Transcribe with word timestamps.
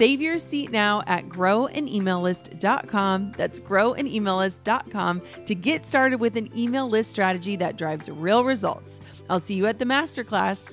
Save 0.00 0.22
your 0.22 0.38
seat 0.38 0.70
now 0.70 1.02
at 1.06 1.28
growanemaillist.com. 1.28 3.32
That's 3.36 3.60
growanemaillist.com 3.60 5.22
to 5.44 5.54
get 5.54 5.84
started 5.84 6.20
with 6.20 6.38
an 6.38 6.58
email 6.58 6.88
list 6.88 7.10
strategy 7.10 7.54
that 7.56 7.76
drives 7.76 8.08
real 8.08 8.42
results. 8.42 9.00
I'll 9.28 9.40
see 9.40 9.56
you 9.56 9.66
at 9.66 9.78
the 9.78 9.84
masterclass. 9.84 10.72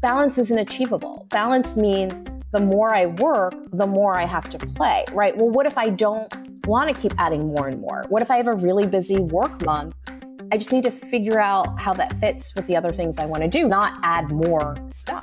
Balance 0.00 0.38
isn't 0.38 0.58
achievable. 0.58 1.26
Balance 1.28 1.76
means 1.76 2.22
the 2.52 2.62
more 2.62 2.94
I 2.94 3.04
work, 3.04 3.52
the 3.70 3.86
more 3.86 4.16
I 4.16 4.24
have 4.24 4.48
to 4.48 4.56
play, 4.56 5.04
right? 5.12 5.36
Well, 5.36 5.50
what 5.50 5.66
if 5.66 5.76
I 5.76 5.90
don't 5.90 6.66
want 6.66 6.88
to 6.88 6.98
keep 6.98 7.12
adding 7.18 7.48
more 7.48 7.68
and 7.68 7.82
more? 7.82 8.06
What 8.08 8.22
if 8.22 8.30
I 8.30 8.38
have 8.38 8.46
a 8.46 8.54
really 8.54 8.86
busy 8.86 9.18
work 9.18 9.62
month? 9.66 9.94
I 10.50 10.56
just 10.56 10.72
need 10.72 10.84
to 10.84 10.90
figure 10.90 11.38
out 11.38 11.78
how 11.78 11.92
that 11.92 12.18
fits 12.18 12.54
with 12.54 12.66
the 12.66 12.76
other 12.76 12.92
things 12.92 13.18
I 13.18 13.26
want 13.26 13.42
to 13.42 13.48
do, 13.48 13.68
not 13.68 13.98
add 14.02 14.30
more 14.30 14.78
stuff. 14.88 15.22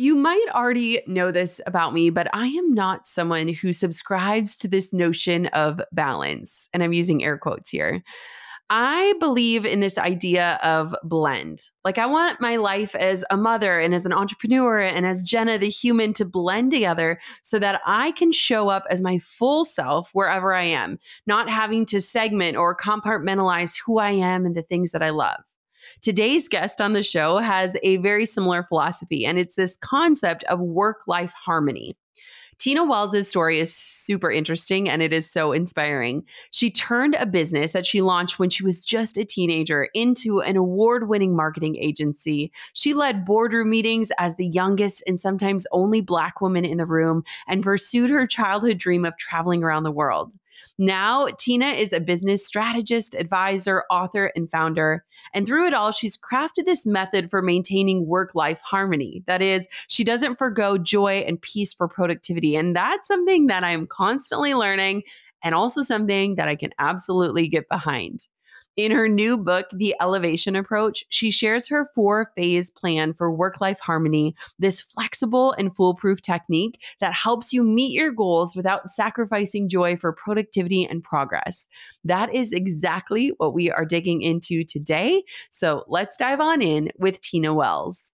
You 0.00 0.14
might 0.14 0.46
already 0.54 1.02
know 1.08 1.32
this 1.32 1.60
about 1.66 1.92
me, 1.92 2.08
but 2.10 2.28
I 2.32 2.46
am 2.46 2.72
not 2.72 3.04
someone 3.04 3.48
who 3.48 3.72
subscribes 3.72 4.54
to 4.58 4.68
this 4.68 4.92
notion 4.92 5.46
of 5.46 5.80
balance. 5.90 6.68
And 6.72 6.84
I'm 6.84 6.92
using 6.92 7.24
air 7.24 7.36
quotes 7.36 7.68
here. 7.68 8.04
I 8.70 9.14
believe 9.18 9.66
in 9.66 9.80
this 9.80 9.98
idea 9.98 10.60
of 10.62 10.94
blend. 11.02 11.64
Like, 11.84 11.98
I 11.98 12.06
want 12.06 12.40
my 12.40 12.54
life 12.54 12.94
as 12.94 13.24
a 13.28 13.36
mother 13.36 13.80
and 13.80 13.92
as 13.92 14.06
an 14.06 14.12
entrepreneur 14.12 14.78
and 14.78 15.04
as 15.04 15.24
Jenna, 15.24 15.58
the 15.58 15.68
human, 15.68 16.12
to 16.12 16.24
blend 16.24 16.70
together 16.70 17.18
so 17.42 17.58
that 17.58 17.80
I 17.84 18.12
can 18.12 18.30
show 18.30 18.68
up 18.68 18.84
as 18.90 19.02
my 19.02 19.18
full 19.18 19.64
self 19.64 20.10
wherever 20.12 20.54
I 20.54 20.62
am, 20.62 21.00
not 21.26 21.50
having 21.50 21.84
to 21.86 22.00
segment 22.00 22.56
or 22.56 22.76
compartmentalize 22.76 23.76
who 23.84 23.98
I 23.98 24.10
am 24.10 24.46
and 24.46 24.54
the 24.54 24.62
things 24.62 24.92
that 24.92 25.02
I 25.02 25.10
love. 25.10 25.42
Today's 26.00 26.48
guest 26.48 26.80
on 26.80 26.92
the 26.92 27.02
show 27.02 27.38
has 27.38 27.76
a 27.82 27.96
very 27.98 28.24
similar 28.24 28.62
philosophy, 28.62 29.26
and 29.26 29.38
it's 29.38 29.56
this 29.56 29.76
concept 29.78 30.44
of 30.44 30.60
work 30.60 31.02
life 31.06 31.32
harmony. 31.32 31.96
Tina 32.58 32.84
Wells' 32.84 33.28
story 33.28 33.60
is 33.60 33.72
super 33.72 34.32
interesting 34.32 34.88
and 34.88 35.00
it 35.00 35.12
is 35.12 35.30
so 35.30 35.52
inspiring. 35.52 36.24
She 36.50 36.72
turned 36.72 37.14
a 37.14 37.24
business 37.24 37.70
that 37.70 37.86
she 37.86 38.02
launched 38.02 38.40
when 38.40 38.50
she 38.50 38.64
was 38.64 38.84
just 38.84 39.16
a 39.16 39.24
teenager 39.24 39.88
into 39.94 40.40
an 40.40 40.56
award 40.56 41.08
winning 41.08 41.36
marketing 41.36 41.76
agency. 41.76 42.50
She 42.72 42.94
led 42.94 43.24
boardroom 43.24 43.70
meetings 43.70 44.10
as 44.18 44.34
the 44.34 44.46
youngest 44.46 45.04
and 45.06 45.20
sometimes 45.20 45.68
only 45.70 46.00
Black 46.00 46.40
woman 46.40 46.64
in 46.64 46.78
the 46.78 46.86
room 46.86 47.22
and 47.46 47.62
pursued 47.62 48.10
her 48.10 48.26
childhood 48.26 48.78
dream 48.78 49.04
of 49.04 49.16
traveling 49.16 49.62
around 49.62 49.84
the 49.84 49.92
world. 49.92 50.32
Now, 50.78 51.26
Tina 51.38 51.70
is 51.70 51.92
a 51.92 51.98
business 51.98 52.46
strategist, 52.46 53.14
advisor, 53.16 53.82
author, 53.90 54.32
and 54.36 54.48
founder. 54.48 55.04
And 55.34 55.44
through 55.44 55.66
it 55.66 55.74
all, 55.74 55.90
she's 55.90 56.16
crafted 56.16 56.66
this 56.66 56.86
method 56.86 57.30
for 57.30 57.42
maintaining 57.42 58.06
work 58.06 58.36
life 58.36 58.60
harmony. 58.60 59.24
That 59.26 59.42
is, 59.42 59.68
she 59.88 60.04
doesn't 60.04 60.36
forego 60.36 60.78
joy 60.78 61.24
and 61.26 61.42
peace 61.42 61.74
for 61.74 61.88
productivity. 61.88 62.54
And 62.54 62.76
that's 62.76 63.08
something 63.08 63.48
that 63.48 63.64
I'm 63.64 63.88
constantly 63.88 64.54
learning 64.54 65.02
and 65.42 65.52
also 65.54 65.82
something 65.82 66.36
that 66.36 66.46
I 66.46 66.54
can 66.54 66.70
absolutely 66.78 67.48
get 67.48 67.68
behind. 67.68 68.28
In 68.78 68.92
her 68.92 69.08
new 69.08 69.36
book, 69.36 69.66
The 69.72 69.96
Elevation 70.00 70.54
Approach, 70.54 71.04
she 71.08 71.32
shares 71.32 71.66
her 71.66 71.84
four 71.96 72.30
phase 72.36 72.70
plan 72.70 73.12
for 73.12 73.28
work 73.28 73.60
life 73.60 73.80
harmony, 73.80 74.36
this 74.60 74.80
flexible 74.80 75.50
and 75.58 75.74
foolproof 75.74 76.22
technique 76.22 76.80
that 77.00 77.12
helps 77.12 77.52
you 77.52 77.64
meet 77.64 77.90
your 77.90 78.12
goals 78.12 78.54
without 78.54 78.88
sacrificing 78.88 79.68
joy 79.68 79.96
for 79.96 80.12
productivity 80.12 80.84
and 80.84 81.02
progress. 81.02 81.66
That 82.04 82.32
is 82.32 82.52
exactly 82.52 83.32
what 83.38 83.52
we 83.52 83.68
are 83.68 83.84
digging 83.84 84.22
into 84.22 84.62
today. 84.62 85.24
So 85.50 85.82
let's 85.88 86.16
dive 86.16 86.38
on 86.38 86.62
in 86.62 86.90
with 87.00 87.20
Tina 87.20 87.52
Wells. 87.52 88.12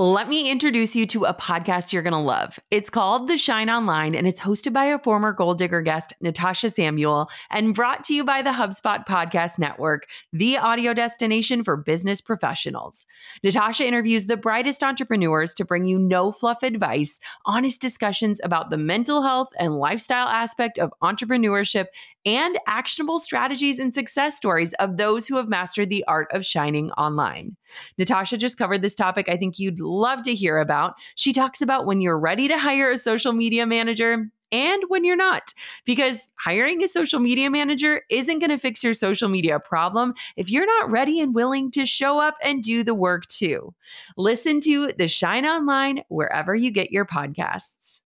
Let 0.00 0.30
me 0.30 0.50
introduce 0.50 0.96
you 0.96 1.04
to 1.08 1.26
a 1.26 1.34
podcast 1.34 1.92
you're 1.92 2.00
going 2.00 2.14
to 2.14 2.18
love. 2.18 2.58
It's 2.70 2.88
called 2.88 3.28
The 3.28 3.36
Shine 3.36 3.68
Online, 3.68 4.14
and 4.14 4.26
it's 4.26 4.40
hosted 4.40 4.72
by 4.72 4.86
a 4.86 4.98
former 4.98 5.30
Goal 5.30 5.52
Digger 5.52 5.82
guest, 5.82 6.14
Natasha 6.22 6.70
Samuel, 6.70 7.28
and 7.50 7.74
brought 7.74 8.02
to 8.04 8.14
you 8.14 8.24
by 8.24 8.40
the 8.40 8.52
HubSpot 8.52 9.06
Podcast 9.06 9.58
Network, 9.58 10.06
the 10.32 10.56
audio 10.56 10.94
destination 10.94 11.62
for 11.62 11.76
business 11.76 12.22
professionals. 12.22 13.04
Natasha 13.44 13.86
interviews 13.86 14.24
the 14.24 14.38
brightest 14.38 14.82
entrepreneurs 14.82 15.52
to 15.52 15.66
bring 15.66 15.84
you 15.84 15.98
no 15.98 16.32
fluff 16.32 16.62
advice, 16.62 17.20
honest 17.44 17.82
discussions 17.82 18.40
about 18.42 18.70
the 18.70 18.78
mental 18.78 19.20
health 19.20 19.52
and 19.58 19.76
lifestyle 19.76 20.28
aspect 20.28 20.78
of 20.78 20.94
entrepreneurship, 21.02 21.88
and 22.24 22.58
actionable 22.66 23.18
strategies 23.18 23.78
and 23.78 23.94
success 23.94 24.36
stories 24.36 24.72
of 24.74 24.96
those 24.96 25.26
who 25.26 25.36
have 25.36 25.48
mastered 25.48 25.90
the 25.90 26.04
art 26.06 26.28
of 26.32 26.44
shining 26.44 26.90
online. 26.92 27.56
Natasha 27.98 28.36
just 28.36 28.58
covered 28.58 28.82
this 28.82 28.94
topic 28.94 29.28
I 29.28 29.36
think 29.36 29.58
you'd 29.58 29.80
love 29.80 30.22
to 30.22 30.34
hear 30.34 30.58
about. 30.58 30.94
She 31.14 31.32
talks 31.32 31.62
about 31.62 31.86
when 31.86 32.00
you're 32.00 32.18
ready 32.18 32.48
to 32.48 32.58
hire 32.58 32.90
a 32.90 32.98
social 32.98 33.32
media 33.32 33.66
manager 33.66 34.30
and 34.52 34.82
when 34.88 35.04
you're 35.04 35.16
not. 35.16 35.54
Because 35.84 36.30
hiring 36.36 36.82
a 36.82 36.88
social 36.88 37.20
media 37.20 37.50
manager 37.50 38.02
isn't 38.10 38.40
going 38.40 38.50
to 38.50 38.58
fix 38.58 38.82
your 38.82 38.94
social 38.94 39.28
media 39.28 39.58
problem 39.60 40.14
if 40.36 40.50
you're 40.50 40.66
not 40.66 40.90
ready 40.90 41.20
and 41.20 41.34
willing 41.34 41.70
to 41.72 41.86
show 41.86 42.18
up 42.18 42.36
and 42.42 42.62
do 42.62 42.82
the 42.82 42.94
work 42.94 43.26
too. 43.26 43.74
Listen 44.16 44.60
to 44.60 44.92
The 44.98 45.08
Shine 45.08 45.46
Online 45.46 46.02
wherever 46.08 46.54
you 46.54 46.70
get 46.70 46.90
your 46.90 47.04
podcasts. 47.04 48.02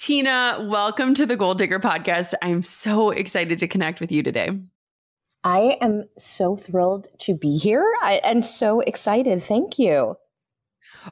Tina, 0.00 0.66
welcome 0.66 1.12
to 1.12 1.26
the 1.26 1.36
Goal 1.36 1.54
Digger 1.54 1.78
podcast. 1.78 2.32
I'm 2.40 2.62
so 2.62 3.10
excited 3.10 3.58
to 3.58 3.68
connect 3.68 4.00
with 4.00 4.10
you 4.10 4.22
today. 4.22 4.48
I 5.44 5.76
am 5.82 6.08
so 6.16 6.56
thrilled 6.56 7.08
to 7.18 7.34
be 7.34 7.58
here 7.58 7.84
I, 8.00 8.18
and 8.24 8.42
so 8.42 8.80
excited. 8.80 9.42
Thank 9.42 9.78
you. 9.78 10.16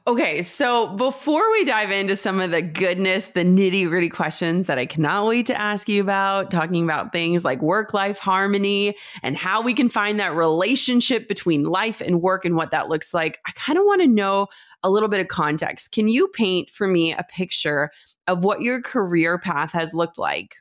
Okay, 0.07 0.41
so 0.41 0.95
before 0.97 1.51
we 1.51 1.65
dive 1.65 1.91
into 1.91 2.15
some 2.15 2.41
of 2.41 2.49
the 2.49 2.63
goodness, 2.63 3.27
the 3.27 3.43
nitty 3.43 3.87
gritty 3.87 4.09
questions 4.09 4.65
that 4.65 4.79
I 4.79 4.87
cannot 4.87 5.27
wait 5.27 5.45
to 5.45 5.61
ask 5.61 5.87
you 5.87 6.01
about, 6.01 6.49
talking 6.49 6.83
about 6.83 7.11
things 7.11 7.45
like 7.45 7.61
work 7.61 7.93
life 7.93 8.17
harmony 8.17 8.95
and 9.21 9.37
how 9.37 9.61
we 9.61 9.75
can 9.75 9.89
find 9.89 10.19
that 10.19 10.35
relationship 10.35 11.27
between 11.27 11.61
life 11.61 12.01
and 12.01 12.23
work 12.23 12.43
and 12.43 12.55
what 12.55 12.71
that 12.71 12.89
looks 12.89 13.13
like, 13.13 13.37
I 13.45 13.51
kind 13.51 13.77
of 13.77 13.85
want 13.85 14.01
to 14.01 14.07
know 14.07 14.47
a 14.81 14.89
little 14.89 15.09
bit 15.09 15.19
of 15.19 15.27
context. 15.27 15.91
Can 15.91 16.07
you 16.07 16.27
paint 16.29 16.69
for 16.71 16.87
me 16.87 17.13
a 17.13 17.23
picture 17.23 17.91
of 18.29 18.43
what 18.43 18.61
your 18.61 18.81
career 18.81 19.39
path 19.39 19.73
has 19.73 19.93
looked 19.93 20.19
like? 20.19 20.55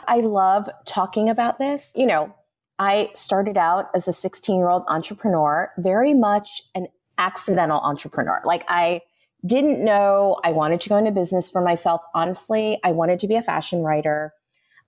I 0.07 0.21
love 0.23 0.71
talking 0.87 1.29
about 1.29 1.59
this. 1.59 1.93
You 1.97 2.07
know, 2.07 2.35
I 2.79 3.11
started 3.15 3.59
out 3.59 3.91
as 3.95 4.09
a 4.09 4.13
16 4.13 4.57
year 4.57 4.69
old 4.69 4.85
entrepreneur, 4.89 5.71
very 5.79 6.15
much 6.15 6.63
an 6.75 6.87
accidental 7.19 7.81
entrepreneur. 7.81 8.41
Like 8.45 8.65
I 8.69 9.01
didn't 9.45 9.85
know 9.85 10.41
I 10.45 10.53
wanted 10.53 10.81
to 10.83 10.89
go 10.89 10.97
into 10.97 11.11
business 11.11 11.51
for 11.51 11.61
myself. 11.61 12.01
Honestly, 12.15 12.79
I 12.85 12.93
wanted 12.93 13.19
to 13.19 13.29
be 13.29 13.35
a 13.35 13.43
fashion 13.43 13.83
writer. 13.83 14.33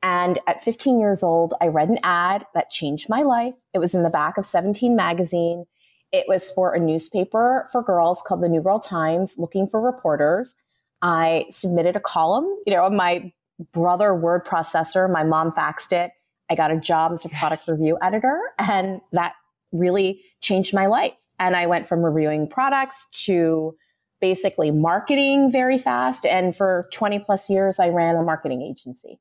And 0.01 0.39
at 0.47 0.63
15 0.63 1.01
years 1.01 1.23
old, 1.23 1.55
I 1.61 1.69
read 1.69 1.89
an 1.89 1.99
ad 2.03 2.45
that 2.55 2.71
changed 2.71 3.09
my 3.09 3.23
life. 3.23 3.55
It 3.73 3.79
was 3.79 3.95
in 3.95 4.03
the 4.03 4.11
back 4.11 4.39
of 4.39 4.45
17 4.45 4.95
magazine. 4.95 5.65
It 6.13 6.27
was 6.29 6.51
for 6.51 6.73
a 6.73 6.79
newspaper 6.79 7.69
for 7.73 7.83
girls 7.83 8.23
called 8.25 8.43
the 8.43 8.49
New 8.49 8.63
Girl 8.63 8.79
Times, 8.79 9.37
looking 9.39 9.67
for 9.67 9.81
reporters. 9.81 10.55
I 11.05 11.45
submitted 11.51 11.97
a 11.97 12.01
column, 12.01 12.47
you 12.67 12.75
know, 12.75 12.85
on 12.85 12.97
my 12.97 13.31
brother 13.73 14.15
word 14.15 14.47
processor, 14.47 15.09
my 15.13 15.23
mom 15.23 15.53
faxed 15.53 15.93
it. 15.93 16.13
I 16.51 16.55
got 16.55 16.71
a 16.71 16.81
job 16.81 17.13
as 17.13 17.27
a 17.27 17.29
product 17.29 17.69
review 17.69 17.99
editor, 18.01 18.41
and 18.59 19.03
that 19.13 19.35
really 19.71 20.23
changed 20.41 20.73
my 20.73 20.87
life. 20.87 21.13
And 21.39 21.55
I 21.55 21.67
went 21.67 21.87
from 21.87 22.03
reviewing 22.03 22.49
products 22.49 23.07
to 23.27 23.77
basically 24.23 24.71
marketing 24.71 25.53
very 25.53 25.77
fast. 25.77 26.25
And 26.25 26.57
for 26.57 26.89
20 26.91 27.19
plus 27.19 27.51
years, 27.51 27.79
I 27.79 27.91
ran 27.91 28.17
a 28.17 28.23
marketing 28.23 28.63
agency. 28.63 29.21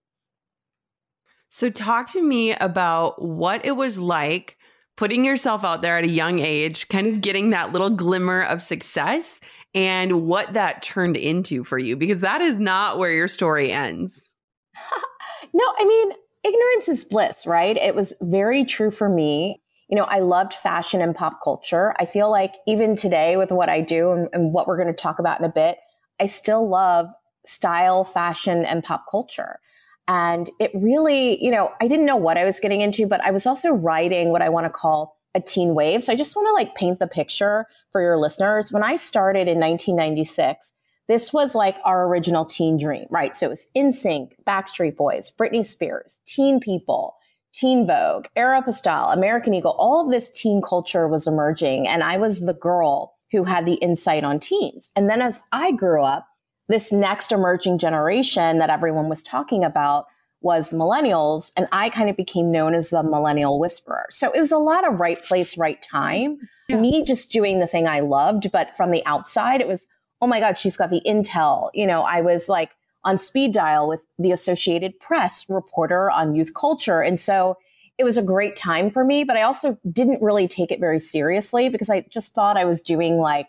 So, 1.50 1.70
talk 1.70 2.12
to 2.12 2.22
me 2.22 2.54
about 2.54 3.22
what 3.22 3.66
it 3.66 3.74
was 3.74 4.00
like 4.00 4.58
putting 4.96 5.26
yourself 5.26 5.66
out 5.66 5.82
there 5.82 5.98
at 5.98 6.04
a 6.06 6.10
young 6.10 6.40
age, 6.40 6.88
kind 6.88 7.08
of 7.08 7.20
getting 7.20 7.50
that 7.50 7.74
little 7.74 7.90
glimmer 7.90 8.42
of 8.44 8.64
success 8.64 9.42
and 9.74 10.28
what 10.28 10.54
that 10.54 10.82
turned 10.82 11.18
into 11.18 11.64
for 11.64 11.78
you, 11.78 11.96
because 11.96 12.22
that 12.22 12.42
is 12.42 12.60
not 12.60 13.00
where 13.00 13.12
your 13.12 13.28
story 13.28 13.72
ends. 13.72 14.32
no, 15.54 15.64
I 15.78 15.86
mean, 15.86 16.12
ignorance 16.44 16.90
is 16.90 17.06
bliss, 17.06 17.48
right? 17.48 17.76
It 17.76 17.96
was 17.96 18.14
very 18.22 18.66
true 18.66 18.92
for 18.92 19.10
me. 19.10 19.62
You 19.90 19.98
know, 19.98 20.06
I 20.06 20.20
loved 20.20 20.54
fashion 20.54 21.02
and 21.02 21.16
pop 21.16 21.40
culture. 21.44 21.94
I 22.00 22.06
feel 22.06 22.32
like 22.32 22.56
even 22.68 22.96
today 22.96 23.38
with 23.38 23.52
what 23.52 23.70
I 23.70 23.82
do 23.82 24.12
and, 24.12 24.30
and 24.34 24.54
what 24.54 24.68
we're 24.68 24.78
going 24.78 24.88
to 24.88 24.94
talk 24.94 25.20
about 25.20 25.40
in 25.40 25.46
a 25.46 25.52
bit, 25.52 25.78
I 26.20 26.26
still 26.26 26.68
love 26.68 27.12
style, 27.46 28.04
fashion, 28.04 28.66
and 28.66 28.84
pop 28.84 29.06
culture. 29.10 29.60
And 30.08 30.50
it 30.60 30.72
really, 30.74 31.44
you 31.44 31.52
know, 31.52 31.72
I 31.82 31.88
didn't 31.88 32.06
know 32.06 32.16
what 32.16 32.38
I 32.38 32.46
was 32.46 32.60
getting 32.60 32.82
into, 32.82 33.08
but 33.08 33.22
I 33.22 33.32
was 33.32 33.46
also 33.46 33.72
writing 33.72 34.32
what 34.32 34.42
I 34.42 34.50
want 34.50 34.66
to 34.66 34.70
call 34.70 35.18
a 35.36 35.42
teen 35.42 35.74
wave. 35.74 36.04
So 36.04 36.14
I 36.14 36.16
just 36.16 36.36
want 36.36 36.48
to 36.48 36.54
like 36.54 36.76
paint 36.76 37.00
the 37.00 37.08
picture 37.08 37.66
for 37.92 38.02
your 38.02 38.18
listeners. 38.18 38.72
When 38.72 38.84
I 38.84 38.96
started 38.96 39.48
in 39.48 39.60
1996, 39.60 40.74
this 41.08 41.34
was 41.34 41.56
like 41.56 41.78
our 41.84 42.08
original 42.08 42.46
teen 42.46 42.78
dream, 42.78 43.06
right? 43.10 43.36
So 43.36 43.48
it 43.48 43.50
was 43.50 43.68
NSYNC, 43.76 44.34
Backstreet 44.48 44.96
Boys, 44.96 45.32
Britney 45.32 45.66
Spears, 45.66 46.22
Teen 46.26 46.60
People, 46.60 47.16
Teen 47.54 47.86
Vogue, 47.86 48.26
Aeropostale, 48.36 49.14
American 49.14 49.54
Eagle, 49.54 49.76
all 49.78 50.04
of 50.04 50.12
this 50.12 50.32
teen 50.32 50.62
culture 50.62 51.08
was 51.08 51.28
emerging. 51.28 51.88
And 51.88 52.04
I 52.04 52.18
was 52.18 52.40
the 52.40 52.54
girl 52.54 53.16
who 53.32 53.44
had 53.44 53.66
the 53.66 53.76
insight 53.76 54.24
on 54.24 54.40
teens. 54.40 54.90
And 54.96 55.10
then 55.10 55.22
as 55.22 55.42
I 55.52 55.72
grew 55.72 56.04
up, 56.04 56.28
this 56.70 56.92
next 56.92 57.32
emerging 57.32 57.78
generation 57.78 58.60
that 58.60 58.70
everyone 58.70 59.10
was 59.10 59.22
talking 59.22 59.64
about 59.64 60.06
was 60.44 60.74
millennials. 60.74 61.52
And 61.58 61.68
I 61.72 61.90
kind 61.90 62.10
of 62.10 62.18
became 62.18 62.52
known 62.52 62.76
as 62.76 62.90
the 62.90 63.02
millennial 63.02 63.60
whisperer. 63.60 64.06
So 64.10 64.32
it 64.32 64.40
was 64.40 64.52
a 64.52 64.58
lot 64.58 64.88
of 64.88 65.00
right 65.00 65.22
place, 65.24 65.58
right 65.58 65.82
time. 65.82 66.38
Yeah. 66.68 66.80
Me 66.80 67.04
just 67.04 67.32
doing 67.32 67.60
the 67.60 67.68
thing 67.68 67.88
I 67.88 68.02
loved. 68.02 68.52
But 68.52 68.76
from 68.78 68.92
the 68.92 69.04
outside, 69.06 69.62
it 69.62 69.68
was, 69.68 69.88
oh 70.22 70.28
my 70.28 70.40
God, 70.40 70.60
she's 70.60 70.78
got 70.78 70.90
the 70.90 71.02
intel. 71.06 71.70
You 71.74 71.88
know, 71.88 72.04
I 72.04 72.22
was 72.22 72.48
like, 72.50 72.72
on 73.06 73.18
speed 73.18 73.52
dial 73.52 73.88
with 73.88 74.06
the 74.18 74.32
Associated 74.32 74.98
Press 75.00 75.46
reporter 75.50 76.10
on 76.10 76.36
youth 76.36 76.54
culture. 76.54 77.02
And 77.02 77.20
so 77.20 77.58
it 77.98 78.04
was 78.04 78.18
a 78.18 78.24
great 78.24 78.56
time 78.56 78.90
for 78.90 79.04
me, 79.04 79.24
but 79.24 79.38
I 79.38 79.44
also 79.44 79.78
didn't 79.92 80.22
really 80.22 80.48
take 80.48 80.72
it 80.72 80.80
very 80.80 81.00
seriously 81.00 81.70
because 81.70 81.90
I 81.90 82.06
just 82.12 82.34
thought 82.34 82.58
I 82.58 82.66
was 82.66 82.82
doing 82.82 83.18
like, 83.18 83.48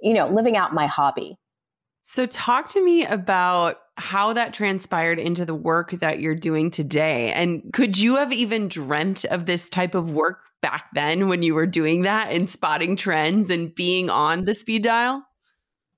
you 0.00 0.14
know, 0.14 0.26
living 0.26 0.56
out 0.56 0.74
my 0.74 0.86
hobby. 0.86 1.36
So, 2.02 2.26
talk 2.26 2.68
to 2.70 2.84
me 2.84 3.06
about 3.06 3.76
how 3.96 4.32
that 4.32 4.52
transpired 4.52 5.18
into 5.18 5.44
the 5.44 5.54
work 5.54 5.92
that 6.00 6.18
you're 6.18 6.34
doing 6.34 6.70
today. 6.70 7.32
And 7.32 7.72
could 7.72 7.96
you 7.96 8.16
have 8.16 8.32
even 8.32 8.68
dreamt 8.68 9.24
of 9.26 9.46
this 9.46 9.68
type 9.68 9.94
of 9.94 10.10
work 10.10 10.40
back 10.60 10.86
then 10.94 11.28
when 11.28 11.42
you 11.42 11.54
were 11.54 11.66
doing 11.66 12.02
that 12.02 12.30
and 12.30 12.50
spotting 12.50 12.96
trends 12.96 13.50
and 13.50 13.74
being 13.74 14.10
on 14.10 14.46
the 14.46 14.54
speed 14.54 14.82
dial? 14.82 15.22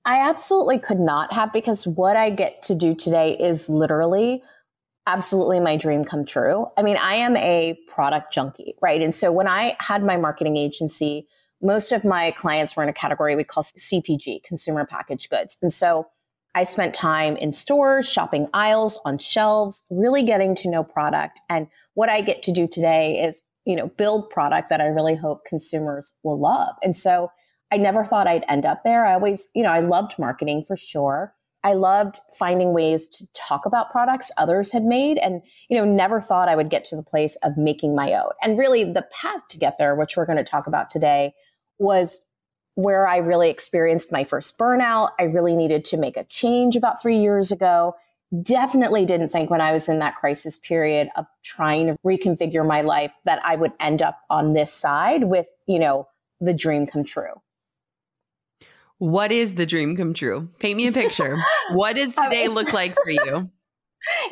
I 0.05 0.29
absolutely 0.29 0.79
could 0.79 0.99
not 0.99 1.33
have 1.33 1.51
because 1.51 1.87
what 1.87 2.15
I 2.15 2.29
get 2.29 2.61
to 2.63 2.75
do 2.75 2.93
today 2.93 3.35
is 3.37 3.67
literally 3.67 4.41
absolutely 5.07 5.59
my 5.59 5.75
dream 5.75 6.03
come 6.03 6.23
true. 6.23 6.67
I 6.77 6.83
mean, 6.83 6.97
I 6.97 7.15
am 7.15 7.35
a 7.37 7.79
product 7.87 8.31
junkie, 8.31 8.75
right? 8.81 9.01
And 9.01 9.15
so 9.15 9.31
when 9.31 9.47
I 9.47 9.75
had 9.79 10.03
my 10.03 10.17
marketing 10.17 10.55
agency, 10.55 11.27
most 11.61 11.91
of 11.91 12.05
my 12.05 12.31
clients 12.31 12.75
were 12.75 12.83
in 12.83 12.89
a 12.89 12.93
category 12.93 13.35
we 13.35 13.43
call 13.43 13.63
CPG, 13.63 14.43
consumer 14.43 14.85
packaged 14.85 15.29
goods. 15.29 15.57
And 15.61 15.73
so 15.73 16.07
I 16.57 16.63
spent 16.63 16.95
time 16.95 17.37
in 17.37 17.53
stores, 17.53 18.09
shopping 18.09 18.47
aisles, 18.51 18.99
on 19.05 19.19
shelves, 19.19 19.83
really 19.91 20.23
getting 20.23 20.55
to 20.55 20.69
know 20.71 20.83
product. 20.83 21.39
And 21.51 21.67
what 21.93 22.09
I 22.09 22.21
get 22.21 22.41
to 22.43 22.51
do 22.51 22.67
today 22.67 23.21
is, 23.21 23.43
you 23.65 23.75
know, 23.75 23.89
build 23.89 24.31
product 24.31 24.69
that 24.69 24.81
I 24.81 24.87
really 24.87 25.15
hope 25.15 25.45
consumers 25.45 26.13
will 26.23 26.39
love. 26.39 26.73
And 26.81 26.95
so 26.95 27.29
I 27.71 27.77
never 27.77 28.03
thought 28.03 28.27
I'd 28.27 28.43
end 28.49 28.65
up 28.65 28.83
there. 28.83 29.05
I 29.05 29.13
always, 29.13 29.49
you 29.53 29.61
know, 29.61 29.69
I 29.69 29.81
loved 29.81 30.17
marketing 30.17 30.63
for 30.65 30.75
sure. 30.75 31.35
I 31.63 31.73
loved 31.73 32.19
finding 32.39 32.73
ways 32.73 33.07
to 33.09 33.27
talk 33.35 33.67
about 33.67 33.91
products 33.91 34.31
others 34.35 34.71
had 34.71 34.83
made 34.83 35.19
and, 35.19 35.43
you 35.69 35.77
know, 35.77 35.85
never 35.85 36.19
thought 36.19 36.49
I 36.49 36.55
would 36.55 36.71
get 36.71 36.85
to 36.85 36.95
the 36.95 37.03
place 37.03 37.35
of 37.43 37.55
making 37.55 37.95
my 37.95 38.13
own. 38.13 38.31
And 38.41 38.57
really 38.57 38.83
the 38.83 39.07
path 39.11 39.47
to 39.49 39.59
get 39.59 39.77
there, 39.77 39.93
which 39.93 40.17
we're 40.17 40.25
going 40.25 40.37
to 40.37 40.43
talk 40.43 40.65
about 40.65 40.89
today, 40.89 41.33
was 41.77 42.19
where 42.77 43.07
I 43.07 43.17
really 43.17 43.49
experienced 43.49 44.11
my 44.11 44.23
first 44.23 44.55
burnout. 44.59 45.09
I 45.19 45.23
really 45.23 45.55
needed 45.55 45.83
to 45.85 45.97
make 45.97 46.15
a 46.15 46.23
change 46.23 46.75
about 46.75 47.01
three 47.01 47.17
years 47.17 47.51
ago. 47.51 47.95
Definitely 48.43 49.03
didn't 49.03 49.29
think 49.29 49.49
when 49.49 49.61
I 49.61 49.71
was 49.73 49.89
in 49.89 49.97
that 49.97 50.15
crisis 50.15 50.59
period 50.59 51.09
of 51.15 51.25
trying 51.43 51.87
to 51.87 51.97
reconfigure 52.05 52.65
my 52.67 52.81
life 52.81 53.11
that 53.25 53.43
I 53.43 53.55
would 53.55 53.71
end 53.79 54.03
up 54.03 54.19
on 54.29 54.53
this 54.53 54.71
side 54.71 55.23
with, 55.23 55.47
you 55.65 55.79
know, 55.79 56.07
the 56.39 56.53
dream 56.53 56.85
come 56.85 57.03
true. 57.03 57.41
What 58.99 59.31
is 59.31 59.55
the 59.55 59.65
dream 59.65 59.97
come 59.97 60.13
true? 60.13 60.47
Paint 60.59 60.77
me 60.77 60.85
a 60.85 60.91
picture. 60.91 61.35
what 61.71 61.95
does 61.95 62.13
today 62.13 62.47
look 62.47 62.73
like 62.73 62.93
for 62.93 63.09
you? 63.09 63.49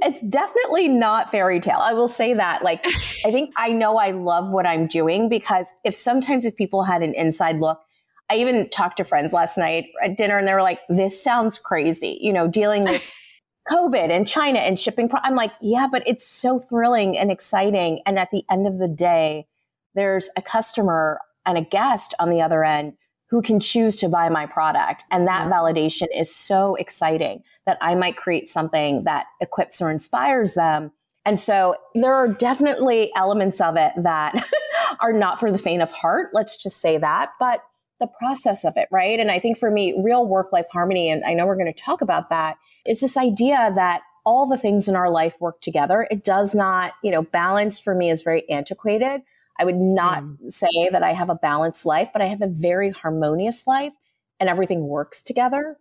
It's 0.04 0.22
definitely 0.22 0.88
not 0.88 1.32
fairy 1.32 1.60
tale. 1.60 1.80
I 1.82 1.94
will 1.94 2.08
say 2.08 2.36
that. 2.36 2.64
Like, 2.64 2.86
I 3.26 3.32
think 3.32 3.52
I 3.58 3.74
know 3.74 3.98
I 3.98 4.12
love 4.12 4.50
what 4.50 4.66
I'm 4.66 4.86
doing 4.88 5.28
because 5.28 5.74
if 5.84 5.96
sometimes 5.96 6.46
if 6.46 6.56
people 6.56 6.84
had 6.84 7.02
an 7.02 7.14
inside 7.16 7.60
look, 7.60 7.82
I 8.30 8.38
even 8.38 8.70
talked 8.70 8.98
to 8.98 9.04
friends 9.04 9.34
last 9.34 9.58
night 9.58 9.88
at 10.04 10.18
dinner 10.18 10.38
and 10.38 10.48
they 10.48 10.54
were 10.54 10.62
like, 10.62 10.80
this 10.90 11.22
sounds 11.22 11.60
crazy, 11.60 12.18
you 12.22 12.34
know, 12.34 12.48
dealing 12.48 12.84
with 12.84 13.02
COVID 13.70 14.10
and 14.10 14.28
China 14.28 14.60
and 14.60 14.80
shipping. 14.80 15.10
Pro-. 15.10 15.20
I'm 15.24 15.36
like, 15.36 15.52
yeah, 15.62 15.88
but 15.92 16.04
it's 16.08 16.26
so 16.26 16.60
thrilling 16.60 17.18
and 17.18 17.32
exciting. 17.32 18.02
And 18.06 18.18
at 18.18 18.32
the 18.32 18.44
end 18.50 18.68
of 18.68 18.78
the 18.78 18.88
day, 18.88 19.48
there's 19.94 20.30
a 20.36 20.42
customer 20.42 21.20
and 21.46 21.58
a 21.58 21.62
guest 21.62 22.14
on 22.20 22.30
the 22.30 22.42
other 22.42 22.64
end 22.64 22.94
who 23.30 23.42
can 23.42 23.60
choose 23.60 23.96
to 23.98 24.10
buy 24.10 24.30
my 24.30 24.46
product. 24.46 25.04
And 25.12 25.28
that 25.28 25.50
validation 25.52 26.08
is 26.16 26.34
so 26.34 26.76
exciting 26.76 27.44
that 27.66 27.78
I 27.82 27.96
might 27.96 28.18
create 28.18 28.48
something 28.48 29.04
that 29.06 29.26
equips 29.42 29.82
or 29.82 29.90
inspires 29.90 30.54
them. 30.54 30.92
And 31.26 31.40
so 31.40 31.76
there 31.96 32.14
are 32.14 32.28
definitely 32.28 33.12
elements 33.16 33.60
of 33.60 33.78
it 33.78 33.94
that 33.98 34.36
are 35.00 35.14
not 35.14 35.40
for 35.40 35.52
the 35.52 35.58
faint 35.58 35.82
of 35.82 35.90
heart. 35.90 36.30
Let's 36.34 36.56
just 36.56 36.82
say 36.82 36.98
that. 37.00 37.32
But 37.40 37.64
the 38.00 38.08
process 38.08 38.66
of 38.66 38.74
it, 38.76 38.88
right? 38.92 39.20
And 39.20 39.32
I 39.32 39.40
think 39.40 39.58
for 39.58 39.72
me, 39.72 40.00
real 40.04 40.28
work 40.28 40.52
life 40.52 40.68
harmony, 40.72 41.10
and 41.10 41.24
I 41.24 41.34
know 41.34 41.46
we're 41.46 41.56
going 41.56 41.74
to 41.74 41.82
talk 41.82 42.02
about 42.02 42.30
that, 42.30 42.58
is 42.86 43.00
this 43.00 43.18
idea 43.18 43.72
that 43.76 44.02
all 44.26 44.48
the 44.48 44.58
things 44.58 44.88
in 44.88 44.96
our 44.96 45.10
life 45.10 45.38
work 45.40 45.62
together. 45.62 46.08
It 46.10 46.24
does 46.24 46.56
not, 46.56 46.94
you 47.04 47.12
know, 47.12 47.22
balance 47.22 47.80
for 47.80 47.94
me 47.94 48.10
is 48.10 48.24
very 48.24 48.50
antiquated. 48.50 49.22
I 49.58 49.66
would 49.66 49.76
not 49.76 50.24
mm. 50.24 50.52
say 50.52 50.90
that 50.92 51.04
I 51.04 51.14
have 51.14 51.30
a 51.30 51.36
balanced 51.36 51.86
life, 51.86 52.10
but 52.12 52.22
I 52.22 52.26
have 52.26 52.42
a 52.42 52.48
very 52.48 52.90
harmonious 52.90 53.68
life 53.68 53.94
and 54.40 54.50
everything 54.50 54.88
works 54.88 55.22
together. 55.22 55.78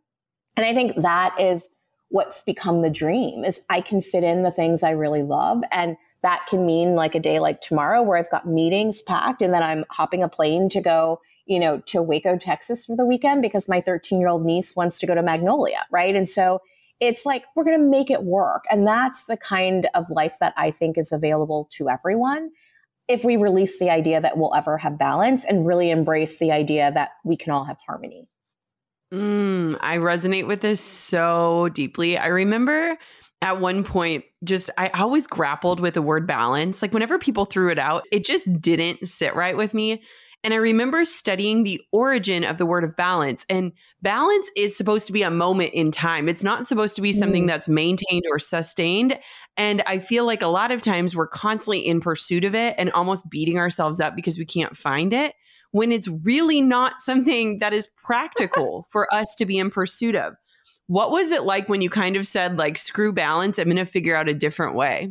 And 0.56 0.66
I 0.66 0.75
think 0.75 0.97
that 1.02 1.35
is 1.40 1.71
what's 2.11 2.42
become 2.42 2.83
the 2.83 2.90
dream 2.90 3.44
is 3.44 3.62
I 3.71 3.80
can 3.80 4.00
fit 4.00 4.23
in 4.23 4.44
the 4.44 4.52
things 4.52 4.83
I 4.83 4.90
really 4.90 5.23
love. 5.23 5.64
And 5.73 5.97
that 6.23 6.47
can 6.49 6.64
mean 6.64 6.94
like 6.94 7.16
a 7.16 7.21
day 7.21 7.40
like 7.40 7.61
tomorrow 7.61 8.02
where 8.02 8.18
I've 8.18 8.30
got 8.30 8.47
meetings 8.47 9.02
packed 9.02 9.42
and 9.42 9.52
then 9.52 9.62
I'm 9.62 9.85
hopping 9.90 10.23
a 10.23 10.28
plane 10.28 10.68
to 10.68 10.80
go, 10.80 11.21
you 11.46 11.60
know, 11.60 11.80
to 11.86 12.02
Waco, 12.02 12.36
Texas 12.36 12.86
for 12.86 12.96
the 12.96 13.04
weekend 13.04 13.42
because 13.42 13.68
my 13.68 13.80
13 13.80 14.20
year 14.20 14.28
old 14.28 14.44
niece 14.44 14.74
wants 14.74 14.98
to 15.00 15.06
go 15.06 15.14
to 15.14 15.22
Magnolia, 15.22 15.84
right? 15.90 16.14
And 16.14 16.28
so 16.28 16.60
it's 17.00 17.26
like, 17.26 17.44
we're 17.54 17.64
going 17.64 17.78
to 17.78 17.84
make 17.84 18.10
it 18.10 18.22
work. 18.22 18.64
And 18.70 18.86
that's 18.86 19.26
the 19.26 19.36
kind 19.36 19.88
of 19.94 20.10
life 20.10 20.36
that 20.40 20.54
I 20.56 20.70
think 20.70 20.96
is 20.96 21.12
available 21.12 21.68
to 21.72 21.88
everyone 21.88 22.50
if 23.08 23.24
we 23.24 23.36
release 23.36 23.78
the 23.78 23.90
idea 23.90 24.20
that 24.20 24.38
we'll 24.38 24.54
ever 24.54 24.78
have 24.78 24.98
balance 24.98 25.44
and 25.44 25.66
really 25.66 25.90
embrace 25.90 26.38
the 26.38 26.52
idea 26.52 26.90
that 26.92 27.10
we 27.24 27.36
can 27.36 27.52
all 27.52 27.64
have 27.64 27.76
harmony. 27.86 28.28
Mm, 29.12 29.76
I 29.80 29.98
resonate 29.98 30.46
with 30.46 30.60
this 30.60 30.80
so 30.80 31.68
deeply. 31.74 32.16
I 32.16 32.28
remember 32.28 32.96
at 33.42 33.60
one 33.60 33.84
point, 33.84 34.24
just 34.42 34.70
I 34.78 34.88
always 34.88 35.26
grappled 35.26 35.78
with 35.78 35.94
the 35.94 36.02
word 36.02 36.26
balance. 36.26 36.80
Like 36.80 36.94
whenever 36.94 37.18
people 37.18 37.44
threw 37.44 37.70
it 37.70 37.78
out, 37.78 38.04
it 38.10 38.24
just 38.24 38.50
didn't 38.60 39.06
sit 39.06 39.36
right 39.36 39.56
with 39.56 39.74
me. 39.74 40.02
And 40.44 40.52
I 40.52 40.58
remember 40.58 41.06
studying 41.06 41.64
the 41.64 41.80
origin 41.90 42.44
of 42.44 42.58
the 42.58 42.66
word 42.66 42.84
of 42.84 42.94
balance. 42.96 43.46
And 43.48 43.72
balance 44.02 44.50
is 44.54 44.76
supposed 44.76 45.06
to 45.06 45.12
be 45.12 45.22
a 45.22 45.30
moment 45.30 45.72
in 45.72 45.90
time. 45.90 46.28
It's 46.28 46.44
not 46.44 46.66
supposed 46.66 46.96
to 46.96 47.02
be 47.02 47.14
something 47.14 47.44
mm. 47.44 47.46
that's 47.48 47.66
maintained 47.66 48.24
or 48.30 48.38
sustained. 48.38 49.18
And 49.56 49.82
I 49.86 49.98
feel 49.98 50.26
like 50.26 50.42
a 50.42 50.48
lot 50.48 50.70
of 50.70 50.82
times 50.82 51.16
we're 51.16 51.28
constantly 51.28 51.80
in 51.80 51.98
pursuit 51.98 52.44
of 52.44 52.54
it 52.54 52.74
and 52.76 52.92
almost 52.92 53.30
beating 53.30 53.58
ourselves 53.58 54.02
up 54.02 54.14
because 54.14 54.36
we 54.36 54.44
can't 54.44 54.76
find 54.76 55.14
it 55.14 55.34
when 55.70 55.90
it's 55.90 56.08
really 56.08 56.60
not 56.60 57.00
something 57.00 57.58
that 57.58 57.72
is 57.72 57.88
practical 57.96 58.86
for 58.90 59.12
us 59.12 59.34
to 59.36 59.46
be 59.46 59.58
in 59.58 59.70
pursuit 59.70 60.14
of. 60.14 60.34
What 60.88 61.10
was 61.10 61.30
it 61.30 61.44
like 61.44 61.70
when 61.70 61.80
you 61.80 61.88
kind 61.88 62.16
of 62.16 62.26
said, 62.26 62.58
like, 62.58 62.76
screw 62.76 63.14
balance, 63.14 63.58
I'm 63.58 63.64
going 63.64 63.76
to 63.78 63.86
figure 63.86 64.14
out 64.14 64.28
a 64.28 64.34
different 64.34 64.76
way? 64.76 65.10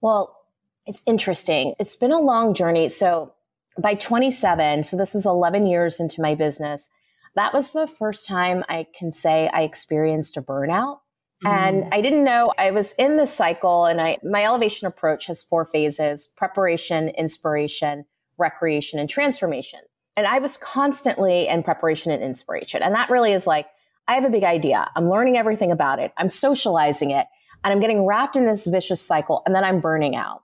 Well, 0.00 0.36
it's 0.84 1.02
interesting. 1.06 1.74
It's 1.78 1.94
been 1.94 2.10
a 2.10 2.18
long 2.18 2.54
journey. 2.54 2.88
So 2.88 3.32
by 3.78 3.94
27, 3.94 4.82
so 4.82 4.96
this 4.96 5.14
was 5.14 5.26
11 5.26 5.66
years 5.66 6.00
into 6.00 6.20
my 6.20 6.34
business, 6.34 6.90
that 7.34 7.54
was 7.54 7.72
the 7.72 7.86
first 7.86 8.26
time 8.26 8.64
I 8.68 8.86
can 8.96 9.12
say 9.12 9.48
I 9.52 9.62
experienced 9.62 10.36
a 10.36 10.42
burnout. 10.42 11.00
Mm. 11.44 11.50
And 11.50 11.88
I 11.92 12.00
didn't 12.00 12.24
know 12.24 12.52
I 12.58 12.70
was 12.70 12.92
in 12.98 13.16
this 13.16 13.32
cycle 13.32 13.86
and 13.86 14.00
I 14.00 14.18
my 14.22 14.44
elevation 14.44 14.86
approach 14.86 15.26
has 15.26 15.42
four 15.42 15.64
phases: 15.64 16.28
preparation, 16.36 17.08
inspiration, 17.10 18.04
recreation, 18.38 18.98
and 18.98 19.08
transformation. 19.08 19.80
And 20.16 20.26
I 20.26 20.38
was 20.38 20.56
constantly 20.56 21.48
in 21.48 21.62
preparation 21.62 22.12
and 22.12 22.22
inspiration. 22.22 22.82
And 22.82 22.94
that 22.94 23.08
really 23.08 23.32
is 23.32 23.46
like, 23.46 23.66
I 24.08 24.14
have 24.14 24.24
a 24.24 24.30
big 24.30 24.44
idea. 24.44 24.90
I'm 24.94 25.08
learning 25.08 25.38
everything 25.38 25.72
about 25.72 25.98
it. 25.98 26.12
I'm 26.18 26.28
socializing 26.28 27.12
it 27.12 27.26
and 27.64 27.72
I'm 27.72 27.80
getting 27.80 28.04
wrapped 28.04 28.36
in 28.36 28.44
this 28.44 28.66
vicious 28.66 29.00
cycle 29.00 29.42
and 29.46 29.54
then 29.54 29.64
I'm 29.64 29.80
burning 29.80 30.14
out. 30.14 30.42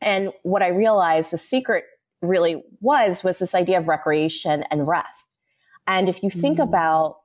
And 0.00 0.32
what 0.42 0.62
I 0.62 0.68
realized 0.68 1.32
the 1.32 1.38
secret 1.38 1.84
really 2.22 2.62
was 2.80 3.22
was 3.24 3.38
this 3.38 3.54
idea 3.54 3.78
of 3.78 3.88
recreation 3.88 4.64
and 4.70 4.86
rest. 4.86 5.34
And 5.86 6.08
if 6.08 6.22
you 6.22 6.30
think 6.30 6.58
mm. 6.58 6.64
about 6.64 7.16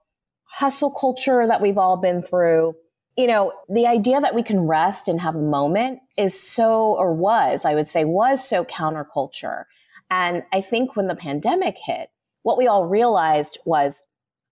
hustle 0.46 0.92
culture 0.92 1.46
that 1.46 1.62
we've 1.62 1.78
all 1.78 1.98
been 1.98 2.24
through, 2.24 2.76
you 3.16 3.28
know, 3.28 3.54
the 3.70 3.88
idea 3.88 4.20
that 4.20 4.36
we 4.36 4.44
can 4.44 4.62
rest 4.62 5.08
and 5.08 5.22
have 5.22 5.36
a 5.36 5.42
moment 5.42 6.00
is 6.18 6.40
so, 6.40 6.96
or 6.98 7.14
was, 7.14 7.66
I 7.66 7.76
would 7.76 7.88
say, 7.88 8.06
was 8.06 8.48
so 8.48 8.64
counterculture. 8.64 9.66
And 10.10 10.44
I 10.54 10.62
think 10.62 10.96
when 10.96 11.08
the 11.08 11.16
pandemic 11.16 11.78
hit, 11.84 12.10
what 12.44 12.58
we 12.58 12.68
all 12.68 12.86
realized 12.86 13.60
was, 13.66 14.04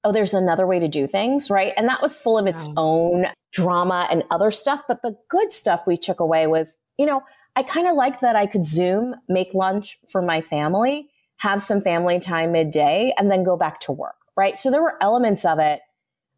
oh, 0.04 0.12
there's 0.12 0.34
another 0.34 0.68
way 0.68 0.80
to 0.80 0.88
do 0.88 1.08
things, 1.08 1.50
right? 1.50 1.74
And 1.78 1.88
that 1.88 2.02
was 2.02 2.20
full 2.20 2.38
of 2.38 2.46
its 2.46 2.66
wow. 2.66 2.74
own 2.78 3.26
drama 3.54 4.08
and 4.12 4.24
other 4.30 4.52
stuff. 4.52 4.82
But 4.88 5.02
the 5.02 5.16
good 5.30 5.52
stuff 5.52 5.84
we 5.88 5.96
took 5.96 6.20
away 6.20 6.46
was, 6.46 6.78
you 6.98 7.06
know, 7.06 7.22
I 7.56 7.64
kind 7.64 7.88
of 7.88 7.96
liked 7.96 8.22
that 8.22 8.36
I 8.36 8.46
could 8.46 8.66
Zoom, 8.66 9.16
make 9.30 9.54
lunch 9.54 9.98
for 10.10 10.22
my 10.22 10.42
family, 10.42 11.10
have 11.38 11.62
some 11.62 11.82
family 11.82 12.20
time 12.20 12.52
midday, 12.52 13.14
and 13.18 13.32
then 13.32 13.44
go 13.44 13.58
back 13.58 13.80
to 13.82 13.92
work, 13.92 14.16
right? 14.36 14.58
So 14.58 14.72
there 14.72 14.82
were 14.82 14.98
elements 15.02 15.46
of 15.46 15.60
it 15.60 15.82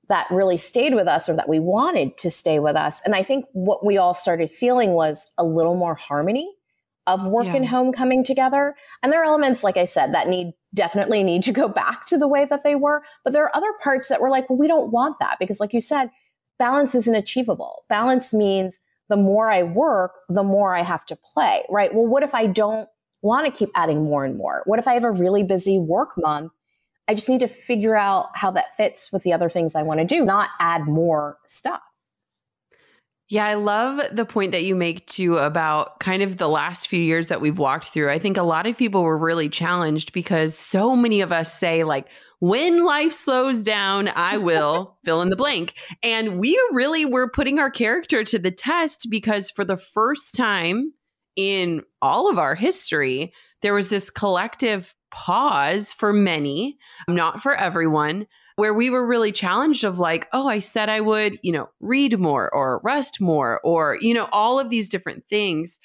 that 0.09 0.27
really 0.31 0.57
stayed 0.57 0.93
with 0.93 1.07
us 1.07 1.27
or 1.27 1.35
that 1.35 1.49
we 1.49 1.59
wanted 1.59 2.17
to 2.17 2.29
stay 2.29 2.59
with 2.59 2.75
us. 2.75 3.01
And 3.03 3.13
I 3.13 3.23
think 3.23 3.45
what 3.53 3.85
we 3.85 3.97
all 3.97 4.13
started 4.13 4.49
feeling 4.49 4.91
was 4.91 5.31
a 5.37 5.43
little 5.43 5.75
more 5.75 5.95
harmony 5.95 6.49
of 7.05 7.25
work 7.25 7.45
yeah. 7.47 7.55
and 7.55 7.67
home 7.67 7.91
coming 7.91 8.23
together. 8.23 8.75
And 9.01 9.11
there 9.11 9.21
are 9.21 9.25
elements, 9.25 9.63
like 9.63 9.77
I 9.77 9.85
said, 9.85 10.13
that 10.13 10.27
need 10.27 10.53
definitely 10.73 11.23
need 11.23 11.41
to 11.43 11.51
go 11.51 11.67
back 11.83 12.05
to 12.07 12.17
the 12.17 12.27
way 12.27 12.45
that 12.45 12.63
they 12.63 12.75
were. 12.75 13.03
But 13.23 13.33
there 13.33 13.43
are 13.43 13.55
other 13.55 13.73
parts 13.81 14.09
that 14.09 14.21
were 14.21 14.29
like, 14.29 14.49
well, 14.49 14.59
we 14.59 14.67
don't 14.67 14.91
want 14.91 15.19
that 15.19 15.37
because, 15.39 15.59
like 15.59 15.73
you 15.73 15.81
said, 15.81 16.11
balance 16.59 16.95
isn't 16.95 17.15
achievable. 17.15 17.83
Balance 17.89 18.33
means 18.33 18.79
the 19.09 19.17
more 19.17 19.49
I 19.49 19.63
work, 19.63 20.11
the 20.29 20.43
more 20.43 20.75
I 20.75 20.81
have 20.81 21.05
to 21.07 21.15
play, 21.15 21.63
right? 21.69 21.93
Well, 21.93 22.05
what 22.05 22.23
if 22.23 22.35
I 22.35 22.47
don't 22.47 22.89
want 23.21 23.45
to 23.45 23.51
keep 23.51 23.69
adding 23.75 24.03
more 24.03 24.25
and 24.25 24.37
more? 24.37 24.63
What 24.65 24.79
if 24.79 24.87
I 24.87 24.93
have 24.93 25.03
a 25.03 25.11
really 25.11 25.43
busy 25.43 25.79
work 25.79 26.11
month? 26.17 26.51
I 27.07 27.13
just 27.13 27.29
need 27.29 27.39
to 27.39 27.47
figure 27.47 27.95
out 27.95 28.29
how 28.35 28.51
that 28.51 28.75
fits 28.75 29.11
with 29.13 29.23
the 29.23 29.31
other 29.31 29.49
things 29.49 29.75
I 29.75 29.83
want 29.83 30.01
to 30.01 30.05
do, 30.05 30.25
not 30.25 30.49
add 30.59 30.87
more 30.87 31.37
stuff. 31.47 31.81
Yeah, 33.29 33.45
I 33.45 33.55
love 33.55 34.01
the 34.13 34.25
point 34.25 34.53
that 34.53 34.63
you 34.63 34.73
make 34.73 35.05
too 35.07 35.37
about 35.37 35.99
kind 35.99 36.21
of 36.21 36.37
the 36.37 36.47
last 36.47 36.87
few 36.87 37.01
years 37.01 37.27
that 37.27 37.41
we've 37.41 37.57
walked 37.57 37.89
through. 37.89 38.09
I 38.09 38.19
think 38.19 38.37
a 38.37 38.43
lot 38.43 38.67
of 38.67 38.77
people 38.77 39.03
were 39.03 39.17
really 39.17 39.49
challenged 39.49 40.13
because 40.13 40.57
so 40.57 40.95
many 40.95 41.19
of 41.19 41.33
us 41.33 41.53
say, 41.53 41.83
like, 41.83 42.07
when 42.39 42.85
life 42.85 43.11
slows 43.11 43.65
down, 43.65 44.07
I 44.07 44.37
will 44.37 44.97
fill 45.03 45.21
in 45.21 45.29
the 45.29 45.35
blank. 45.35 45.73
And 46.01 46.39
we 46.39 46.57
really 46.71 47.03
were 47.03 47.29
putting 47.29 47.59
our 47.59 47.69
character 47.69 48.23
to 48.23 48.39
the 48.39 48.51
test 48.51 49.07
because 49.09 49.51
for 49.51 49.65
the 49.65 49.77
first 49.77 50.33
time 50.33 50.93
in 51.35 51.81
all 52.01 52.29
of 52.29 52.39
our 52.39 52.55
history, 52.55 53.33
there 53.61 53.73
was 53.73 53.89
this 53.89 54.09
collective 54.09 54.95
pause 55.11 55.91
for 55.91 56.13
many, 56.13 56.77
not 57.09 57.41
for 57.41 57.53
everyone 57.53 58.27
where 58.57 58.73
we 58.73 58.89
were 58.89 59.05
really 59.05 59.31
challenged 59.31 59.83
of 59.83 59.99
like, 59.99 60.27
oh, 60.33 60.47
I 60.47 60.59
said 60.59 60.89
I 60.89 60.99
would, 60.99 61.39
you 61.43 61.51
know, 61.51 61.69
read 61.79 62.19
more 62.19 62.53
or 62.53 62.81
rest 62.83 63.21
more 63.21 63.61
or, 63.63 63.99
you 64.01 64.15
know, 64.15 64.27
all 64.31 64.59
of 64.59 64.71
these 64.71 64.89
different 64.89 65.25
things. 65.27 65.79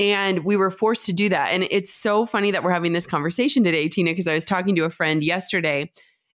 And 0.00 0.44
we 0.44 0.56
were 0.56 0.72
forced 0.72 1.06
to 1.06 1.12
do 1.12 1.28
that. 1.28 1.52
And 1.52 1.68
it's 1.70 1.94
so 1.94 2.26
funny 2.26 2.50
that 2.50 2.64
we're 2.64 2.72
having 2.72 2.92
this 2.92 3.06
conversation 3.06 3.62
today, 3.62 3.88
Tina, 3.88 4.10
because 4.10 4.26
I 4.26 4.34
was 4.34 4.44
talking 4.44 4.74
to 4.74 4.84
a 4.84 4.90
friend 4.90 5.22
yesterday 5.22 5.92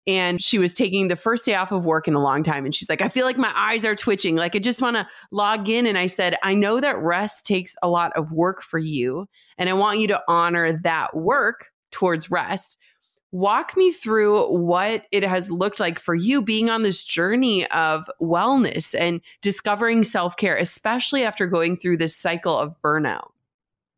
and 0.07 0.41
she 0.41 0.57
was 0.57 0.73
taking 0.73 1.09
the 1.09 1.17
first 1.17 1.45
day 1.45 1.57
off 1.57 1.73
of 1.73 1.85
work 1.85 2.07
in 2.07 2.15
a 2.15 2.23
long 2.23 2.45
time. 2.45 2.65
And 2.65 2.73
she's 2.73 2.89
like, 2.89 3.03
I 3.03 3.09
feel 3.09 3.27
like 3.27 3.37
my 3.37 3.53
eyes 3.57 3.85
are 3.85 3.97
twitching. 3.97 4.37
Like, 4.37 4.55
I 4.55 4.61
just 4.61 4.83
want 4.83 4.97
to 4.97 5.09
log 5.33 5.69
in. 5.69 5.87
And 5.87 5.99
I 5.99 6.07
said, 6.07 6.37
I 6.45 6.55
know 6.55 6.79
that 6.79 6.99
rest 6.99 7.45
takes 7.45 7.75
a 7.83 7.89
lot 7.89 8.13
of 8.17 8.31
work 8.31 8.63
for 8.63 8.79
you. 8.79 9.27
And 9.59 9.69
I 9.69 9.73
want 9.73 9.99
you 9.99 10.07
to 10.09 10.23
honor 10.29 10.79
that 10.85 11.17
work 11.17 11.71
towards 11.91 12.31
rest 12.31 12.79
walk 13.33 13.77
me 13.77 13.91
through 13.91 14.47
what 14.49 15.07
it 15.11 15.25
has 15.25 15.51
looked 15.51 15.81
like 15.81 15.99
for 15.99 16.15
you 16.15 16.43
being 16.43 16.71
on 16.71 16.83
this 16.83 17.03
journey 17.03 17.67
of 17.69 18.09
wellness 18.21 18.95
and 18.99 19.21
discovering 19.41 20.05
self 20.05 20.37
care, 20.37 20.57
especially 20.57 21.25
after 21.25 21.47
going 21.47 21.77
through 21.77 21.97
this 21.97 22.15
cycle 22.15 22.57
of 22.57 22.75
burnout. 22.85 23.31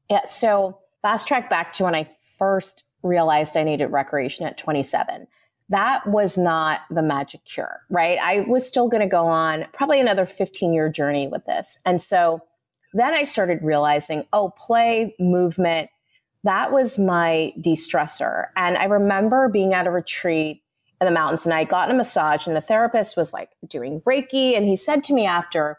Yeah. 0.09 0.25
So, 0.25 0.79
fast 1.03 1.29
track 1.29 1.51
back 1.51 1.73
to 1.75 1.85
when 1.85 1.95
I 1.95 2.09
first 2.39 2.85
realized 3.03 3.57
I 3.57 3.65
needed 3.65 3.89
recreation 3.89 4.47
at 4.47 4.57
27. 4.57 5.27
That 5.71 6.07
was 6.07 6.37
not 6.39 6.83
the 6.91 7.03
magic 7.03 7.45
cure, 7.45 7.81
right? 7.91 8.19
I 8.23 8.41
was 8.41 8.67
still 8.67 8.89
going 8.89 9.01
to 9.01 9.09
go 9.09 9.27
on 9.27 9.67
probably 9.73 10.01
another 10.01 10.27
15 10.27 10.73
year 10.73 10.91
journey 10.91 11.27
with 11.27 11.45
this. 11.45 11.79
And 11.85 12.01
so 12.01 12.41
then 12.93 13.13
I 13.13 13.25
started 13.25 13.59
realizing, 13.63 14.25
oh, 14.33 14.51
play, 14.57 15.15
movement, 15.19 15.91
that 16.45 16.73
was 16.73 16.99
my 16.99 17.53
de-stressor. 17.61 18.49
And 18.55 18.77
I 18.77 18.85
remember 18.85 19.49
being 19.49 19.73
at 19.73 19.87
a 19.87 19.91
retreat 19.91 20.63
in 21.01 21.07
the 21.07 21.11
mountains 21.11 21.45
and 21.45 21.55
I 21.55 21.65
got 21.65 21.91
a 21.91 21.95
massage 21.95 22.47
and 22.47 22.55
the 22.55 22.61
therapist 22.61 23.17
was 23.17 23.33
like 23.33 23.51
doing 23.67 24.01
Reiki. 24.03 24.57
And 24.57 24.67
he 24.67 24.77
said 24.77 25.03
to 25.05 25.15
me 25.15 25.27
after, 25.27 25.79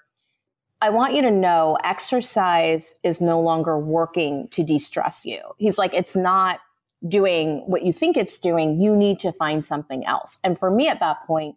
I 0.82 0.90
want 0.90 1.14
you 1.14 1.22
to 1.22 1.32
know 1.32 1.78
exercise 1.84 2.96
is 3.04 3.22
no 3.22 3.40
longer 3.40 3.80
working 3.80 4.48
to 4.50 4.64
de-stress 4.64 5.24
you. 5.24 5.40
He's 5.58 5.78
like, 5.78 5.94
it's 5.94 6.16
not 6.16 6.60
doing 7.08 7.60
what 7.68 7.84
you 7.84 7.94
think 7.94 8.18
it's 8.18 8.40
doing. 8.40 8.82
You 8.82 8.96
need 8.96 9.20
to 9.20 9.32
find 9.32 9.64
something 9.64 10.06
else. 10.06 10.40
And 10.44 10.60
for 10.60 10.72
me 10.72 10.88
at 10.88 11.00
that 11.00 11.26
point, 11.28 11.56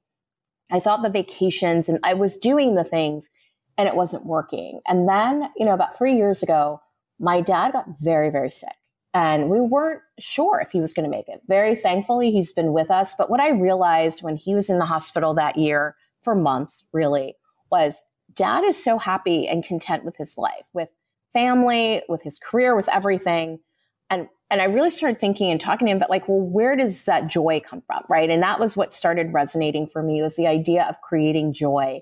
I 0.71 0.81
thought 0.81 1.03
the 1.03 1.11
vacations 1.11 1.89
and 1.89 1.99
I 2.05 2.13
was 2.13 2.37
doing 2.37 2.75
the 2.75 2.85
things 2.85 3.31
and 3.79 3.89
it 3.89 3.97
wasn't 3.97 4.27
working. 4.27 4.81
And 4.87 5.09
then, 5.09 5.51
you 5.57 5.65
know, 5.65 5.73
about 5.73 5.97
three 5.97 6.15
years 6.15 6.43
ago, 6.43 6.83
my 7.19 7.41
dad 7.41 7.73
got 7.73 7.87
very, 8.01 8.29
very 8.29 8.51
sick 8.51 8.69
and 9.15 9.49
we 9.49 9.61
weren't 9.61 10.03
sure 10.19 10.61
if 10.61 10.71
he 10.71 10.81
was 10.81 10.93
going 10.93 11.05
to 11.05 11.17
make 11.17 11.29
it. 11.29 11.41
Very 11.49 11.75
thankfully, 11.75 12.31
he's 12.31 12.53
been 12.53 12.73
with 12.73 12.91
us. 12.91 13.15
But 13.17 13.31
what 13.31 13.41
I 13.41 13.51
realized 13.51 14.23
when 14.23 14.37
he 14.37 14.55
was 14.55 14.69
in 14.69 14.79
the 14.79 14.85
hospital 14.85 15.35
that 15.35 15.57
year 15.57 15.97
for 16.23 16.35
months, 16.35 16.85
really, 16.93 17.37
was 17.71 18.05
dad 18.35 18.65
is 18.65 18.83
so 18.83 18.99
happy 18.99 19.49
and 19.49 19.65
content 19.65 20.05
with 20.05 20.17
his 20.17 20.37
life, 20.37 20.67
with 20.73 20.91
family, 21.33 22.03
with 22.09 22.23
his 22.23 22.39
career, 22.39 22.77
with 22.77 22.89
everything. 22.89 23.61
And 24.11 24.29
and 24.51 24.63
I 24.63 24.65
really 24.65 24.91
started 24.91 25.21
thinking 25.21 25.51
and 25.51 25.61
talking 25.61 25.87
to 25.87 25.91
him, 25.91 25.99
about 25.99 26.09
like, 26.09 26.27
well, 26.27 26.41
where 26.41 26.75
does 26.75 27.05
that 27.05 27.27
joy 27.27 27.61
come 27.61 27.83
from? 27.87 28.03
Right. 28.09 28.31
And 28.31 28.43
that 28.43 28.59
was 28.59 28.77
what 28.77 28.95
started 28.95 29.33
resonating 29.35 29.87
for 29.87 30.03
me 30.03 30.23
was 30.23 30.37
the 30.37 30.47
idea 30.47 30.87
of 30.89 31.03
creating 31.03 31.53
joy 31.53 32.01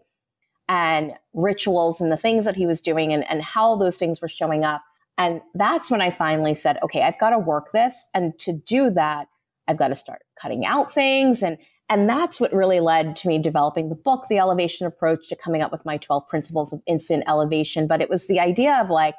and 0.68 1.14
rituals 1.34 2.00
and 2.00 2.10
the 2.10 2.16
things 2.16 2.44
that 2.44 2.54
he 2.54 2.66
was 2.66 2.80
doing 2.80 3.12
and, 3.12 3.28
and 3.28 3.42
how 3.42 3.76
those 3.76 3.96
things 3.96 4.20
were 4.20 4.28
showing 4.28 4.64
up 4.64 4.82
and 5.18 5.40
that's 5.54 5.90
when 5.90 6.00
I 6.00 6.10
finally 6.10 6.54
said, 6.54 6.78
okay, 6.82 7.02
I've 7.02 7.18
got 7.18 7.30
to 7.30 7.38
work 7.38 7.72
this. 7.72 8.08
And 8.12 8.38
to 8.40 8.52
do 8.52 8.90
that, 8.90 9.28
I've 9.66 9.78
got 9.78 9.88
to 9.88 9.94
start 9.94 10.22
cutting 10.40 10.66
out 10.66 10.92
things. 10.92 11.42
And, 11.42 11.58
and 11.88 12.08
that's 12.08 12.38
what 12.38 12.52
really 12.52 12.80
led 12.80 13.16
to 13.16 13.28
me 13.28 13.38
developing 13.38 13.88
the 13.88 13.94
book, 13.94 14.26
The 14.28 14.38
Elevation 14.38 14.86
Approach, 14.86 15.28
to 15.28 15.36
coming 15.36 15.62
up 15.62 15.72
with 15.72 15.86
my 15.86 15.96
12 15.96 16.28
principles 16.28 16.72
of 16.72 16.82
instant 16.86 17.24
elevation. 17.26 17.86
But 17.86 18.02
it 18.02 18.10
was 18.10 18.26
the 18.26 18.40
idea 18.40 18.78
of 18.80 18.90
like, 18.90 19.14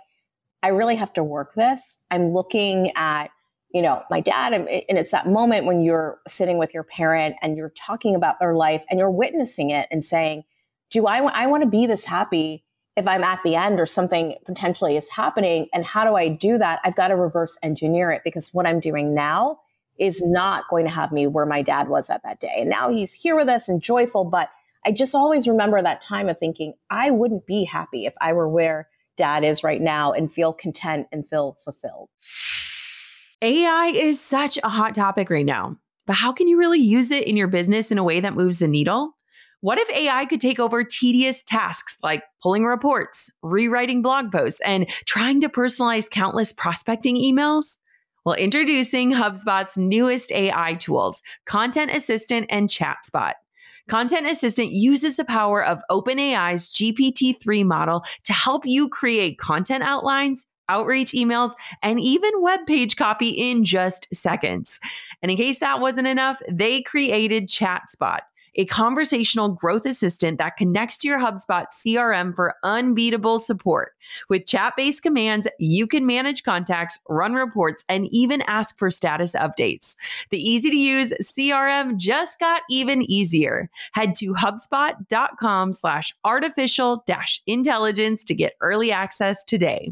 I 0.61 0.69
really 0.69 0.95
have 0.95 1.13
to 1.13 1.23
work 1.23 1.55
this. 1.55 1.97
I'm 2.11 2.31
looking 2.31 2.91
at, 2.95 3.31
you 3.73 3.81
know, 3.81 4.03
my 4.09 4.21
dad, 4.21 4.53
and 4.53 4.67
it's 4.69 5.11
that 5.11 5.27
moment 5.27 5.65
when 5.65 5.81
you're 5.81 6.19
sitting 6.27 6.57
with 6.57 6.73
your 6.73 6.83
parent 6.83 7.35
and 7.41 7.57
you're 7.57 7.73
talking 7.75 8.15
about 8.15 8.39
their 8.39 8.55
life 8.55 8.83
and 8.89 8.99
you're 8.99 9.11
witnessing 9.11 9.71
it 9.71 9.87
and 9.91 10.03
saying, 10.03 10.43
do 10.89 11.05
I, 11.05 11.19
I 11.19 11.47
want 11.47 11.63
to 11.63 11.69
be 11.69 11.85
this 11.85 12.05
happy 12.05 12.63
if 12.97 13.07
I'm 13.07 13.23
at 13.23 13.41
the 13.43 13.55
end 13.55 13.79
or 13.79 13.85
something 13.85 14.35
potentially 14.45 14.97
is 14.97 15.09
happening? 15.09 15.67
And 15.73 15.85
how 15.85 16.03
do 16.03 16.15
I 16.15 16.27
do 16.27 16.57
that? 16.57 16.81
I've 16.83 16.95
got 16.95 17.09
to 17.09 17.15
reverse 17.15 17.55
engineer 17.61 18.11
it 18.11 18.23
because 18.25 18.53
what 18.53 18.65
I'm 18.65 18.79
doing 18.79 19.13
now 19.13 19.59
is 19.99 20.21
not 20.25 20.67
going 20.69 20.85
to 20.85 20.91
have 20.91 21.11
me 21.11 21.27
where 21.27 21.45
my 21.45 21.61
dad 21.61 21.89
was 21.89 22.09
at 22.09 22.23
that 22.23 22.39
day. 22.39 22.55
And 22.57 22.69
now 22.69 22.89
he's 22.89 23.13
here 23.13 23.35
with 23.35 23.49
us 23.49 23.69
and 23.69 23.81
joyful. 23.81 24.25
But 24.25 24.49
I 24.83 24.91
just 24.91 25.13
always 25.13 25.47
remember 25.47 25.81
that 25.81 26.01
time 26.01 26.27
of 26.27 26.39
thinking, 26.39 26.73
I 26.89 27.11
wouldn't 27.11 27.45
be 27.45 27.65
happy 27.65 28.05
if 28.05 28.15
I 28.19 28.33
were 28.33 28.49
where 28.49 28.89
dad 29.15 29.43
is 29.43 29.63
right 29.63 29.81
now 29.81 30.11
and 30.11 30.31
feel 30.31 30.53
content 30.53 31.07
and 31.11 31.27
feel 31.27 31.57
fulfilled. 31.63 32.09
AI 33.41 33.91
is 33.93 34.19
such 34.19 34.57
a 34.63 34.69
hot 34.69 34.95
topic 34.95 35.29
right 35.29 35.45
now, 35.45 35.77
but 36.07 36.15
how 36.15 36.31
can 36.31 36.47
you 36.47 36.57
really 36.57 36.79
use 36.79 37.11
it 37.11 37.27
in 37.27 37.37
your 37.37 37.47
business 37.47 37.91
in 37.91 37.99
a 37.99 38.03
way 38.03 38.19
that 38.19 38.35
moves 38.35 38.57
the 38.59 38.67
needle? 38.67 39.16
What 39.61 39.79
if 39.79 39.89
AI 39.89 40.25
could 40.25 40.39
take 40.39 40.59
over 40.59 40.83
tedious 40.83 41.43
tasks 41.43 41.97
like 42.03 42.23
pulling 42.43 42.63
reports, 42.63 43.31
rewriting 43.41 44.03
blog 44.03 44.31
posts, 44.31 44.61
and 44.61 44.87
trying 45.05 45.41
to 45.41 45.49
personalize 45.49 46.09
countless 46.09 46.53
prospecting 46.53 47.15
emails? 47.15 47.79
Well, 48.23 48.35
introducing 48.35 49.13
HubSpot's 49.13 49.75
newest 49.75 50.31
AI 50.31 50.75
tools, 50.75 51.23
Content 51.45 51.89
Assistant 51.91 52.45
and 52.49 52.69
ChatSpot. 52.69 53.33
Content 53.89 54.27
Assistant 54.27 54.73
uses 54.73 55.15
the 55.15 55.25
power 55.25 55.65
of 55.65 55.81
OpenAI's 55.89 56.69
GPT 56.69 57.39
3 57.41 57.63
model 57.63 58.03
to 58.25 58.33
help 58.33 58.63
you 58.65 58.89
create 58.89 59.39
content 59.39 59.83
outlines, 59.83 60.45
outreach 60.69 61.13
emails, 61.13 61.53
and 61.81 61.99
even 61.99 62.41
web 62.41 62.59
page 62.67 62.95
copy 62.95 63.29
in 63.29 63.63
just 63.63 64.07
seconds. 64.13 64.79
And 65.23 65.31
in 65.31 65.37
case 65.37 65.59
that 65.59 65.79
wasn't 65.79 66.07
enough, 66.07 66.41
they 66.51 66.83
created 66.83 67.47
ChatSpot 67.47 68.19
a 68.57 68.65
conversational 68.65 69.49
growth 69.49 69.85
assistant 69.85 70.37
that 70.39 70.57
connects 70.57 70.97
to 70.97 71.07
your 71.07 71.19
HubSpot 71.19 71.65
CRM 71.71 72.35
for 72.35 72.55
unbeatable 72.63 73.39
support. 73.39 73.93
With 74.29 74.47
chat 74.47 74.73
based 74.75 75.03
commands, 75.03 75.47
you 75.59 75.87
can 75.87 76.05
manage 76.05 76.43
contacts, 76.43 76.99
run 77.07 77.33
reports, 77.33 77.85
and 77.87 78.07
even 78.11 78.41
ask 78.43 78.77
for 78.77 78.89
status 78.89 79.35
updates. 79.35 79.95
The 80.31 80.37
easy 80.37 80.69
to 80.69 80.77
use 80.77 81.13
CRM 81.21 81.97
just 81.97 82.39
got 82.39 82.63
even 82.69 83.01
easier. 83.03 83.69
Head 83.93 84.15
to 84.15 84.33
HubSpot.com 84.33 85.73
slash 85.73 86.13
artificial 86.23 87.03
dash 87.05 87.41
intelligence 87.45 88.23
to 88.25 88.35
get 88.35 88.55
early 88.61 88.91
access 88.91 89.43
today. 89.43 89.91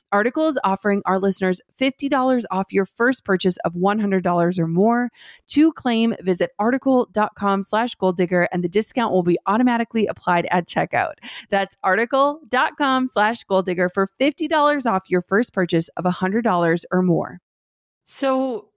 Article 0.11 0.47
is 0.47 0.59
offering 0.63 1.01
our 1.05 1.19
listeners 1.19 1.61
$50 1.79 2.43
off 2.51 2.71
your 2.71 2.85
first 2.85 3.23
purchase 3.25 3.57
of 3.65 3.73
$100 3.73 4.59
or 4.59 4.67
more. 4.67 5.09
To 5.47 5.71
claim, 5.73 6.13
visit 6.21 6.51
article.com 6.59 7.63
slash 7.63 7.95
goal 7.95 8.11
digger 8.11 8.47
and 8.51 8.63
the 8.63 8.69
discount 8.69 9.13
will 9.13 9.23
be 9.23 9.37
automatically 9.45 10.07
applied 10.07 10.47
at 10.51 10.67
checkout. 10.67 11.13
That's 11.49 11.75
article.com 11.83 13.07
slash 13.07 13.43
goal 13.43 13.61
digger 13.61 13.89
for 13.89 14.07
$50 14.19 14.85
off 14.85 15.03
your 15.07 15.21
first 15.21 15.53
purchase 15.53 15.89
of 15.89 16.05
$100 16.05 16.83
or 16.91 17.01
more. 17.01 17.39
So 18.03 18.69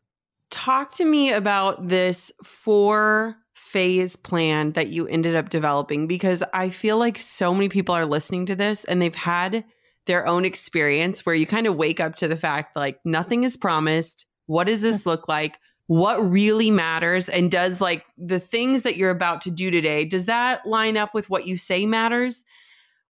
talk 0.51 0.93
to 0.93 1.05
me 1.05 1.33
about 1.33 1.89
this 1.89 2.31
four 2.45 3.37
phase 3.55 4.15
plan 4.15 4.73
that 4.73 4.89
you 4.89 5.07
ended 5.09 5.35
up 5.35 5.49
developing 5.49 6.07
because 6.07 6.45
I 6.53 6.71
feel 6.71 6.99
like 6.99 7.19
so 7.19 7.53
many 7.53 7.69
people 7.69 7.95
are 7.95 8.07
listening 8.07 8.47
to 8.47 8.55
this 8.55 8.85
and 8.85 9.01
they've 9.01 9.15
had 9.15 9.65
their 10.07 10.27
own 10.27 10.45
experience 10.45 11.25
where 11.25 11.35
you 11.35 11.47
kind 11.47 11.67
of 11.67 11.77
wake 11.77 12.01
up 12.01 12.15
to 12.17 12.29
the 12.29 12.37
fact 12.37 12.77
like 12.77 12.99
nothing 13.05 13.43
is 13.45 13.57
promised. 13.57 14.27
What 14.47 14.67
does 14.67 14.83
this 14.83 15.03
mm. 15.03 15.07
look 15.07 15.29
like? 15.29 15.59
What 15.87 16.19
really 16.19 16.71
matters? 16.71 17.29
And 17.29 17.51
does 17.51 17.81
like 17.81 18.05
the 18.17 18.41
things 18.41 18.83
that 18.83 18.97
you're 18.97 19.11
about 19.11 19.43
to 19.43 19.51
do 19.51 19.71
today, 19.71 20.05
does 20.05 20.27
that 20.27 20.67
line 20.67 20.97
up 20.97 21.15
with 21.15 21.29
what 21.29 21.47
you 21.47 21.57
say 21.57 21.87
matters? 21.87 22.45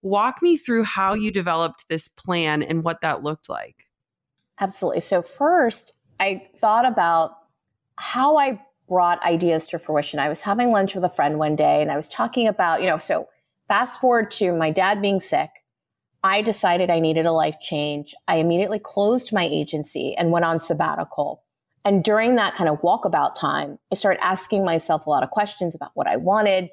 Walk 0.03 0.43
me 0.43 0.57
through 0.57 0.85
how 0.85 1.15
you 1.15 1.31
developed 1.31 1.85
this 1.89 2.09
plan 2.09 2.63
and 2.63 2.85
what 2.85 3.01
that 3.01 3.23
looked 3.23 3.49
like. 3.49 3.87
Absolutely. 4.61 5.01
So, 5.01 5.23
first, 5.23 5.93
I 6.19 6.49
thought 6.57 6.87
about 6.87 7.37
how 7.97 8.37
I 8.37 8.61
brought 8.89 9.23
ideas 9.25 9.67
to 9.69 9.79
fruition. 9.79 10.19
I 10.19 10.29
was 10.29 10.43
having 10.43 10.71
lunch 10.71 10.95
with 10.95 11.05
a 11.05 11.09
friend 11.09 11.39
one 11.39 11.57
day 11.57 11.83
and 11.83 11.91
I 11.91 11.97
was 11.97 12.09
talking 12.09 12.47
about, 12.47 12.81
you 12.81 12.87
know, 12.87 12.99
so 12.99 13.29
fast 13.69 14.01
forward 14.01 14.31
to 14.33 14.53
my 14.53 14.71
dad 14.71 15.03
being 15.03 15.19
sick 15.19 15.51
I 16.27 16.43
decided 16.43 16.91
I 16.91 16.99
needed 16.99 17.25
a 17.25 17.31
life 17.31 17.61
change. 17.61 18.13
I 18.27 18.39
immediately 18.39 18.81
closed 18.81 19.33
my 19.33 19.45
agency 19.45 20.17
and 20.17 20.33
went 20.33 20.45
on 20.45 20.59
sabbatical. 20.59 21.45
And 21.85 22.03
during 22.03 22.35
that 22.35 22.57
kind 22.57 22.69
of 22.69 22.83
walkabout 22.83 23.37
time, 23.37 23.79
I 23.93 23.95
started 23.95 24.25
asking 24.25 24.65
myself 24.65 25.07
a 25.07 25.11
lot 25.11 25.23
of 25.23 25.31
questions 25.31 25.77
about 25.77 25.93
what 25.95 26.09
I 26.09 26.17
wanted. 26.17 26.71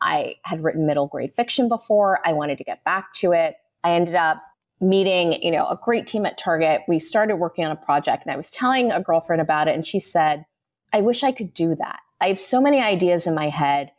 I 0.00 0.36
had 0.44 0.62
written 0.62 0.86
middle 0.86 1.08
grade 1.08 1.34
fiction 1.34 1.68
before. 1.68 2.20
I 2.24 2.32
wanted 2.32 2.58
to 2.58 2.64
get 2.64 2.84
back 2.84 3.12
to 3.14 3.32
it. 3.32 3.56
I 3.82 3.90
ended 3.90 4.14
up 4.14 4.38
meeting, 4.80 5.32
you 5.42 5.50
know, 5.50 5.66
a 5.66 5.80
great 5.82 6.06
team 6.06 6.24
at 6.24 6.38
Target. 6.38 6.82
We 6.86 7.00
started 7.00 7.36
working 7.38 7.64
on 7.64 7.72
a 7.72 7.76
project 7.76 8.24
and 8.24 8.32
I 8.32 8.36
was 8.36 8.52
telling 8.52 8.92
a 8.92 9.02
girlfriend 9.02 9.42
about 9.42 9.66
it 9.66 9.74
and 9.74 9.84
she 9.84 9.98
said, 9.98 10.44
I 10.92 11.00
wish 11.00 11.24
I 11.24 11.32
could 11.32 11.52
do 11.52 11.74
that. 11.74 11.98
I 12.20 12.28
have 12.28 12.38
so 12.38 12.60
many 12.60 12.80
ideas 12.80 13.26
in 13.26 13.34
my 13.34 13.48
head 13.48 13.90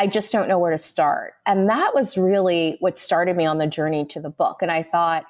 I 0.00 0.06
just 0.06 0.32
don't 0.32 0.48
know 0.48 0.58
where 0.58 0.70
to 0.70 0.78
start. 0.78 1.34
And 1.44 1.68
that 1.68 1.94
was 1.94 2.16
really 2.16 2.78
what 2.80 2.98
started 2.98 3.36
me 3.36 3.44
on 3.44 3.58
the 3.58 3.66
journey 3.66 4.06
to 4.06 4.18
the 4.18 4.30
book. 4.30 4.62
And 4.62 4.70
I 4.70 4.82
thought, 4.82 5.26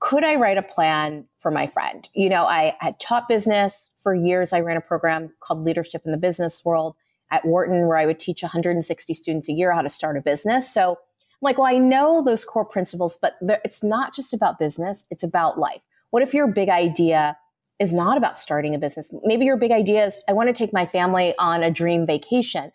could 0.00 0.24
I 0.24 0.36
write 0.36 0.56
a 0.56 0.62
plan 0.62 1.26
for 1.38 1.50
my 1.50 1.66
friend? 1.66 2.08
You 2.14 2.30
know, 2.30 2.46
I 2.46 2.74
had 2.80 2.98
taught 2.98 3.28
business 3.28 3.90
for 3.98 4.14
years. 4.14 4.54
I 4.54 4.60
ran 4.60 4.78
a 4.78 4.80
program 4.80 5.34
called 5.40 5.62
Leadership 5.62 6.06
in 6.06 6.10
the 6.10 6.16
Business 6.16 6.64
World 6.64 6.96
at 7.30 7.44
Wharton, 7.44 7.86
where 7.86 7.98
I 7.98 8.06
would 8.06 8.18
teach 8.18 8.42
160 8.42 9.12
students 9.12 9.50
a 9.50 9.52
year 9.52 9.72
how 9.72 9.82
to 9.82 9.90
start 9.90 10.16
a 10.16 10.22
business. 10.22 10.72
So 10.72 10.92
I'm 10.92 10.96
like, 11.42 11.58
well, 11.58 11.66
I 11.66 11.76
know 11.76 12.24
those 12.24 12.46
core 12.46 12.64
principles, 12.64 13.18
but 13.20 13.34
it's 13.42 13.82
not 13.82 14.14
just 14.14 14.32
about 14.32 14.58
business, 14.58 15.04
it's 15.10 15.22
about 15.22 15.58
life. 15.58 15.82
What 16.08 16.22
if 16.22 16.32
your 16.32 16.46
big 16.46 16.70
idea 16.70 17.36
is 17.78 17.92
not 17.92 18.16
about 18.16 18.38
starting 18.38 18.74
a 18.74 18.78
business? 18.78 19.12
Maybe 19.22 19.44
your 19.44 19.58
big 19.58 19.70
idea 19.70 20.06
is, 20.06 20.18
I 20.30 20.32
want 20.32 20.48
to 20.48 20.54
take 20.54 20.72
my 20.72 20.86
family 20.86 21.34
on 21.38 21.62
a 21.62 21.70
dream 21.70 22.06
vacation. 22.06 22.72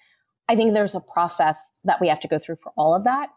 I 0.49 0.55
think 0.55 0.73
there's 0.73 0.95
a 0.95 0.99
process 0.99 1.71
that 1.83 2.01
we 2.01 2.07
have 2.07 2.19
to 2.21 2.27
go 2.27 2.39
through 2.39 2.57
for 2.57 2.73
all 2.75 2.95
of 2.95 3.03
that. 3.05 3.29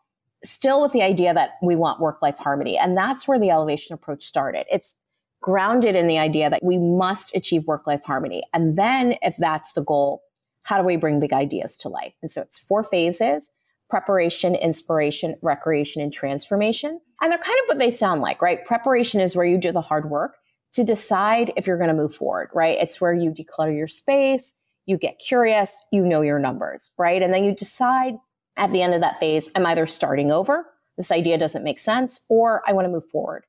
Still 0.45 0.83
with 0.83 0.93
the 0.93 1.03
idea 1.03 1.33
that 1.35 1.53
we 1.63 1.77
want 1.77 2.01
work 2.01 2.23
life 2.23 2.39
harmony. 2.39 2.77
And 2.79 2.97
that's 2.97 3.29
where 3.29 3.39
the 3.39 3.51
elevation 3.51 3.95
approach 3.95 4.25
started. 4.25 4.65
It's 4.73 4.97
grounded 5.43 5.95
in 5.95 6.07
the 6.07 6.19
idea 6.19 6.49
that 6.49 6.65
we 6.65 6.79
must 6.79 7.35
achieve 7.37 7.67
work 7.67 7.87
life 7.87 8.03
harmony. 8.03 8.43
And 8.55 8.77
then 8.77 9.17
if 9.23 9.37
that's 9.37 9.75
the 9.75 9.85
goal, 9.85 10.23
how 10.63 10.79
do 10.79 10.85
we 10.85 10.97
bring 10.97 11.21
big 11.21 11.33
ideas 11.33 11.77
to 11.79 11.89
life? 11.89 12.15
And 12.23 12.31
so 12.31 12.41
it's 12.41 12.59
four 12.59 12.83
phases 12.83 13.51
preparation, 13.91 14.55
inspiration, 14.55 15.37
recreation, 15.43 16.01
and 16.01 16.15
transformation. 16.15 16.99
And 17.21 17.31
they're 17.31 17.39
kind 17.39 17.59
of 17.63 17.69
what 17.69 17.79
they 17.79 17.91
sound 17.91 18.23
like, 18.23 18.41
right? 18.41 18.65
Preparation 18.65 19.21
is 19.21 19.37
where 19.37 19.45
you 19.45 19.59
do 19.59 19.71
the 19.71 19.83
hard 19.83 20.09
work 20.09 20.37
to 20.73 20.83
decide 20.83 21.53
if 21.59 21.67
you're 21.67 21.77
going 21.77 21.89
to 21.89 21.95
move 21.95 22.15
forward, 22.15 22.49
right? 22.55 22.79
It's 22.81 23.03
where 23.03 23.13
you 23.13 23.31
declutter 23.31 23.77
your 23.77 23.89
space, 23.89 24.55
you 24.87 24.99
get 24.99 25.19
curious, 25.19 25.81
you 25.93 26.05
know 26.05 26.23
your 26.23 26.39
numbers, 26.39 26.93
right? 26.99 27.23
And 27.23 27.33
then 27.33 27.45
you 27.45 27.55
decide 27.55 28.15
at 28.57 28.73
the 28.73 28.83
end 28.83 28.95
of 28.95 29.01
that 29.01 29.19
phase, 29.19 29.51
I'm 29.55 29.67
either 29.67 29.87
starting 29.87 30.31
over, 30.33 30.67
this 30.97 31.13
idea 31.13 31.39
doesn't 31.39 31.65
make 31.65 31.79
sense, 31.79 32.21
or 32.29 32.63
I 32.67 32.73
want 32.73 32.85
to 32.85 32.91
move 32.91 33.09
forward. 33.11 33.45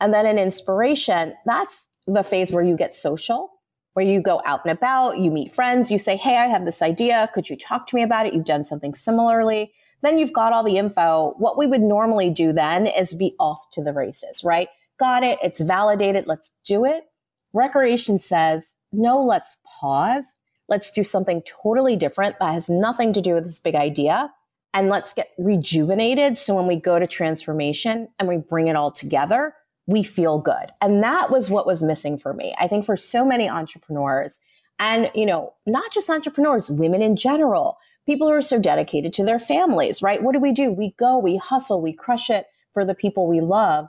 And 0.00 0.12
then 0.12 0.26
in 0.26 0.38
inspiration, 0.38 1.34
that's 1.46 1.88
the 2.06 2.24
phase 2.24 2.52
where 2.52 2.64
you 2.64 2.76
get 2.76 2.94
social 2.94 3.50
where 3.94 4.06
you 4.06 4.20
go 4.20 4.40
out 4.44 4.60
and 4.64 4.72
about, 4.72 5.18
you 5.18 5.30
meet 5.30 5.52
friends, 5.52 5.90
you 5.90 5.98
say, 5.98 6.16
Hey, 6.16 6.36
I 6.36 6.46
have 6.46 6.64
this 6.64 6.82
idea. 6.82 7.28
Could 7.34 7.50
you 7.50 7.56
talk 7.56 7.86
to 7.86 7.96
me 7.96 8.02
about 8.02 8.26
it? 8.26 8.34
You've 8.34 8.44
done 8.44 8.64
something 8.64 8.94
similarly. 8.94 9.72
Then 10.02 10.16
you've 10.16 10.32
got 10.32 10.52
all 10.52 10.64
the 10.64 10.78
info. 10.78 11.34
What 11.38 11.58
we 11.58 11.66
would 11.66 11.82
normally 11.82 12.30
do 12.30 12.52
then 12.52 12.86
is 12.86 13.12
be 13.12 13.34
off 13.38 13.66
to 13.72 13.82
the 13.82 13.92
races, 13.92 14.42
right? 14.44 14.68
Got 14.98 15.22
it. 15.22 15.38
It's 15.42 15.60
validated. 15.60 16.26
Let's 16.26 16.52
do 16.64 16.84
it. 16.84 17.04
Recreation 17.52 18.18
says, 18.18 18.76
no, 18.92 19.22
let's 19.22 19.58
pause. 19.80 20.36
Let's 20.70 20.90
do 20.90 21.04
something 21.04 21.42
totally 21.42 21.96
different 21.96 22.38
that 22.38 22.54
has 22.54 22.70
nothing 22.70 23.12
to 23.12 23.20
do 23.20 23.34
with 23.34 23.44
this 23.44 23.60
big 23.60 23.74
idea. 23.74 24.32
And 24.72 24.88
let's 24.88 25.12
get 25.12 25.32
rejuvenated. 25.36 26.38
So 26.38 26.54
when 26.54 26.68
we 26.68 26.76
go 26.76 26.98
to 26.98 27.06
transformation 27.06 28.08
and 28.18 28.28
we 28.28 28.36
bring 28.36 28.68
it 28.68 28.76
all 28.76 28.92
together, 28.92 29.54
we 29.86 30.04
feel 30.04 30.38
good. 30.38 30.70
And 30.80 31.02
that 31.02 31.30
was 31.30 31.50
what 31.50 31.66
was 31.66 31.82
missing 31.82 32.16
for 32.16 32.32
me. 32.32 32.54
I 32.60 32.68
think 32.68 32.84
for 32.84 32.96
so 32.96 33.24
many 33.24 33.48
entrepreneurs 33.48 34.38
and, 34.78 35.10
you 35.14 35.26
know, 35.26 35.54
not 35.66 35.92
just 35.92 36.08
entrepreneurs, 36.08 36.70
women 36.70 37.02
in 37.02 37.16
general, 37.16 37.78
people 38.06 38.28
who 38.28 38.34
are 38.34 38.42
so 38.42 38.60
dedicated 38.60 39.12
to 39.14 39.24
their 39.24 39.40
families, 39.40 40.02
right? 40.02 40.22
What 40.22 40.32
do 40.32 40.40
we 40.40 40.52
do? 40.52 40.70
We 40.72 40.92
go, 40.92 41.18
we 41.18 41.36
hustle, 41.36 41.82
we 41.82 41.92
crush 41.92 42.30
it 42.30 42.46
for 42.72 42.84
the 42.84 42.94
people 42.94 43.26
we 43.26 43.40
love, 43.40 43.88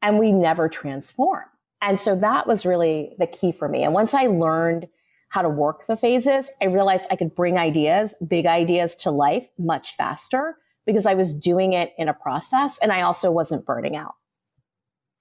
and 0.00 0.18
we 0.18 0.32
never 0.32 0.68
transform. 0.68 1.44
And 1.82 2.00
so 2.00 2.16
that 2.16 2.46
was 2.46 2.64
really 2.64 3.14
the 3.18 3.26
key 3.26 3.52
for 3.52 3.68
me. 3.68 3.82
And 3.84 3.92
once 3.92 4.14
I 4.14 4.26
learned 4.26 4.88
how 5.34 5.42
to 5.42 5.48
work 5.48 5.84
the 5.86 5.96
phases, 5.96 6.52
I 6.62 6.66
realized 6.66 7.08
I 7.10 7.16
could 7.16 7.34
bring 7.34 7.58
ideas, 7.58 8.14
big 8.24 8.46
ideas 8.46 8.94
to 8.96 9.10
life 9.10 9.48
much 9.58 9.96
faster 9.96 10.56
because 10.86 11.06
I 11.06 11.14
was 11.14 11.34
doing 11.34 11.72
it 11.72 11.92
in 11.98 12.08
a 12.08 12.14
process 12.14 12.78
and 12.78 12.92
I 12.92 13.00
also 13.00 13.32
wasn't 13.32 13.66
burning 13.66 13.96
out. 13.96 14.14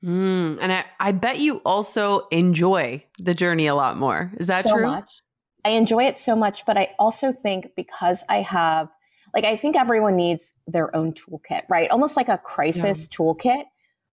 Mm, 0.06 0.60
and 0.62 0.71
I, 0.71 0.86
I 0.99 1.13
bet 1.13 1.39
you 1.39 1.62
also 1.65 2.28
enjoy 2.28 3.04
the 3.17 3.34
journey 3.34 3.65
a 3.65 3.73
lot 3.73 3.97
more. 3.97 4.32
Is 4.38 4.45
that 4.47 4.65
so 4.65 4.76
true? 4.76 4.86
Much. 4.86 5.21
I 5.65 5.71
enjoy 5.71 6.04
it 6.04 6.15
so 6.15 6.36
much, 6.36 6.63
but 6.67 6.78
I 6.78 6.93
also 6.99 7.32
think 7.32 7.69
because 7.76 8.23
I 8.30 8.41
have, 8.41 8.89
like, 9.34 9.45
I 9.45 9.56
think 9.56 9.76
everyone 9.76 10.15
needs 10.15 10.54
their 10.67 10.95
own 10.95 11.13
toolkit, 11.13 11.63
right? 11.69 11.89
Almost 11.89 12.17
like 12.17 12.30
a 12.30 12.38
crisis 12.38 13.10
yeah. 13.10 13.17
toolkit 13.17 13.63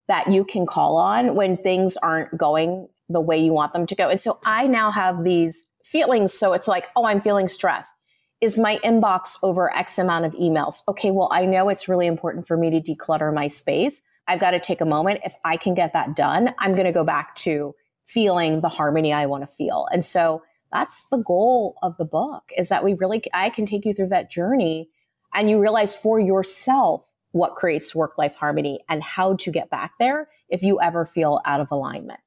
that 0.07 0.31
you 0.31 0.45
can 0.45 0.65
call 0.65 0.97
on 0.97 1.35
when 1.35 1.57
things 1.57 1.95
aren't 1.97 2.35
going 2.35 2.87
the 3.07 3.21
way 3.21 3.37
you 3.37 3.53
want 3.53 3.73
them 3.73 3.85
to 3.85 3.93
go. 3.93 4.09
And 4.09 4.19
so 4.19 4.39
I 4.43 4.65
now 4.65 4.89
have 4.89 5.23
these 5.23 5.65
feelings. 5.91 6.33
So 6.33 6.53
it's 6.53 6.67
like, 6.67 6.87
oh, 6.95 7.05
I'm 7.05 7.21
feeling 7.21 7.47
stressed. 7.47 7.93
Is 8.39 8.57
my 8.57 8.77
inbox 8.77 9.37
over 9.43 9.73
X 9.75 9.99
amount 9.99 10.25
of 10.25 10.33
emails? 10.33 10.81
Okay, 10.87 11.11
well, 11.11 11.29
I 11.31 11.45
know 11.45 11.69
it's 11.69 11.87
really 11.87 12.07
important 12.07 12.47
for 12.47 12.57
me 12.57 12.71
to 12.71 12.81
declutter 12.81 13.33
my 13.33 13.47
space. 13.47 14.01
I've 14.27 14.39
got 14.39 14.51
to 14.51 14.59
take 14.59 14.81
a 14.81 14.85
moment. 14.85 15.19
If 15.23 15.35
I 15.43 15.57
can 15.57 15.73
get 15.73 15.93
that 15.93 16.15
done, 16.15 16.55
I'm 16.57 16.73
going 16.73 16.85
to 16.85 16.91
go 16.91 17.03
back 17.03 17.35
to 17.37 17.75
feeling 18.05 18.61
the 18.61 18.69
harmony 18.69 19.13
I 19.13 19.25
want 19.25 19.47
to 19.47 19.53
feel. 19.53 19.87
And 19.91 20.03
so 20.03 20.41
that's 20.71 21.05
the 21.09 21.17
goal 21.17 21.75
of 21.83 21.97
the 21.97 22.05
book 22.05 22.51
is 22.57 22.69
that 22.69 22.83
we 22.83 22.93
really, 22.93 23.21
I 23.33 23.49
can 23.49 23.65
take 23.65 23.85
you 23.85 23.93
through 23.93 24.07
that 24.07 24.31
journey 24.31 24.89
and 25.33 25.49
you 25.49 25.59
realize 25.59 25.95
for 25.95 26.19
yourself 26.19 27.13
what 27.31 27.55
creates 27.55 27.93
work 27.93 28.17
life 28.17 28.35
harmony 28.35 28.79
and 28.89 29.03
how 29.03 29.35
to 29.35 29.51
get 29.51 29.69
back 29.69 29.93
there 29.99 30.29
if 30.49 30.63
you 30.63 30.79
ever 30.81 31.05
feel 31.05 31.41
out 31.45 31.61
of 31.61 31.71
alignment. 31.71 32.19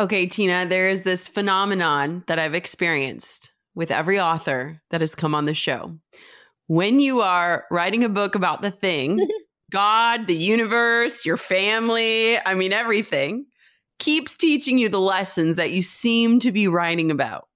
Okay, 0.00 0.28
Tina, 0.28 0.64
there 0.64 0.88
is 0.88 1.02
this 1.02 1.26
phenomenon 1.26 2.22
that 2.28 2.38
I've 2.38 2.54
experienced 2.54 3.52
with 3.74 3.90
every 3.90 4.20
author 4.20 4.80
that 4.90 5.00
has 5.00 5.16
come 5.16 5.34
on 5.34 5.46
the 5.46 5.54
show. 5.54 5.98
When 6.68 7.00
you 7.00 7.20
are 7.20 7.64
writing 7.68 8.04
a 8.04 8.08
book 8.08 8.36
about 8.36 8.62
the 8.62 8.70
thing 8.70 9.18
God, 9.72 10.28
the 10.28 10.36
universe, 10.36 11.26
your 11.26 11.36
family, 11.36 12.38
I 12.38 12.54
mean, 12.54 12.72
everything 12.72 13.46
keeps 13.98 14.36
teaching 14.36 14.78
you 14.78 14.88
the 14.88 15.00
lessons 15.00 15.56
that 15.56 15.72
you 15.72 15.82
seem 15.82 16.38
to 16.40 16.52
be 16.52 16.68
writing 16.68 17.10
about. 17.10 17.48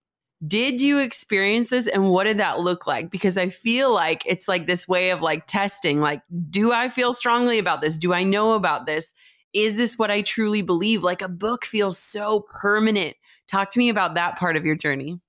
Did 0.44 0.81
you 0.81 0.98
experience 0.98 1.70
this 1.70 1.87
and 1.87 2.11
what 2.11 2.24
did 2.24 2.38
that 2.38 2.59
look 2.59 2.88
like? 2.88 3.11
Because 3.11 3.38
I 3.38 3.48
feel 3.50 3.94
like 3.94 4.24
it's 4.26 4.48
like 4.48 4.66
this 4.66 4.88
way 4.88 5.11
of 5.11 5.22
like 5.22 5.46
testing 5.46 6.00
like, 6.00 6.22
do 6.50 6.72
I 6.72 6.88
feel 6.88 7.12
strongly 7.12 7.61
about 7.61 7.81
this? 7.81 7.96
Do 7.96 8.12
I 8.12 8.24
know 8.24 8.55
about 8.55 8.85
this? 8.85 9.14
Is 9.53 9.77
this 9.77 9.99
what 9.99 10.11
I 10.11 10.23
truly 10.23 10.62
believe? 10.62 11.03
Like 11.03 11.23
a 11.23 11.29
book 11.29 11.65
feels 11.65 11.99
so 11.99 12.41
permanent. 12.41 13.17
Talk 13.49 13.71
to 13.73 13.79
me 13.79 13.88
about 13.88 14.15
that 14.15 14.38
part 14.38 14.57
of 14.57 14.65
your 14.65 14.77
journey. 14.77 15.21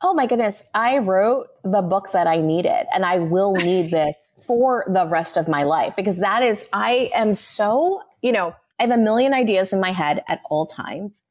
Oh 0.00 0.14
my 0.14 0.26
goodness. 0.26 0.62
I 0.74 0.98
wrote 0.98 1.48
the 1.64 1.82
book 1.82 2.12
that 2.12 2.26
I 2.26 2.40
needed 2.40 2.86
and 2.94 3.04
I 3.04 3.18
will 3.18 3.54
need 3.54 3.90
this 3.90 4.30
for 4.46 4.84
the 4.88 5.06
rest 5.06 5.36
of 5.36 5.48
my 5.48 5.64
life 5.64 5.96
because 5.96 6.18
that 6.18 6.42
is, 6.42 6.68
I 6.72 7.10
am 7.12 7.34
so, 7.34 8.02
you 8.22 8.32
know, 8.32 8.54
I 8.78 8.84
have 8.84 8.92
a 8.92 9.02
million 9.02 9.34
ideas 9.34 9.72
in 9.72 9.80
my 9.80 9.90
head 9.90 10.22
at 10.28 10.40
all 10.48 10.66
times. 10.66 11.24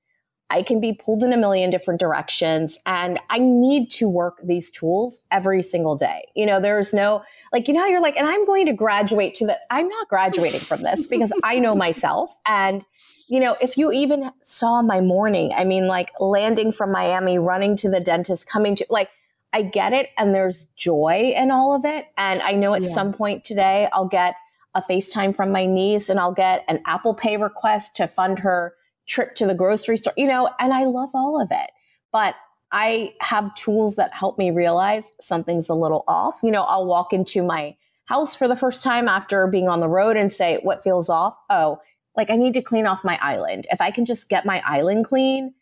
I 0.50 0.62
can 0.62 0.80
be 0.80 0.94
pulled 0.94 1.24
in 1.24 1.34
a 1.34 1.38
million 1.38 1.70
different 1.70 2.00
directions 2.00 2.80
and 2.86 3.20
I 3.30 3.40
need 3.40 3.92
to 3.92 4.08
work 4.08 4.40
these 4.44 4.72
tools 4.72 5.26
every 5.30 5.62
single 5.62 5.96
day. 5.96 6.26
You 6.36 6.46
know, 6.46 6.62
there's 6.62 6.94
no, 6.94 7.24
like, 7.52 7.68
you 7.68 7.74
know, 7.74 7.86
you're 7.86 8.02
like, 8.02 8.16
and 8.16 8.28
I'm 8.28 8.46
going 8.46 8.66
to 8.68 8.74
graduate 8.74 9.36
to 9.36 9.48
the, 9.48 9.60
I'm 9.70 9.90
not 9.90 10.08
graduating 10.08 10.62
from 10.62 10.84
this 10.84 11.08
because 11.08 11.34
I 11.44 11.60
know 11.60 11.76
myself 11.88 12.34
and 12.48 12.84
you 13.30 13.42
know, 13.42 13.58
if 13.60 13.78
you 13.78 13.92
even 13.92 14.32
saw 14.42 14.82
my 14.82 15.02
morning, 15.02 15.52
I 15.54 15.66
mean, 15.66 15.88
like 15.88 16.12
landing 16.18 16.72
from 16.72 16.94
Miami, 16.94 17.38
running 17.38 17.76
to 17.78 17.90
the 17.90 18.00
dentist, 18.00 18.48
coming 18.48 18.74
to 18.76 18.86
like, 18.90 19.10
I 19.52 19.64
get 19.64 19.92
it. 19.92 20.12
And 20.18 20.34
there's 20.34 20.68
joy 20.78 21.34
in 21.36 21.52
all 21.52 21.76
of 21.76 21.84
it. 21.84 22.06
And 22.18 22.42
I 22.42 22.52
know 22.54 22.74
at 22.74 22.84
yeah. 22.84 22.90
some 22.90 23.12
point 23.12 23.44
today, 23.44 23.90
I'll 23.92 24.08
get 24.08 24.36
a 24.74 24.82
FaceTime 24.82 25.36
from 25.36 25.52
my 25.52 25.66
niece 25.66 26.08
and 26.08 26.20
I'll 26.20 26.32
get 26.32 26.64
an 26.70 26.80
Apple 26.86 27.14
Pay 27.14 27.36
request 27.36 27.98
to 27.98 28.08
fund 28.08 28.40
her 28.40 28.76
trip 29.08 29.36
to 29.36 29.46
the 29.46 29.56
grocery 29.56 29.98
store, 29.98 30.14
you 30.18 30.28
know, 30.28 30.50
and 30.60 30.74
I 30.74 30.86
love 30.86 31.10
all 31.14 31.42
of 31.42 31.50
it. 31.52 31.72
But 32.12 32.36
I 32.72 33.14
have 33.22 33.56
tools 33.56 33.96
that 33.96 34.14
help 34.14 34.38
me 34.38 34.52
realize 34.52 35.12
something's 35.22 35.70
a 35.70 35.74
little 35.74 36.04
off. 36.08 36.40
You 36.44 36.52
know, 36.52 36.64
I'll 36.64 36.86
walk 36.86 37.14
into 37.14 37.44
my 37.44 37.76
house 38.06 38.36
for 38.36 38.48
the 38.48 38.56
first 38.56 38.84
time 38.84 39.08
after 39.08 39.48
being 39.48 39.70
on 39.70 39.80
the 39.80 39.90
road 39.90 40.18
and 40.18 40.32
say, 40.32 40.60
what 40.64 40.84
feels 40.84 41.10
off? 41.10 41.38
Oh, 41.50 41.80
like 42.16 42.30
I 42.30 42.36
need 42.36 42.54
to 42.56 42.62
clean 42.62 42.86
off 42.86 43.04
my 43.04 43.18
island. 43.22 43.68
If 43.72 43.80
I 43.80 43.92
can 43.92 44.06
just 44.06 44.30
get 44.30 44.46
my 44.46 44.62
island 44.66 45.06
clean, 45.06 45.54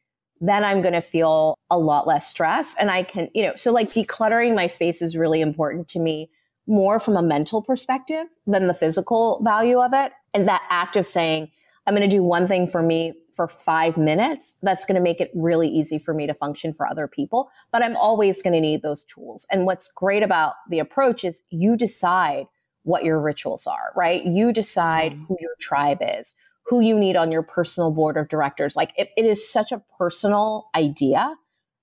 then 0.42 0.64
I'm 0.64 0.82
going 0.82 0.94
to 0.94 1.02
feel 1.02 1.58
a 1.70 1.78
lot 1.78 2.08
less 2.08 2.28
stress. 2.28 2.76
And 2.80 2.92
I 2.92 3.04
can, 3.04 3.30
you 3.34 3.44
know, 3.44 3.54
so 3.56 3.72
like 3.72 3.88
decluttering 3.88 4.56
my 4.56 4.68
space 4.68 5.02
is 5.02 5.18
really 5.18 5.42
important 5.42 5.88
to 5.90 6.00
me 6.00 6.30
more 6.68 7.00
from 7.00 7.16
a 7.16 7.22
mental 7.22 7.62
perspective 7.62 8.26
than 8.48 8.68
the 8.68 8.74
physical 8.74 9.42
value 9.44 9.80
of 9.80 9.94
it. 9.94 10.12
And 10.34 10.48
that 10.48 10.66
act 10.70 10.98
of 10.98 11.06
saying, 11.06 11.52
I'm 11.86 11.96
going 11.96 12.10
to 12.10 12.16
do 12.16 12.24
one 12.24 12.48
thing 12.48 12.68
for 12.68 12.82
me 12.82 13.14
for 13.36 13.48
five 13.48 13.98
minutes, 13.98 14.58
that's 14.62 14.86
going 14.86 14.95
to 14.95 15.02
make 15.02 15.19
it 15.19 15.32
really 15.36 15.67
easy 15.67 16.00
for 16.00 16.13
me 16.13 16.26
to 16.26 16.34
function 16.34 16.74
for 16.74 16.88
other 16.88 17.08
people. 17.08 17.50
But 17.71 17.84
I'm 17.84 17.98
always 17.98 18.41
going 18.41 18.54
to 18.54 18.62
need 18.62 18.82
those 18.82 19.04
tools. 19.04 19.45
And 19.52 19.65
what's 19.65 19.91
great 19.93 20.24
about 20.24 20.56
the 20.69 20.80
approach 20.80 21.24
is 21.24 21.41
you 21.50 21.76
decide 21.76 22.45
what 22.84 23.04
your 23.04 23.19
rituals 23.19 23.67
are, 23.67 23.91
right? 23.95 24.26
You 24.26 24.54
decide 24.54 25.13
mm-hmm. 25.13 25.26
who 25.26 25.38
your 25.39 25.56
tribe 25.60 26.00
is, 26.02 26.36
who 26.65 26.80
you 26.80 26.98
need 26.98 27.17
on 27.17 27.32
your 27.32 27.43
personal 27.43 27.91
board 27.91 28.15
of 28.15 28.30
directors. 28.30 28.76
Like 28.76 28.93
it, 28.98 29.10
it 29.17 29.26
is 29.26 29.52
such 29.52 29.71
a 29.71 29.84
personal 29.98 30.67
idea 30.76 31.36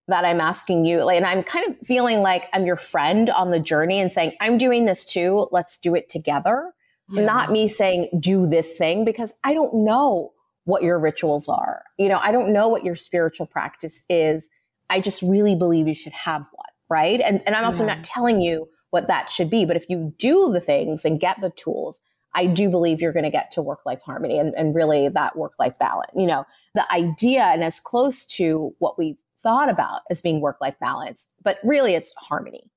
that 0.09 0.25
I'm 0.25 0.41
asking 0.41 0.85
you. 0.85 1.05
Like, 1.05 1.17
and 1.17 1.27
I'm 1.27 1.43
kind 1.43 1.69
of 1.69 1.87
feeling 1.87 2.23
like 2.23 2.49
I'm 2.53 2.67
your 2.67 2.77
friend 2.77 3.31
on 3.31 3.51
the 3.51 3.61
journey 3.61 4.01
and 4.01 4.11
saying, 4.11 4.33
I'm 4.41 4.59
doing 4.59 4.85
this 4.85 5.05
too. 5.05 5.49
Let's 5.53 5.77
do 5.79 5.95
it 5.95 6.09
together. 6.09 6.73
Yeah. 7.09 7.25
Not 7.25 7.51
me 7.51 7.69
saying, 7.69 8.09
do 8.19 8.47
this 8.47 8.77
thing 8.77 9.05
because 9.05 9.35
I 9.45 9.55
don't 9.55 9.85
know 9.85 10.33
what 10.65 10.83
your 10.83 10.99
rituals 10.99 11.49
are. 11.49 11.85
You 11.99 12.09
know, 12.09 12.21
I 12.23 12.33
don't 12.33 12.53
know 12.53 12.69
what 12.69 12.85
your 12.85 12.95
spiritual 12.95 13.47
practice 13.47 14.03
is. 14.09 14.49
I 14.91 15.01
just 15.01 15.23
really 15.23 15.55
believe 15.55 15.89
you 15.89 15.95
should 15.95 16.13
have 16.13 16.43
one. 16.53 16.67
Right. 16.89 17.21
And, 17.21 17.43
and 17.47 17.57
I'm 17.57 17.65
also 17.65 17.85
yeah. 17.85 17.95
not 17.95 17.99
mm-hmm. 17.99 18.13
telling 18.13 18.41
you 18.41 18.69
what 18.91 19.07
that 19.07 19.31
should 19.31 19.49
be. 19.49 19.65
But 19.65 19.77
if 19.77 19.87
you 19.89 20.15
do 20.19 20.53
the 20.53 20.61
things 20.61 21.05
and 21.05 21.19
get 21.19 21.41
the 21.41 21.51
tools, 21.51 22.03
I 22.35 22.47
do 22.47 22.71
believe 22.71 23.01
you're 23.01 23.13
going 23.13 23.25
to 23.25 23.31
get 23.31 23.51
to 23.53 23.63
work 23.63 23.81
life 23.85 24.03
harmony 24.03 24.39
and, 24.39 24.55
and 24.55 24.75
really 24.75 25.09
that 25.09 25.37
work 25.37 25.53
life 25.59 25.79
balance. 25.79 26.13
You 26.15 26.27
know, 26.27 26.45
the 26.75 26.91
idea 26.93 27.43
and 27.43 27.65
as 27.65 27.81
close 27.81 28.25
to 28.27 28.75
what 28.79 28.99
we've 28.99 29.23
thought 29.39 29.69
about 29.69 30.03
as 30.11 30.23
being 30.23 30.41
work 30.41 30.59
life 30.61 30.79
balance, 30.81 31.29
but 31.43 31.59
really 31.65 31.95
it's 31.95 32.15
harmony. 32.17 32.71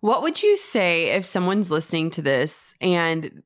What 0.00 0.22
would 0.22 0.42
you 0.42 0.56
say 0.56 1.10
if 1.10 1.24
someone's 1.24 1.70
listening 1.70 2.10
to 2.10 2.22
this 2.22 2.74
and 2.80 3.42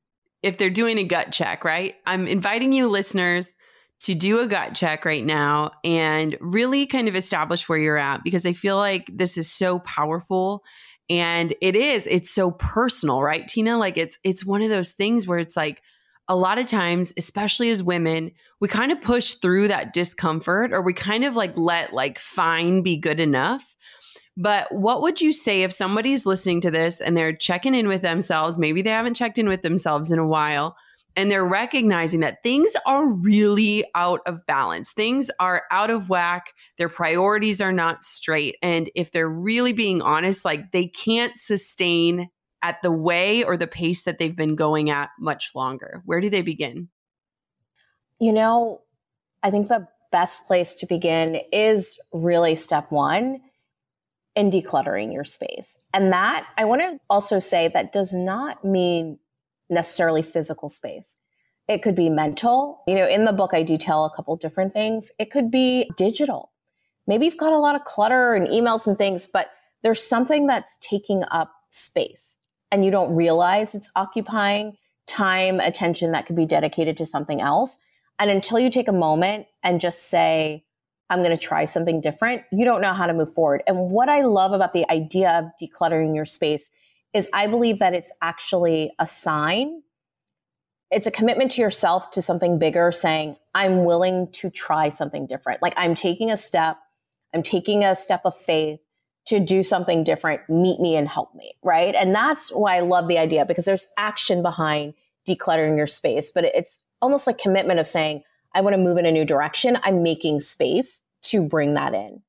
if 0.48 0.58
they're 0.58 0.70
doing 0.70 0.98
a 0.98 1.04
gut 1.04 1.30
check, 1.30 1.64
right? 1.64 1.94
I'm 2.06 2.26
inviting 2.26 2.72
you 2.72 2.88
listeners 2.88 3.52
to 4.00 4.14
do 4.14 4.40
a 4.40 4.46
gut 4.46 4.74
check 4.74 5.04
right 5.04 5.24
now 5.24 5.72
and 5.84 6.36
really 6.40 6.86
kind 6.86 7.08
of 7.08 7.16
establish 7.16 7.68
where 7.68 7.78
you're 7.78 7.98
at 7.98 8.22
because 8.22 8.46
I 8.46 8.52
feel 8.52 8.76
like 8.76 9.10
this 9.12 9.36
is 9.36 9.50
so 9.50 9.80
powerful 9.80 10.62
and 11.10 11.54
it 11.60 11.74
is 11.74 12.06
it's 12.06 12.30
so 12.30 12.50
personal, 12.50 13.22
right? 13.22 13.46
Tina 13.46 13.76
like 13.78 13.96
it's 13.96 14.18
it's 14.24 14.44
one 14.44 14.62
of 14.62 14.70
those 14.70 14.92
things 14.92 15.26
where 15.26 15.38
it's 15.38 15.56
like 15.56 15.82
a 16.28 16.36
lot 16.36 16.58
of 16.58 16.66
times 16.66 17.12
especially 17.16 17.70
as 17.70 17.82
women 17.82 18.30
we 18.60 18.68
kind 18.68 18.92
of 18.92 19.00
push 19.00 19.34
through 19.34 19.68
that 19.68 19.94
discomfort 19.94 20.72
or 20.72 20.82
we 20.82 20.92
kind 20.92 21.24
of 21.24 21.34
like 21.34 21.56
let 21.56 21.94
like 21.94 22.18
fine 22.18 22.82
be 22.82 22.98
good 22.98 23.18
enough 23.18 23.74
but 24.40 24.72
what 24.72 25.02
would 25.02 25.20
you 25.20 25.32
say 25.32 25.62
if 25.62 25.72
somebody's 25.72 26.24
listening 26.24 26.60
to 26.60 26.70
this 26.70 27.00
and 27.00 27.16
they're 27.16 27.34
checking 27.34 27.74
in 27.74 27.88
with 27.88 28.02
themselves 28.02 28.58
maybe 28.58 28.82
they 28.82 28.90
haven't 28.90 29.14
checked 29.14 29.38
in 29.38 29.48
with 29.48 29.62
themselves 29.62 30.10
in 30.10 30.18
a 30.18 30.26
while 30.26 30.76
and 31.18 31.32
they're 31.32 31.44
recognizing 31.44 32.20
that 32.20 32.44
things 32.44 32.74
are 32.86 33.08
really 33.08 33.84
out 33.96 34.20
of 34.24 34.46
balance. 34.46 34.92
Things 34.92 35.32
are 35.40 35.64
out 35.72 35.90
of 35.90 36.08
whack. 36.08 36.52
Their 36.76 36.88
priorities 36.88 37.60
are 37.60 37.72
not 37.72 38.04
straight. 38.04 38.54
And 38.62 38.88
if 38.94 39.10
they're 39.10 39.28
really 39.28 39.72
being 39.72 40.00
honest, 40.00 40.44
like 40.44 40.70
they 40.70 40.86
can't 40.86 41.36
sustain 41.36 42.28
at 42.62 42.80
the 42.82 42.92
way 42.92 43.42
or 43.42 43.56
the 43.56 43.66
pace 43.66 44.04
that 44.04 44.18
they've 44.18 44.36
been 44.36 44.54
going 44.54 44.90
at 44.90 45.10
much 45.18 45.50
longer. 45.56 46.02
Where 46.04 46.20
do 46.20 46.30
they 46.30 46.42
begin? 46.42 46.88
You 48.20 48.32
know, 48.32 48.82
I 49.42 49.50
think 49.50 49.66
the 49.66 49.88
best 50.12 50.46
place 50.46 50.76
to 50.76 50.86
begin 50.86 51.40
is 51.52 51.98
really 52.12 52.54
step 52.54 52.92
one 52.92 53.40
in 54.38 54.52
decluttering 54.52 55.12
your 55.12 55.24
space. 55.24 55.78
And 55.92 56.12
that 56.12 56.46
I 56.56 56.64
want 56.64 56.80
to 56.80 57.00
also 57.10 57.40
say 57.40 57.66
that 57.66 57.92
does 57.92 58.14
not 58.14 58.64
mean 58.64 59.18
necessarily 59.68 60.22
physical 60.22 60.68
space. 60.68 61.16
It 61.66 61.82
could 61.82 61.96
be 61.96 62.08
mental. 62.08 62.84
You 62.86 62.94
know, 62.94 63.08
in 63.08 63.24
the 63.24 63.32
book, 63.32 63.50
I 63.52 63.64
detail 63.64 64.04
a 64.04 64.14
couple 64.14 64.36
different 64.36 64.72
things. 64.72 65.10
It 65.18 65.32
could 65.32 65.50
be 65.50 65.90
digital. 65.96 66.52
Maybe 67.08 67.24
you've 67.24 67.36
got 67.36 67.52
a 67.52 67.58
lot 67.58 67.74
of 67.74 67.82
clutter 67.84 68.34
and 68.34 68.46
emails 68.46 68.86
and 68.86 68.96
things, 68.96 69.26
but 69.26 69.50
there's 69.82 70.02
something 70.02 70.46
that's 70.46 70.78
taking 70.78 71.24
up 71.32 71.52
space 71.70 72.38
and 72.70 72.84
you 72.84 72.92
don't 72.92 73.14
realize 73.16 73.74
it's 73.74 73.90
occupying 73.96 74.76
time, 75.08 75.58
attention 75.58 76.12
that 76.12 76.26
could 76.26 76.36
be 76.36 76.46
dedicated 76.46 76.96
to 76.98 77.06
something 77.06 77.40
else. 77.40 77.78
And 78.20 78.30
until 78.30 78.60
you 78.60 78.70
take 78.70 78.86
a 78.86 78.92
moment 78.92 79.46
and 79.64 79.80
just 79.80 80.08
say, 80.10 80.64
I'm 81.10 81.22
going 81.22 81.36
to 81.36 81.42
try 81.42 81.64
something 81.64 82.00
different, 82.00 82.42
you 82.52 82.64
don't 82.64 82.82
know 82.82 82.92
how 82.92 83.06
to 83.06 83.14
move 83.14 83.32
forward. 83.32 83.62
And 83.66 83.90
what 83.90 84.08
I 84.08 84.22
love 84.22 84.52
about 84.52 84.72
the 84.72 84.88
idea 84.90 85.30
of 85.38 85.46
decluttering 85.60 86.14
your 86.14 86.26
space 86.26 86.70
is 87.14 87.28
I 87.32 87.46
believe 87.46 87.78
that 87.78 87.94
it's 87.94 88.12
actually 88.20 88.92
a 88.98 89.06
sign. 89.06 89.82
It's 90.90 91.06
a 91.06 91.10
commitment 91.10 91.50
to 91.52 91.62
yourself 91.62 92.10
to 92.12 92.22
something 92.22 92.58
bigger 92.58 92.92
saying, 92.92 93.36
I'm 93.54 93.84
willing 93.84 94.30
to 94.32 94.50
try 94.50 94.90
something 94.90 95.26
different. 95.26 95.62
Like 95.62 95.74
I'm 95.76 95.94
taking 95.94 96.30
a 96.30 96.36
step, 96.36 96.78
I'm 97.34 97.42
taking 97.42 97.84
a 97.84 97.96
step 97.96 98.22
of 98.24 98.36
faith 98.36 98.80
to 99.26 99.40
do 99.40 99.62
something 99.62 100.04
different. 100.04 100.40
Meet 100.48 100.80
me 100.80 100.96
and 100.96 101.08
help 101.08 101.34
me. 101.34 101.52
Right. 101.62 101.94
And 101.94 102.14
that's 102.14 102.50
why 102.50 102.76
I 102.76 102.80
love 102.80 103.08
the 103.08 103.18
idea 103.18 103.44
because 103.44 103.64
there's 103.66 103.86
action 103.98 104.42
behind 104.42 104.94
decluttering 105.26 105.76
your 105.76 105.86
space, 105.86 106.32
but 106.32 106.44
it's 106.44 106.80
almost 107.02 107.26
like 107.26 107.38
commitment 107.38 107.78
of 107.80 107.86
saying, 107.86 108.22
I 108.54 108.60
want 108.60 108.74
to 108.74 108.82
move 108.82 108.98
in 108.98 109.06
a 109.06 109.12
new 109.12 109.24
direction. 109.24 109.78
I'm 109.82 110.02
making 110.02 110.40
space 110.40 111.02
to 111.22 111.46
bring 111.46 111.74
that 111.74 111.94
in. 111.94 112.22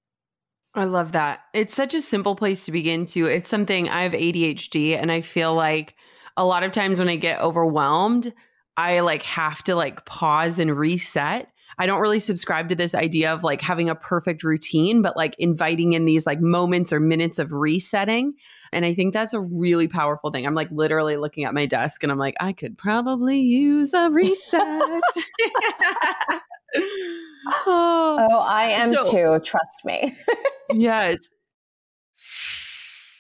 I 0.76 0.84
love 0.86 1.14
that. 1.14 1.42
It's 1.54 1.74
such 1.74 1.94
a 1.94 2.02
simple 2.02 2.36
place 2.36 2.66
to 2.66 2.72
begin 2.72 3.06
to. 3.08 3.26
It's 3.26 3.50
something 3.50 3.90
I 3.90 4.04
have 4.04 4.12
ADHD 4.12 4.98
and 5.00 5.12
I 5.12 5.22
feel 5.22 5.54
like 5.54 5.96
a 6.38 6.46
lot 6.46 6.64
of 6.64 6.72
times 6.72 7.00
when 7.00 7.10
I 7.10 7.16
get 7.16 7.42
overwhelmed, 7.42 8.34
I 8.78 9.00
like 9.02 9.24
have 9.24 9.64
to 9.64 9.76
like 9.76 10.06
pause 10.06 10.60
and 10.60 10.76
reset. 10.76 11.50
I 11.80 11.86
don't 11.86 12.02
really 12.02 12.20
subscribe 12.20 12.70
to 12.70 12.76
this 12.76 12.94
idea 12.94 13.34
of 13.34 13.44
like 13.44 13.62
having 13.62 13.90
a 13.90 13.96
perfect 13.96 14.44
routine, 14.44 15.02
but 15.02 15.16
like 15.16 15.36
inviting 15.40 15.94
in 15.94 16.06
these 16.06 16.28
like 16.28 16.42
moments 16.42 16.92
or 16.92 17.00
minutes 17.00 17.40
of 17.40 17.54
resetting. 17.54 18.34
And 18.74 18.86
I 18.86 18.94
think 18.94 19.14
that's 19.14 19.34
a 19.34 19.40
really 19.40 19.88
powerful 19.88 20.30
thing. 20.30 20.46
I'm 20.46 20.56
like 20.56 20.70
literally 20.72 21.16
looking 21.16 21.46
at 21.46 21.54
my 21.54 21.66
desk 21.66 22.04
and 22.04 22.12
I'm 22.12 22.20
like, 22.20 22.36
I 22.40 22.54
could 22.54 22.78
probably 22.78 23.40
use 23.40 23.94
a 23.94 24.10
reset. 24.12 24.62
oh, 26.76 28.28
oh, 28.30 28.40
I 28.40 28.64
am 28.66 28.94
so, 28.94 29.12
too. 29.12 29.40
Trust 29.44 29.86
me. 29.86 30.16
yes. 30.74 31.30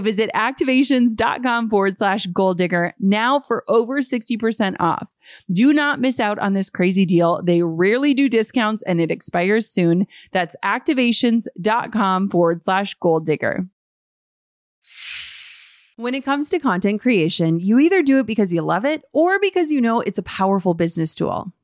Visit 0.00 0.30
activations.com 0.34 1.70
forward 1.70 1.98
slash 1.98 2.26
goal 2.26 2.54
digger 2.54 2.94
now 2.98 3.40
for 3.40 3.64
over 3.68 4.00
60% 4.00 4.76
off. 4.80 5.08
Do 5.50 5.72
not 5.72 6.00
miss 6.00 6.20
out 6.20 6.38
on 6.38 6.52
this 6.52 6.70
crazy 6.70 7.06
deal. 7.06 7.40
They 7.42 7.62
rarely 7.62 8.14
do 8.14 8.28
discounts 8.28 8.82
and 8.84 9.00
it 9.00 9.10
expires 9.10 9.68
soon. 9.68 10.06
That's 10.32 10.56
activations.com 10.64 12.30
forward 12.30 12.64
slash 12.64 12.94
goal 12.94 13.20
digger. 13.20 13.66
When 15.96 16.14
it 16.14 16.24
comes 16.24 16.48
to 16.50 16.58
content 16.58 17.02
creation, 17.02 17.60
you 17.60 17.78
either 17.78 18.02
do 18.02 18.18
it 18.18 18.26
because 18.26 18.52
you 18.52 18.62
love 18.62 18.84
it 18.86 19.02
or 19.12 19.38
because 19.38 19.70
you 19.70 19.80
know 19.80 20.00
it's 20.00 20.18
a 20.18 20.22
powerful 20.22 20.72
business 20.72 21.14
tool. 21.14 21.52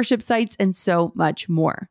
membership 0.00 0.22
sites, 0.22 0.56
and 0.58 0.74
so 0.74 1.12
much 1.14 1.46
more. 1.46 1.90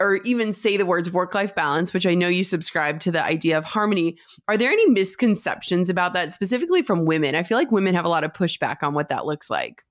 or 0.00 0.16
even 0.16 0.52
say 0.52 0.76
the 0.76 0.86
words 0.86 1.10
work 1.10 1.34
life 1.34 1.54
balance, 1.54 1.92
which 1.92 2.06
I 2.06 2.14
know 2.14 2.28
you 2.28 2.44
subscribe 2.44 3.00
to 3.00 3.10
the 3.10 3.22
idea 3.22 3.58
of 3.58 3.64
harmony. 3.64 4.16
Are 4.46 4.56
there 4.56 4.70
any 4.70 4.88
misconceptions 4.88 5.90
about 5.90 6.12
that, 6.14 6.32
specifically 6.32 6.82
from 6.82 7.04
women? 7.04 7.34
I 7.34 7.42
feel 7.42 7.58
like 7.58 7.72
women 7.72 7.94
have 7.94 8.04
a 8.04 8.08
lot 8.08 8.24
of 8.24 8.32
pushback 8.32 8.82
on 8.82 8.94
what 8.94 9.08
that 9.08 9.26
looks 9.26 9.50
like. 9.50 9.82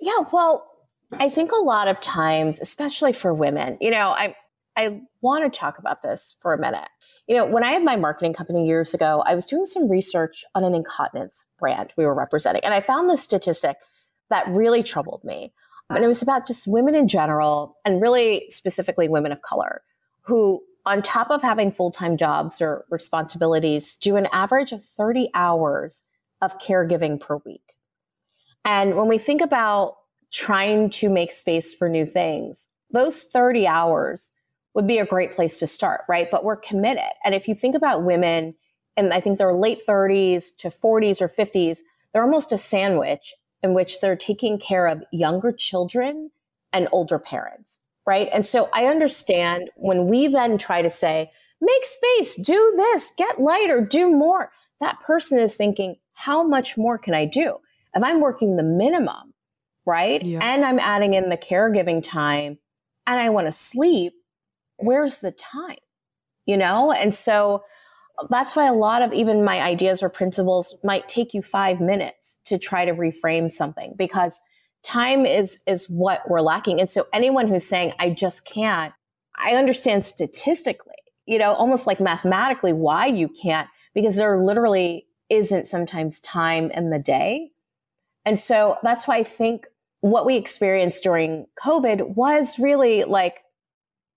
Yeah, 0.00 0.24
well, 0.32 0.66
I 1.12 1.28
think 1.28 1.52
a 1.52 1.56
lot 1.56 1.88
of 1.88 2.00
times, 2.00 2.60
especially 2.60 3.12
for 3.12 3.34
women, 3.34 3.76
you 3.80 3.90
know, 3.90 4.10
I 4.10 4.34
I 4.76 5.02
want 5.20 5.52
to 5.52 5.58
talk 5.58 5.78
about 5.78 6.02
this 6.02 6.36
for 6.40 6.54
a 6.54 6.58
minute. 6.58 6.88
You 7.26 7.36
know, 7.36 7.44
when 7.44 7.64
I 7.64 7.72
had 7.72 7.84
my 7.84 7.96
marketing 7.96 8.32
company 8.32 8.66
years 8.66 8.94
ago, 8.94 9.22
I 9.26 9.34
was 9.34 9.44
doing 9.44 9.66
some 9.66 9.90
research 9.90 10.44
on 10.54 10.64
an 10.64 10.74
incontinence 10.74 11.44
brand 11.58 11.92
we 11.96 12.06
were 12.06 12.14
representing, 12.14 12.64
and 12.64 12.72
I 12.72 12.80
found 12.80 13.10
this 13.10 13.22
statistic 13.22 13.76
that 14.30 14.48
really 14.48 14.82
troubled 14.82 15.22
me. 15.24 15.52
And 15.90 16.04
it 16.04 16.08
was 16.08 16.22
about 16.22 16.46
just 16.46 16.66
women 16.66 16.94
in 16.94 17.08
general, 17.08 17.76
and 17.84 18.00
really 18.00 18.46
specifically 18.50 19.08
women 19.08 19.32
of 19.32 19.42
color, 19.42 19.82
who, 20.22 20.62
on 20.86 21.02
top 21.02 21.30
of 21.30 21.42
having 21.42 21.72
full 21.72 21.90
time 21.90 22.16
jobs 22.16 22.60
or 22.60 22.84
responsibilities, 22.90 23.96
do 23.96 24.16
an 24.16 24.28
average 24.32 24.72
of 24.72 24.84
30 24.84 25.28
hours 25.34 26.04
of 26.40 26.58
caregiving 26.58 27.20
per 27.20 27.38
week. 27.44 27.74
And 28.64 28.96
when 28.96 29.08
we 29.08 29.18
think 29.18 29.40
about 29.40 29.96
trying 30.30 30.90
to 30.90 31.08
make 31.08 31.32
space 31.32 31.74
for 31.74 31.88
new 31.88 32.06
things, 32.06 32.68
those 32.92 33.24
30 33.24 33.66
hours 33.66 34.32
would 34.74 34.86
be 34.86 34.98
a 34.98 35.06
great 35.06 35.32
place 35.32 35.58
to 35.58 35.66
start, 35.66 36.02
right? 36.08 36.30
But 36.30 36.44
we're 36.44 36.56
committed. 36.56 37.10
And 37.24 37.34
if 37.34 37.48
you 37.48 37.54
think 37.54 37.74
about 37.74 38.04
women, 38.04 38.54
and 38.96 39.12
I 39.12 39.20
think 39.20 39.38
they're 39.38 39.54
late 39.54 39.80
30s 39.86 40.56
to 40.58 40.68
40s 40.68 41.20
or 41.20 41.28
50s, 41.28 41.80
they're 42.12 42.22
almost 42.22 42.52
a 42.52 42.58
sandwich 42.58 43.34
in 43.62 43.74
which 43.74 44.00
they're 44.00 44.16
taking 44.16 44.58
care 44.58 44.86
of 44.86 45.02
younger 45.12 45.52
children 45.52 46.30
and 46.72 46.88
older 46.92 47.18
parents, 47.18 47.80
right? 48.06 48.28
And 48.32 48.44
so 48.44 48.68
I 48.72 48.86
understand 48.86 49.70
when 49.76 50.06
we 50.06 50.28
then 50.28 50.58
try 50.58 50.82
to 50.82 50.90
say, 50.90 51.30
make 51.60 51.84
space, 51.84 52.36
do 52.36 52.72
this, 52.76 53.12
get 53.16 53.40
lighter, 53.40 53.84
do 53.84 54.10
more, 54.10 54.50
that 54.80 55.00
person 55.00 55.38
is 55.38 55.56
thinking, 55.56 55.96
how 56.14 56.42
much 56.42 56.76
more 56.76 56.98
can 56.98 57.14
I 57.14 57.24
do? 57.24 57.58
If 57.94 58.02
I'm 58.02 58.20
working 58.20 58.56
the 58.56 58.62
minimum, 58.62 59.34
right? 59.84 60.22
Yeah. 60.22 60.38
And 60.42 60.64
I'm 60.64 60.78
adding 60.78 61.14
in 61.14 61.28
the 61.28 61.36
caregiving 61.36 62.02
time 62.02 62.58
and 63.06 63.20
I 63.20 63.30
want 63.30 63.46
to 63.46 63.52
sleep, 63.52 64.14
where's 64.76 65.18
the 65.18 65.32
time? 65.32 65.78
You 66.46 66.56
know? 66.56 66.92
And 66.92 67.12
so 67.14 67.64
that's 68.28 68.54
why 68.54 68.66
a 68.66 68.74
lot 68.74 69.02
of 69.02 69.12
even 69.12 69.44
my 69.44 69.60
ideas 69.60 70.02
or 70.02 70.08
principles 70.08 70.74
might 70.84 71.08
take 71.08 71.32
you 71.32 71.42
five 71.42 71.80
minutes 71.80 72.38
to 72.44 72.58
try 72.58 72.84
to 72.84 72.92
reframe 72.92 73.50
something 73.50 73.94
because 73.96 74.42
time 74.82 75.26
is 75.26 75.58
is 75.66 75.86
what 75.86 76.28
we're 76.28 76.40
lacking. 76.40 76.80
And 76.80 76.88
so 76.88 77.06
anyone 77.12 77.48
who's 77.48 77.66
saying 77.66 77.92
i 77.98 78.10
just 78.10 78.44
can't 78.44 78.92
i 79.36 79.54
understand 79.54 80.04
statistically 80.04 80.94
you 81.26 81.38
know 81.38 81.52
almost 81.52 81.86
like 81.86 82.00
mathematically 82.00 82.72
why 82.72 83.06
you 83.06 83.28
can't 83.28 83.68
because 83.94 84.16
there 84.16 84.42
literally 84.42 85.06
isn't 85.28 85.66
sometimes 85.66 86.20
time 86.20 86.70
in 86.72 86.90
the 86.90 86.98
day. 86.98 87.50
And 88.26 88.38
so 88.38 88.78
that's 88.82 89.06
why 89.06 89.16
i 89.16 89.22
think 89.22 89.66
what 90.00 90.26
we 90.26 90.36
experienced 90.36 91.04
during 91.04 91.46
covid 91.62 92.14
was 92.14 92.58
really 92.58 93.04
like 93.04 93.42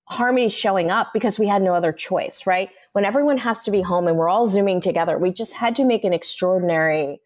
harmony 0.06 0.50
showing 0.50 0.92
up 0.92 1.14
because 1.14 1.40
we 1.40 1.48
had 1.48 1.62
no 1.62 1.74
other 1.74 1.92
choice, 1.92 2.46
right? 2.46 2.70
When 2.92 3.06
everyone 3.06 3.38
has 3.38 3.64
to 3.64 3.72
be 3.72 3.82
home 3.82 4.08
and 4.08 4.18
we're 4.18 4.30
all 4.30 4.46
zooming 4.46 4.82
together, 4.82 5.18
we 5.18 5.32
just 5.32 5.54
had 5.54 5.76
to 5.78 5.86
make 5.86 6.04
an 6.04 6.14
extraordinary 6.14 7.22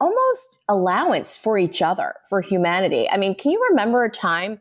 almost 0.00 0.56
allowance 0.68 1.36
for 1.36 1.56
each 1.56 1.80
other, 1.80 2.14
for 2.28 2.40
humanity. 2.40 3.08
I 3.08 3.18
mean, 3.18 3.34
can 3.36 3.52
you 3.52 3.68
remember 3.70 4.04
a 4.04 4.10
time 4.10 4.60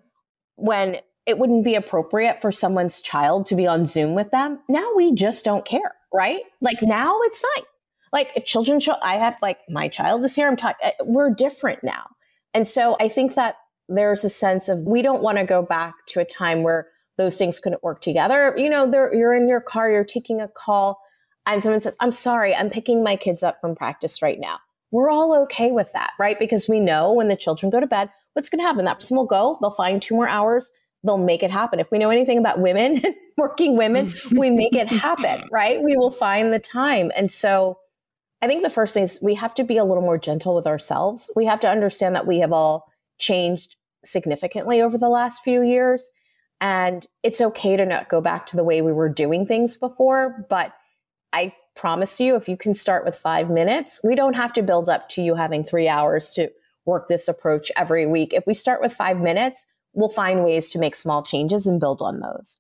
when 0.56 1.00
it 1.26 1.40
wouldn't 1.40 1.64
be 1.64 1.76
appropriate 1.76 2.42
for 2.42 2.52
someone's 2.52 3.02
child 3.02 3.48
to 3.48 3.56
be 3.56 3.66
on 3.66 3.88
Zoom 3.88 4.14
with 4.14 4.32
them? 4.32 4.60
Now 4.70 4.92
we 4.96 5.14
just 5.14 5.44
don't 5.44 5.66
care, 5.66 5.96
right? 6.14 6.42
Like 6.62 6.82
now 6.82 7.20
it's 7.22 7.40
fine. 7.40 7.66
Like 8.14 8.32
if 8.36 8.46
children 8.46 8.80
show, 8.80 8.96
I 9.02 9.16
have 9.16 9.38
like 9.42 9.60
my 9.70 9.88
child 9.88 10.26
is 10.26 10.36
here. 10.36 10.48
I'm 10.48 10.58
talking, 10.58 10.76
eh, 10.84 10.92
we're 11.04 11.34
different 11.34 11.84
now. 11.84 12.08
And 12.54 12.68
so 12.68 12.98
I 13.00 13.08
think 13.08 13.36
that 13.36 13.56
there's 13.88 14.24
a 14.24 14.30
sense 14.30 14.70
of 14.70 14.82
we 14.82 15.02
don't 15.02 15.24
want 15.24 15.38
to 15.38 15.44
go 15.44 15.62
back 15.62 15.94
to 16.10 16.20
a 16.20 16.26
time 16.26 16.64
where 16.64 16.88
those 17.22 17.38
things 17.38 17.60
couldn't 17.60 17.84
work 17.84 18.02
together. 18.02 18.54
You 18.58 18.70
know, 18.70 18.90
you're 19.14 19.36
in 19.36 19.48
your 19.48 19.62
car, 19.62 19.92
you're 19.92 20.04
taking 20.04 20.42
a 20.42 20.48
call, 20.48 21.00
and 21.46 21.62
someone 21.62 21.82
says, 21.82 21.96
I'm 22.00 22.12
sorry, 22.12 22.56
I'm 22.56 22.70
picking 22.70 23.04
my 23.04 23.16
kids 23.16 23.44
up 23.44 23.60
from 23.62 23.76
practice 23.76 24.22
right 24.22 24.40
now. 24.40 24.60
We're 24.92 25.10
all 25.10 25.36
okay 25.44 25.72
with 25.72 25.92
that, 25.94 26.12
right? 26.20 26.38
Because 26.38 26.68
we 26.68 26.80
know 26.80 27.14
when 27.14 27.30
the 27.30 27.36
children 27.36 27.70
go 27.70 27.80
to 27.80 27.88
bed, 27.88 28.10
what's 28.34 28.50
going 28.50 28.60
to 28.60 28.66
happen? 28.66 28.86
That 28.86 29.00
person 29.00 29.18
will 29.18 29.26
go, 29.26 29.58
they'll 29.62 29.72
find 29.72 30.02
two 30.02 30.16
more 30.16 30.28
hours, 30.28 30.72
they'll 31.04 31.18
make 31.18 31.44
it 31.44 31.52
happen. 31.52 31.80
If 31.80 31.92
we 31.92 31.98
know 31.98 32.10
anything 32.10 32.38
about 32.38 32.60
women, 32.60 33.02
working 33.38 33.78
women, 33.78 34.14
we 34.32 34.50
make 34.50 34.76
it 34.76 34.88
happen, 34.88 35.48
right? 35.52 35.82
We 35.82 35.96
will 35.96 36.12
find 36.12 36.54
the 36.54 36.60
time. 36.60 37.12
And 37.16 37.32
so 37.32 37.80
I 38.42 38.48
think 38.48 38.64
the 38.64 38.70
first 38.70 38.94
thing 38.94 39.04
is 39.04 39.20
we 39.22 39.36
have 39.36 39.54
to 39.56 39.64
be 39.64 39.78
a 39.78 39.86
little 39.86 40.04
more 40.04 40.18
gentle 40.18 40.56
with 40.56 40.68
ourselves. 40.68 41.32
We 41.36 41.46
have 41.46 41.60
to 41.62 41.70
understand 41.70 42.16
that 42.16 42.28
we 42.28 42.40
have 42.40 42.52
all 42.52 42.92
changed 43.18 43.76
significantly 44.04 44.82
over 44.82 44.98
the 44.98 45.10
last 45.10 45.44
few 45.44 45.62
years. 45.62 46.10
And 46.62 47.06
it's 47.24 47.42
okay 47.42 47.76
to 47.76 47.86
not 47.86 48.08
go 48.08 48.22
back 48.22 48.46
to 48.48 48.56
the 48.56 48.64
way 48.64 48.82
we 48.82 48.94
were 48.94 49.10
doing 49.10 49.46
things 49.46 49.76
before. 49.76 50.46
But 50.50 50.74
I 51.34 51.54
promise 51.76 52.20
you, 52.20 52.36
if 52.36 52.48
you 52.48 52.56
can 52.56 52.74
start 52.74 53.04
with 53.04 53.18
five 53.18 53.50
minutes, 53.50 54.00
we 54.04 54.16
don't 54.16 54.36
have 54.36 54.54
to 54.54 54.62
build 54.62 54.88
up 54.88 55.10
to 55.10 55.22
you 55.22 55.36
having 55.36 55.64
three 55.64 55.88
hours 55.88 56.30
to 56.32 56.52
work 56.86 57.08
this 57.08 57.28
approach 57.28 57.72
every 57.76 58.06
week. 58.06 58.34
If 58.34 58.46
we 58.46 58.54
start 58.54 58.82
with 58.82 58.94
five 58.94 59.20
minutes, 59.20 59.66
we'll 59.94 60.10
find 60.10 60.44
ways 60.44 60.70
to 60.70 60.80
make 60.80 60.96
small 60.96 61.24
changes 61.24 61.66
and 61.66 61.80
build 61.80 62.02
on 62.02 62.20
those. 62.20 62.60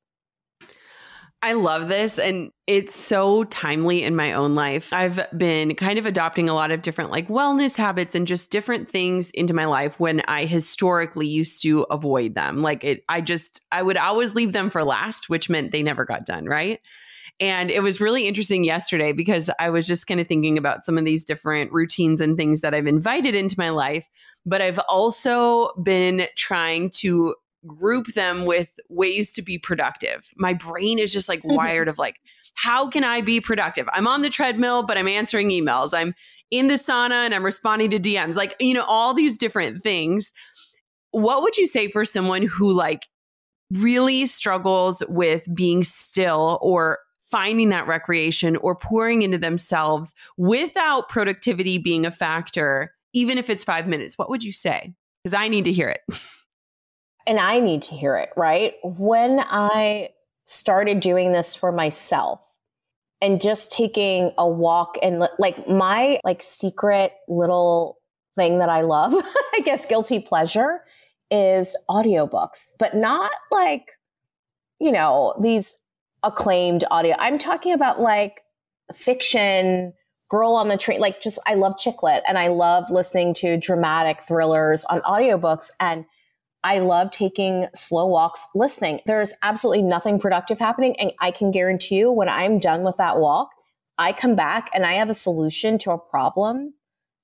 I 1.43 1.53
love 1.53 1.87
this. 1.87 2.19
And 2.19 2.51
it's 2.67 2.95
so 2.95 3.45
timely 3.45 4.03
in 4.03 4.15
my 4.15 4.33
own 4.33 4.53
life. 4.53 4.93
I've 4.93 5.19
been 5.35 5.75
kind 5.75 5.97
of 5.97 6.05
adopting 6.05 6.49
a 6.49 6.53
lot 6.53 6.69
of 6.69 6.83
different 6.83 7.09
like 7.09 7.27
wellness 7.29 7.75
habits 7.75 8.13
and 8.13 8.27
just 8.27 8.51
different 8.51 8.87
things 8.87 9.31
into 9.31 9.53
my 9.53 9.65
life 9.65 9.99
when 9.99 10.21
I 10.27 10.45
historically 10.45 11.27
used 11.27 11.63
to 11.63 11.83
avoid 11.89 12.35
them. 12.35 12.61
Like 12.61 12.83
it, 12.83 13.03
I 13.09 13.21
just, 13.21 13.61
I 13.71 13.81
would 13.81 13.97
always 13.97 14.35
leave 14.35 14.53
them 14.53 14.69
for 14.69 14.83
last, 14.83 15.29
which 15.29 15.49
meant 15.49 15.71
they 15.71 15.81
never 15.81 16.05
got 16.05 16.25
done. 16.25 16.45
Right. 16.45 16.79
And 17.39 17.71
it 17.71 17.81
was 17.81 17.99
really 17.99 18.27
interesting 18.27 18.63
yesterday 18.63 19.11
because 19.11 19.49
I 19.57 19.71
was 19.71 19.87
just 19.87 20.05
kind 20.05 20.19
of 20.19 20.27
thinking 20.27 20.59
about 20.59 20.85
some 20.85 20.99
of 20.99 21.05
these 21.05 21.25
different 21.25 21.71
routines 21.71 22.21
and 22.21 22.37
things 22.37 22.61
that 22.61 22.75
I've 22.75 22.85
invited 22.85 23.33
into 23.33 23.55
my 23.57 23.69
life. 23.69 24.07
But 24.45 24.61
I've 24.61 24.79
also 24.87 25.71
been 25.81 26.27
trying 26.35 26.91
to 26.97 27.35
group 27.65 28.07
them 28.13 28.45
with 28.45 28.69
ways 28.91 29.31
to 29.33 29.41
be 29.41 29.57
productive. 29.57 30.29
My 30.37 30.53
brain 30.53 30.99
is 30.99 31.11
just 31.11 31.29
like 31.29 31.41
wired 31.43 31.87
of 31.87 31.97
like, 31.97 32.17
how 32.53 32.87
can 32.87 33.03
I 33.03 33.21
be 33.21 33.41
productive? 33.41 33.87
I'm 33.93 34.07
on 34.07 34.21
the 34.21 34.29
treadmill, 34.29 34.83
but 34.83 34.97
I'm 34.97 35.07
answering 35.07 35.49
emails. 35.49 35.93
I'm 35.93 36.13
in 36.51 36.67
the 36.67 36.75
sauna 36.75 37.25
and 37.25 37.33
I'm 37.33 37.45
responding 37.45 37.89
to 37.91 37.99
DMs. 37.99 38.35
Like, 38.35 38.55
you 38.59 38.73
know, 38.73 38.83
all 38.83 39.13
these 39.13 39.37
different 39.37 39.81
things. 39.81 40.33
What 41.11 41.41
would 41.41 41.57
you 41.57 41.65
say 41.65 41.89
for 41.89 42.05
someone 42.05 42.43
who 42.43 42.71
like 42.71 43.07
really 43.71 44.25
struggles 44.25 45.01
with 45.07 45.47
being 45.53 45.83
still 45.83 46.59
or 46.61 46.99
finding 47.25 47.69
that 47.69 47.87
recreation 47.87 48.57
or 48.57 48.75
pouring 48.75 49.21
into 49.21 49.37
themselves 49.37 50.13
without 50.37 51.07
productivity 51.07 51.77
being 51.77 52.05
a 52.05 52.11
factor, 52.11 52.93
even 53.13 53.37
if 53.37 53.49
it's 53.49 53.63
five 53.63 53.87
minutes? 53.87 54.17
What 54.17 54.29
would 54.29 54.43
you 54.43 54.51
say? 54.51 54.93
Because 55.23 55.39
I 55.39 55.47
need 55.47 55.65
to 55.65 55.71
hear 55.71 55.87
it. 55.87 56.01
and 57.27 57.39
I 57.39 57.59
need 57.59 57.81
to 57.83 57.95
hear 57.95 58.15
it, 58.17 58.29
right? 58.35 58.73
When 58.83 59.39
I 59.39 60.09
started 60.45 60.99
doing 60.99 61.31
this 61.31 61.55
for 61.55 61.71
myself, 61.71 62.45
and 63.21 63.39
just 63.39 63.71
taking 63.71 64.31
a 64.37 64.47
walk 64.47 64.97
and 65.01 65.23
like 65.37 65.67
my 65.69 66.19
like 66.23 66.41
secret 66.41 67.13
little 67.27 67.99
thing 68.35 68.59
that 68.59 68.69
I 68.69 68.81
love, 68.81 69.13
I 69.53 69.61
guess 69.63 69.85
guilty 69.85 70.19
pleasure 70.19 70.81
is 71.29 71.77
audiobooks, 71.89 72.65
but 72.79 72.95
not 72.95 73.31
like, 73.51 73.91
you 74.79 74.91
know, 74.91 75.35
these 75.39 75.77
acclaimed 76.23 76.83
audio. 76.91 77.15
I'm 77.19 77.37
talking 77.37 77.73
about 77.73 78.01
like 78.01 78.41
fiction, 78.93 79.93
girl 80.29 80.53
on 80.53 80.67
the 80.67 80.77
train, 80.77 80.99
like 80.99 81.21
just 81.21 81.39
I 81.45 81.53
love 81.53 81.77
chick 81.77 82.03
lit 82.03 82.23
and 82.27 82.37
I 82.37 82.47
love 82.47 82.89
listening 82.89 83.33
to 83.35 83.57
dramatic 83.57 84.21
thrillers 84.21 84.83
on 84.85 85.01
audiobooks 85.01 85.69
and 85.79 86.05
I 86.63 86.79
love 86.79 87.11
taking 87.11 87.67
slow 87.73 88.05
walks 88.05 88.47
listening. 88.53 89.01
There's 89.05 89.33
absolutely 89.41 89.83
nothing 89.83 90.19
productive 90.19 90.59
happening. 90.59 90.95
And 90.99 91.11
I 91.19 91.31
can 91.31 91.51
guarantee 91.51 91.97
you 91.97 92.11
when 92.11 92.29
I'm 92.29 92.59
done 92.59 92.83
with 92.83 92.97
that 92.97 93.17
walk, 93.17 93.49
I 93.97 94.13
come 94.13 94.35
back 94.35 94.69
and 94.73 94.85
I 94.85 94.93
have 94.93 95.09
a 95.09 95.15
solution 95.15 95.77
to 95.79 95.91
a 95.91 95.97
problem 95.97 96.73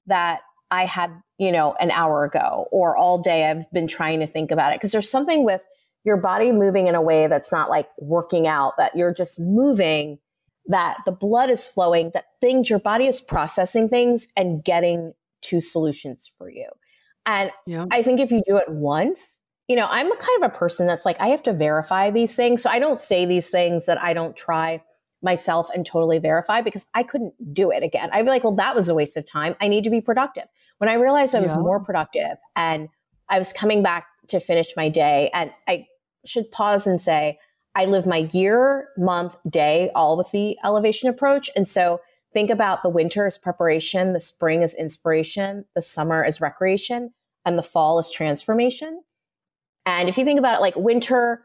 that 0.08 0.42
I 0.72 0.86
had, 0.86 1.12
you 1.38 1.52
know, 1.52 1.76
an 1.80 1.92
hour 1.92 2.24
ago 2.24 2.68
or 2.72 2.98
all 2.98 3.22
day 3.22 3.50
I've 3.50 3.72
been 3.72 3.88
trying 3.88 4.20
to 4.22 4.28
think 4.28 4.52
about 4.52 4.74
it. 4.74 4.82
Cause 4.82 4.92
there's 4.92 5.10
something 5.10 5.44
with 5.44 5.64
your 6.04 6.18
body 6.18 6.52
moving 6.52 6.88
in 6.88 6.96
a 6.96 7.02
way 7.02 7.28
that's 7.28 7.52
not 7.52 7.70
like 7.70 7.90
working 8.02 8.48
out, 8.48 8.74
that 8.78 8.96
you're 8.96 9.14
just 9.14 9.40
moving, 9.40 10.20
that 10.68 10.98
the 11.06 11.12
blood 11.12 11.50
is 11.50 11.68
flowing, 11.68 12.12
that 12.14 12.26
things, 12.42 12.70
your 12.70 12.80
body 12.80 13.08
is 13.08 13.22
processing 13.22 13.88
things 13.90 14.28
and 14.36 14.64
getting 14.64 15.14
to 15.42 15.62
solutions 15.62 16.32
for 16.38 16.50
you. 16.50 16.68
And 17.28 17.52
yeah. 17.68 17.86
I 17.92 18.02
think 18.02 18.20
if 18.20 18.32
you 18.32 18.42
do 18.48 18.58
it 18.58 18.70
once, 18.70 19.42
you 19.68 19.76
know, 19.76 19.88
I'm 19.90 20.12
a 20.12 20.16
kind 20.16 20.44
of 20.44 20.50
a 20.50 20.58
person 20.58 20.88
that's 20.88 21.06
like, 21.06 21.20
I 21.20 21.28
have 21.28 21.44
to 21.44 21.54
verify 21.54 22.10
these 22.10 22.36
things. 22.36 22.64
So 22.64 22.70
I 22.70 22.80
don't 22.80 23.02
say 23.02 23.26
these 23.26 23.50
things 23.50 23.86
that 23.86 24.02
I 24.02 24.14
don't 24.14 24.36
try 24.36 24.82
myself 25.22 25.70
and 25.76 25.86
totally 25.86 26.20
verify 26.20 26.62
because 26.62 26.88
I 26.94 27.04
couldn't 27.04 27.34
do 27.54 27.70
it 27.70 27.84
again. 27.84 28.10
I'd 28.14 28.24
be 28.24 28.30
like, 28.30 28.44
well, 28.44 28.56
that 28.56 28.76
was 28.76 28.88
a 28.88 28.96
waste 28.96 29.18
of 29.18 29.26
time. 29.26 29.56
I 29.60 29.68
need 29.68 29.84
to 29.84 29.90
be 29.90 30.00
productive. 30.00 30.46
When 30.78 30.90
I 30.90 30.94
realized 30.94 31.36
I 31.36 31.42
was 31.42 31.54
yeah. 31.54 31.62
more 31.62 31.80
productive 31.80 32.38
and 32.56 32.88
I 33.30 33.40
was 33.40 33.52
coming 33.52 33.84
back 33.84 34.08
to 34.28 34.40
finish 34.40 34.74
my 34.78 34.90
day, 34.90 35.30
and 35.34 35.52
I 35.68 35.88
should 36.26 36.52
pause 36.52 36.88
and 36.88 37.02
say, 37.02 37.40
I 37.76 37.86
live 37.86 38.06
my 38.06 38.30
year, 38.32 38.90
month, 38.98 39.36
day, 39.50 39.90
all 39.96 40.18
with 40.18 40.32
the 40.32 40.58
elevation 40.64 41.10
approach. 41.10 41.50
And 41.56 41.68
so 41.68 42.00
think 42.34 42.50
about 42.50 42.84
the 42.84 42.90
winter 42.90 43.26
as 43.26 43.38
preparation, 43.38 44.14
the 44.14 44.20
spring 44.20 44.64
as 44.64 44.74
inspiration, 44.74 45.66
the 45.76 45.82
summer 45.82 46.24
as 46.24 46.40
recreation, 46.42 47.14
and 47.48 47.58
the 47.58 47.64
fall 47.64 47.98
is 47.98 48.12
transformation. 48.12 49.02
And 49.86 50.10
if 50.10 50.18
you 50.18 50.26
think 50.26 50.38
about 50.38 50.58
it 50.58 50.62
like 50.62 50.76
winter, 50.76 51.42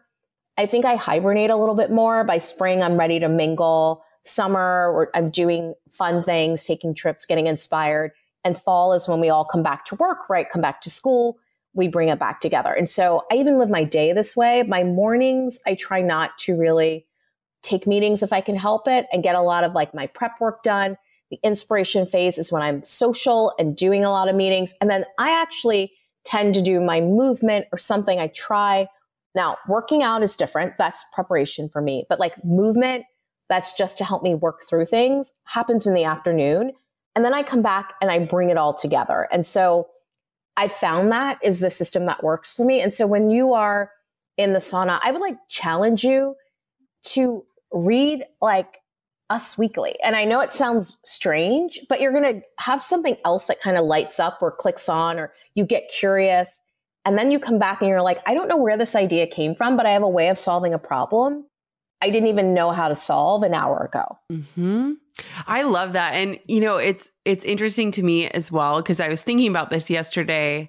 I 0.58 0.66
think 0.66 0.84
I 0.84 0.96
hibernate 0.96 1.50
a 1.50 1.56
little 1.56 1.76
bit 1.76 1.92
more. 1.92 2.24
By 2.24 2.38
spring, 2.38 2.82
I'm 2.82 2.96
ready 2.96 3.20
to 3.20 3.28
mingle. 3.28 4.02
Summer, 4.24 5.08
I'm 5.14 5.30
doing 5.30 5.74
fun 5.90 6.24
things, 6.24 6.66
taking 6.66 6.92
trips, 6.92 7.24
getting 7.24 7.46
inspired. 7.46 8.10
And 8.42 8.58
fall 8.58 8.92
is 8.92 9.06
when 9.06 9.20
we 9.20 9.30
all 9.30 9.44
come 9.44 9.62
back 9.62 9.84
to 9.86 9.94
work, 9.94 10.28
right? 10.28 10.50
Come 10.50 10.60
back 10.60 10.80
to 10.80 10.90
school. 10.90 11.38
We 11.72 11.86
bring 11.86 12.08
it 12.08 12.18
back 12.18 12.40
together. 12.40 12.72
And 12.72 12.88
so 12.88 13.24
I 13.30 13.36
even 13.36 13.60
live 13.60 13.70
my 13.70 13.84
day 13.84 14.12
this 14.12 14.36
way. 14.36 14.64
My 14.64 14.82
mornings, 14.82 15.60
I 15.68 15.76
try 15.76 16.02
not 16.02 16.36
to 16.38 16.56
really 16.56 17.06
take 17.62 17.86
meetings 17.86 18.24
if 18.24 18.32
I 18.32 18.40
can 18.40 18.56
help 18.56 18.88
it 18.88 19.06
and 19.12 19.22
get 19.22 19.36
a 19.36 19.40
lot 19.40 19.62
of 19.62 19.72
like 19.72 19.94
my 19.94 20.08
prep 20.08 20.40
work 20.40 20.64
done. 20.64 20.96
The 21.32 21.40
inspiration 21.42 22.04
phase 22.04 22.36
is 22.36 22.52
when 22.52 22.60
I'm 22.60 22.82
social 22.82 23.54
and 23.58 23.74
doing 23.74 24.04
a 24.04 24.10
lot 24.10 24.28
of 24.28 24.36
meetings. 24.36 24.74
And 24.82 24.90
then 24.90 25.06
I 25.18 25.30
actually 25.30 25.90
tend 26.26 26.52
to 26.54 26.60
do 26.60 26.78
my 26.78 27.00
movement 27.00 27.66
or 27.72 27.78
something 27.78 28.20
I 28.20 28.26
try. 28.26 28.86
Now, 29.34 29.56
working 29.66 30.02
out 30.02 30.22
is 30.22 30.36
different. 30.36 30.74
That's 30.76 31.06
preparation 31.14 31.70
for 31.70 31.80
me. 31.80 32.04
But 32.10 32.20
like 32.20 32.44
movement, 32.44 33.06
that's 33.48 33.72
just 33.72 33.96
to 33.96 34.04
help 34.04 34.22
me 34.22 34.34
work 34.34 34.60
through 34.68 34.84
things, 34.84 35.32
happens 35.44 35.86
in 35.86 35.94
the 35.94 36.04
afternoon. 36.04 36.72
And 37.16 37.24
then 37.24 37.32
I 37.32 37.42
come 37.42 37.62
back 37.62 37.94
and 38.02 38.10
I 38.10 38.18
bring 38.18 38.50
it 38.50 38.58
all 38.58 38.74
together. 38.74 39.26
And 39.32 39.46
so 39.46 39.88
I 40.58 40.68
found 40.68 41.12
that 41.12 41.38
is 41.42 41.60
the 41.60 41.70
system 41.70 42.04
that 42.06 42.22
works 42.22 42.54
for 42.54 42.66
me. 42.66 42.82
And 42.82 42.92
so 42.92 43.06
when 43.06 43.30
you 43.30 43.54
are 43.54 43.90
in 44.36 44.52
the 44.52 44.58
sauna, 44.58 45.00
I 45.02 45.10
would 45.10 45.22
like 45.22 45.38
challenge 45.48 46.04
you 46.04 46.34
to 47.04 47.46
read 47.72 48.22
like 48.42 48.81
us 49.32 49.56
weekly. 49.56 49.94
And 50.04 50.14
I 50.14 50.24
know 50.24 50.40
it 50.40 50.52
sounds 50.52 50.96
strange, 51.04 51.80
but 51.88 52.00
you're 52.00 52.12
going 52.12 52.40
to 52.40 52.42
have 52.58 52.82
something 52.82 53.16
else 53.24 53.46
that 53.46 53.60
kind 53.60 53.76
of 53.76 53.84
lights 53.84 54.20
up 54.20 54.38
or 54.42 54.52
clicks 54.52 54.88
on, 54.88 55.18
or 55.18 55.32
you 55.54 55.64
get 55.64 55.88
curious. 55.88 56.62
And 57.04 57.18
then 57.18 57.32
you 57.32 57.40
come 57.40 57.58
back 57.58 57.80
and 57.80 57.88
you're 57.88 58.02
like, 58.02 58.20
I 58.26 58.34
don't 58.34 58.48
know 58.48 58.56
where 58.56 58.76
this 58.76 58.94
idea 58.94 59.26
came 59.26 59.54
from, 59.54 59.76
but 59.76 59.86
I 59.86 59.90
have 59.90 60.02
a 60.02 60.08
way 60.08 60.28
of 60.28 60.38
solving 60.38 60.72
a 60.72 60.78
problem 60.78 61.46
I 62.02 62.10
didn't 62.10 62.28
even 62.28 62.52
know 62.52 62.72
how 62.72 62.88
to 62.88 62.96
solve 62.96 63.44
an 63.44 63.54
hour 63.54 63.84
ago. 63.84 64.18
Mm-hmm. 64.30 64.92
I 65.46 65.62
love 65.62 65.92
that. 65.92 66.14
And 66.14 66.38
you 66.46 66.60
know, 66.60 66.76
it's 66.76 67.08
it's 67.24 67.44
interesting 67.44 67.92
to 67.92 68.02
me 68.02 68.26
as 68.28 68.50
well 68.50 68.82
because 68.82 68.98
I 68.98 69.08
was 69.08 69.22
thinking 69.22 69.48
about 69.48 69.70
this 69.70 69.88
yesterday. 69.88 70.68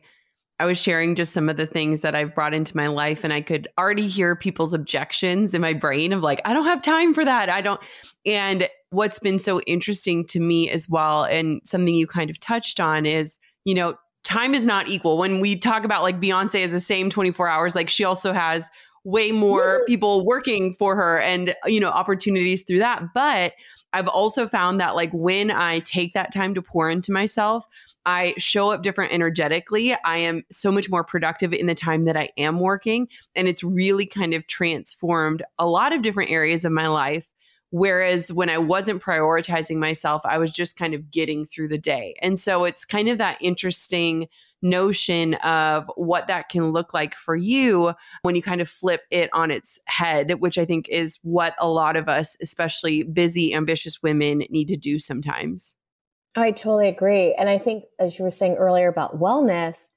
I 0.64 0.66
was 0.66 0.82
sharing 0.82 1.16
just 1.16 1.34
some 1.34 1.50
of 1.50 1.58
the 1.58 1.68
things 1.68 2.00
that 2.04 2.16
I've 2.16 2.34
brought 2.34 2.54
into 2.54 2.78
my 2.78 2.88
life 2.88 3.26
and 3.26 3.34
I 3.34 3.42
could 3.42 3.68
already 3.78 4.08
hear 4.08 4.34
people's 4.34 4.74
objections 4.74 5.54
in 5.54 5.60
my 5.60 5.74
brain 5.74 6.14
of 6.14 6.22
like 6.22 6.40
I 6.46 6.54
don't 6.54 6.64
have 6.64 6.82
time 6.82 7.14
for 7.14 7.26
that. 7.26 7.50
I 7.50 7.60
don't 7.60 7.82
and 8.26 8.70
what's 8.90 9.20
been 9.20 9.40
so 9.40 9.60
interesting 9.64 10.26
to 10.28 10.40
me 10.40 10.70
as 10.70 10.88
well 10.88 11.26
and 11.26 11.60
something 11.66 11.94
you 11.94 12.08
kind 12.08 12.30
of 12.30 12.40
touched 12.40 12.80
on 12.80 13.06
is, 13.06 13.42
you 13.66 13.74
know, 13.74 13.96
time 14.24 14.56
is 14.56 14.66
not 14.66 14.88
equal. 14.88 15.18
When 15.18 15.42
we 15.42 15.58
talk 15.58 15.84
about 15.84 16.02
like 16.02 16.22
Beyonce 16.22 16.62
is 16.62 16.72
the 16.72 16.80
same 16.80 17.10
24 17.10 17.50
hours, 17.50 17.76
like 17.76 17.90
she 17.90 18.06
also 18.06 18.32
has 18.32 18.70
way 19.04 19.34
more 19.34 19.84
people 19.86 20.26
working 20.26 20.74
for 20.76 20.96
her 20.96 21.20
and 21.20 21.54
you 21.66 21.82
know 21.82 21.90
opportunities 21.90 22.64
through 22.64 22.80
that 22.80 23.04
but 23.14 23.52
i've 23.92 24.08
also 24.08 24.48
found 24.48 24.80
that 24.80 24.96
like 24.96 25.12
when 25.12 25.52
i 25.52 25.80
take 25.80 26.14
that 26.14 26.32
time 26.32 26.54
to 26.54 26.62
pour 26.62 26.90
into 26.90 27.12
myself 27.12 27.68
i 28.06 28.34
show 28.38 28.72
up 28.72 28.84
different 28.84 29.14
energetically 29.14 29.96
i 30.06 30.18
am 30.18 30.44
so 30.52 30.72
much 30.72 30.90
more 30.90 31.04
productive 31.04 31.54
in 31.54 31.68
the 31.68 31.76
time 31.76 32.06
that 32.06 32.18
i 32.18 32.30
am 32.38 32.60
working 32.60 33.08
and 33.36 33.48
it's 33.48 33.64
really 33.64 34.06
kind 34.06 34.34
of 34.34 34.46
transformed 34.48 35.44
a 35.60 35.68
lot 35.68 35.94
of 35.94 36.02
different 36.02 36.32
areas 36.32 36.66
of 36.66 36.72
my 36.72 36.88
life 36.88 37.34
Whereas 37.74 38.32
when 38.32 38.52
I 38.52 38.60
wasn't 38.60 39.02
prioritizing 39.02 39.78
myself, 39.78 40.22
I 40.26 40.38
was 40.38 40.52
just 40.52 40.78
kind 40.78 40.94
of 40.94 41.10
getting 41.10 41.44
through 41.44 41.70
the 41.70 41.78
day. 41.80 42.14
And 42.22 42.40
so 42.40 42.66
it's 42.66 42.86
kind 42.86 43.10
of 43.10 43.18
that 43.18 43.40
interesting 43.42 44.28
notion 44.62 45.34
of 45.36 45.90
what 45.96 46.28
that 46.28 46.50
can 46.50 46.72
look 46.72 46.94
like 46.94 47.16
for 47.16 47.36
you 47.36 47.94
when 48.22 48.36
you 48.36 48.44
kind 48.44 48.62
of 48.62 48.70
flip 48.70 49.02
it 49.10 49.32
on 49.34 49.50
its 49.50 49.80
head, 49.86 50.40
which 50.40 50.60
I 50.60 50.66
think 50.66 50.88
is 50.88 51.18
what 51.24 51.56
a 51.58 51.68
lot 51.68 51.96
of 51.96 52.08
us, 52.08 52.38
especially 52.44 53.02
busy, 53.02 53.56
ambitious 53.56 54.04
women, 54.04 54.44
need 54.52 54.68
to 54.68 54.78
do 54.78 55.00
sometimes. 55.00 55.76
I 56.36 56.52
totally 56.52 56.88
agree. 56.88 57.34
And 57.34 57.50
I 57.50 57.58
think, 57.58 57.84
as 58.00 58.18
you 58.18 58.26
were 58.26 58.32
saying 58.32 58.56
earlier 58.56 58.88
about 58.88 59.20
wellness, 59.20 59.92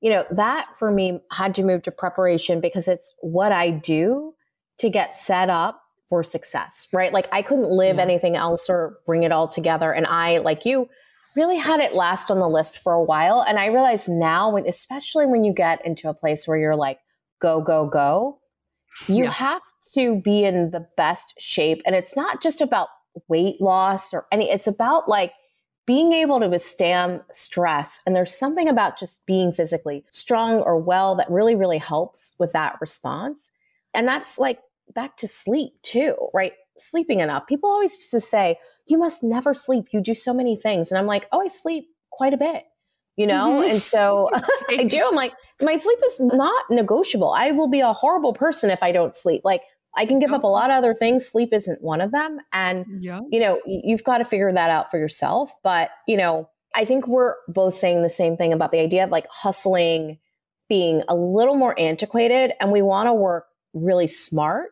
you 0.00 0.10
know, 0.10 0.24
that 0.30 0.68
for 0.78 0.90
me 0.90 1.20
had 1.32 1.54
to 1.56 1.64
move 1.64 1.82
to 1.82 1.90
preparation 1.90 2.60
because 2.60 2.88
it's 2.88 3.14
what 3.20 3.52
I 3.52 3.70
do 3.70 4.34
to 4.78 4.88
get 4.88 5.14
set 5.14 5.50
up 5.50 5.82
for 6.08 6.22
success, 6.22 6.88
right? 6.92 7.12
Like 7.12 7.28
I 7.32 7.42
couldn't 7.42 7.70
live 7.70 7.96
yeah. 7.96 8.02
anything 8.02 8.36
else 8.36 8.70
or 8.70 8.98
bring 9.04 9.24
it 9.24 9.32
all 9.32 9.48
together. 9.48 9.92
And 9.92 10.06
I, 10.06 10.38
like 10.38 10.64
you, 10.64 10.88
really 11.36 11.58
had 11.58 11.80
it 11.80 11.94
last 11.94 12.30
on 12.30 12.38
the 12.38 12.48
list 12.48 12.78
for 12.82 12.92
a 12.92 13.02
while. 13.02 13.44
And 13.46 13.58
I 13.58 13.66
realize 13.66 14.08
now, 14.08 14.50
when, 14.50 14.66
especially 14.66 15.26
when 15.26 15.44
you 15.44 15.52
get 15.52 15.84
into 15.86 16.08
a 16.08 16.14
place 16.14 16.46
where 16.46 16.58
you're 16.58 16.76
like, 16.76 16.98
go, 17.40 17.60
go, 17.60 17.86
go, 17.86 18.40
you 19.06 19.24
yeah. 19.24 19.30
have 19.30 19.62
to 19.94 20.20
be 20.20 20.44
in 20.44 20.70
the 20.70 20.86
best 20.96 21.34
shape. 21.38 21.82
And 21.86 21.94
it's 21.94 22.16
not 22.16 22.42
just 22.42 22.60
about 22.60 22.88
weight 23.28 23.60
loss 23.60 24.12
or 24.12 24.26
any, 24.32 24.50
it's 24.50 24.66
about 24.66 25.08
like 25.08 25.32
being 25.90 26.12
able 26.12 26.38
to 26.38 26.48
withstand 26.48 27.20
stress. 27.32 27.98
And 28.06 28.14
there's 28.14 28.32
something 28.32 28.68
about 28.68 28.96
just 28.96 29.26
being 29.26 29.52
physically 29.52 30.04
strong 30.12 30.60
or 30.60 30.78
well 30.78 31.16
that 31.16 31.28
really, 31.28 31.56
really 31.56 31.78
helps 31.78 32.36
with 32.38 32.52
that 32.52 32.76
response. 32.80 33.50
And 33.92 34.06
that's 34.06 34.38
like 34.38 34.60
back 34.94 35.16
to 35.16 35.26
sleep 35.26 35.82
too, 35.82 36.14
right? 36.32 36.52
Sleeping 36.78 37.18
enough. 37.18 37.48
People 37.48 37.70
always 37.70 37.96
used 37.96 38.12
to 38.12 38.20
say, 38.20 38.56
you 38.86 38.98
must 38.98 39.24
never 39.24 39.52
sleep. 39.52 39.88
You 39.90 40.00
do 40.00 40.14
so 40.14 40.32
many 40.32 40.54
things. 40.54 40.92
And 40.92 40.98
I'm 41.00 41.08
like, 41.08 41.26
oh, 41.32 41.40
I 41.40 41.48
sleep 41.48 41.88
quite 42.10 42.34
a 42.34 42.36
bit, 42.36 42.62
you 43.16 43.26
know? 43.26 43.58
Mm-hmm. 43.60 43.72
And 43.72 43.82
so 43.82 44.30
I 44.68 44.84
do. 44.84 45.04
I'm 45.04 45.16
like, 45.16 45.32
my 45.60 45.74
sleep 45.74 45.98
is 46.06 46.20
not 46.20 46.66
negotiable. 46.70 47.32
I 47.32 47.50
will 47.50 47.68
be 47.68 47.80
a 47.80 47.92
horrible 47.92 48.32
person 48.32 48.70
if 48.70 48.84
I 48.84 48.92
don't 48.92 49.16
sleep. 49.16 49.40
Like, 49.42 49.62
I 49.96 50.06
can 50.06 50.18
give 50.18 50.32
up 50.32 50.44
a 50.44 50.48
lot 50.48 50.70
of 50.70 50.76
other 50.76 50.94
things. 50.94 51.26
Sleep 51.26 51.52
isn't 51.52 51.82
one 51.82 52.00
of 52.00 52.12
them. 52.12 52.38
And, 52.52 52.86
yeah. 53.00 53.20
you 53.30 53.40
know, 53.40 53.60
you've 53.66 54.04
got 54.04 54.18
to 54.18 54.24
figure 54.24 54.52
that 54.52 54.70
out 54.70 54.90
for 54.90 54.98
yourself. 54.98 55.52
But, 55.62 55.90
you 56.06 56.16
know, 56.16 56.48
I 56.74 56.84
think 56.84 57.08
we're 57.08 57.34
both 57.48 57.74
saying 57.74 58.02
the 58.02 58.10
same 58.10 58.36
thing 58.36 58.52
about 58.52 58.70
the 58.70 58.80
idea 58.80 59.04
of 59.04 59.10
like 59.10 59.26
hustling 59.28 60.18
being 60.68 61.02
a 61.08 61.14
little 61.14 61.56
more 61.56 61.78
antiquated 61.78 62.52
and 62.60 62.70
we 62.70 62.82
want 62.82 63.08
to 63.08 63.12
work 63.12 63.46
really 63.74 64.06
smart. 64.06 64.70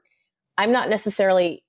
I'm 0.56 0.70
not 0.70 0.88
necessarily 0.88 1.64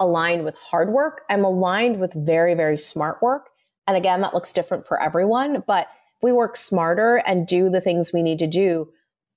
aligned 0.00 0.44
with 0.44 0.56
hard 0.56 0.90
work. 0.90 1.22
I'm 1.28 1.44
aligned 1.44 2.00
with 2.00 2.14
very, 2.14 2.54
very 2.54 2.78
smart 2.78 3.22
work. 3.22 3.50
And 3.86 3.96
again, 3.96 4.22
that 4.22 4.34
looks 4.34 4.52
different 4.52 4.86
for 4.86 5.00
everyone, 5.00 5.62
but 5.66 5.88
if 6.16 6.22
we 6.22 6.32
work 6.32 6.56
smarter 6.56 7.22
and 7.26 7.46
do 7.46 7.68
the 7.68 7.80
things 7.80 8.12
we 8.12 8.22
need 8.22 8.38
to 8.40 8.46
do 8.46 8.88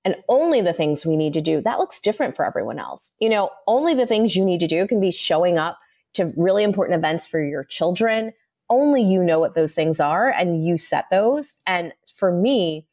and 0.04 0.16
only 0.28 0.60
the 0.60 0.72
things 0.72 1.04
we 1.04 1.16
need 1.16 1.34
to 1.34 1.40
do, 1.40 1.60
that 1.60 1.78
looks 1.78 2.00
different 2.00 2.36
for 2.36 2.46
everyone 2.46 2.78
else. 2.78 3.12
You 3.20 3.28
know, 3.28 3.50
only 3.66 3.94
the 3.94 4.06
things 4.06 4.34
you 4.34 4.44
need 4.44 4.60
to 4.60 4.66
do 4.66 4.86
can 4.86 5.00
be 5.00 5.10
showing 5.10 5.58
up 5.58 5.78
to 6.14 6.32
really 6.36 6.64
important 6.64 6.98
events 6.98 7.26
for 7.26 7.42
your 7.42 7.64
children. 7.64 8.32
Only 8.68 9.02
you 9.02 9.22
know 9.22 9.38
what 9.38 9.54
those 9.54 9.74
things 9.74 10.00
are 10.00 10.30
and 10.30 10.64
you 10.64 10.78
set 10.78 11.06
those. 11.10 11.54
And 11.66 11.92
for 12.14 12.32
me, 12.32 12.86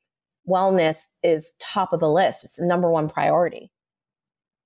wellness 0.47 1.05
is 1.23 1.53
top 1.59 1.93
of 1.93 1.99
the 1.99 2.09
list. 2.09 2.43
It's 2.43 2.57
the 2.57 2.65
number 2.65 2.89
one 2.89 3.09
priority. 3.09 3.71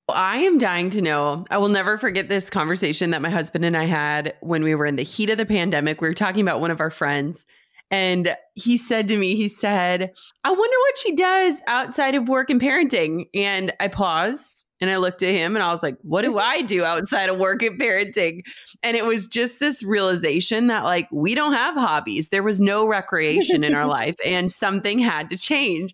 I 0.10 0.38
am 0.40 0.58
dying 0.58 0.90
to 0.92 1.02
know. 1.02 1.46
I 1.50 1.58
will 1.58 1.70
never 1.70 1.98
forget 1.98 2.28
this 2.28 2.50
conversation 2.50 3.12
that 3.12 3.22
my 3.22 3.30
husband 3.30 3.64
and 3.64 3.78
I 3.78 3.86
had 3.86 4.34
when 4.42 4.64
we 4.64 4.76
were 4.76 4.86
in 4.86 4.98
the 4.98 5.04
heat 5.04 5.30
of 5.30 5.38
the 5.38 5.46
pandemic. 5.46 6.02
We 6.02 6.08
were 6.08 6.14
talking 6.14 6.42
about 6.42 6.60
one 6.60 6.72
of 6.72 6.82
our 6.82 6.90
friends, 6.90 7.46
and 7.92 8.38
he 8.56 8.78
said 8.78 9.10
to 9.10 9.18
me, 9.18 9.36
he 9.36 9.50
said, 9.50 10.14
I 10.46 10.50
wonder 10.50 10.78
what 10.78 10.98
she 10.98 11.14
does 11.14 11.62
outside 11.68 12.16
of 12.16 12.30
work 12.30 12.50
and 12.50 12.60
parenting. 12.60 13.26
And 13.36 13.74
I 13.82 13.90
paused 13.90 14.66
and 14.80 14.90
I 14.90 14.96
looked 14.96 15.22
at 15.22 15.36
him 15.36 15.58
and 15.58 15.64
I 15.64 15.72
was 15.72 15.84
like, 15.84 15.98
what 16.02 16.22
do 16.22 16.40
I 16.40 16.62
do 16.62 16.86
outside 16.86 17.28
of 17.28 17.38
work 17.38 17.62
and 17.62 17.80
parenting? 17.80 18.44
And 18.82 18.96
it 18.96 19.06
was 19.06 19.28
just 19.28 19.60
this 19.60 19.84
realization 19.84 20.68
that, 20.68 20.86
like, 20.86 21.10
we 21.12 21.36
don't 21.36 21.52
have 21.52 21.76
hobbies. 21.76 22.30
There 22.30 22.44
was 22.44 22.62
no 22.62 22.88
recreation 22.88 23.64
in 23.64 23.76
our 23.76 23.86
life, 23.88 24.16
and 24.26 24.50
something 24.50 24.98
had 24.98 25.30
to 25.30 25.38
change. 25.38 25.94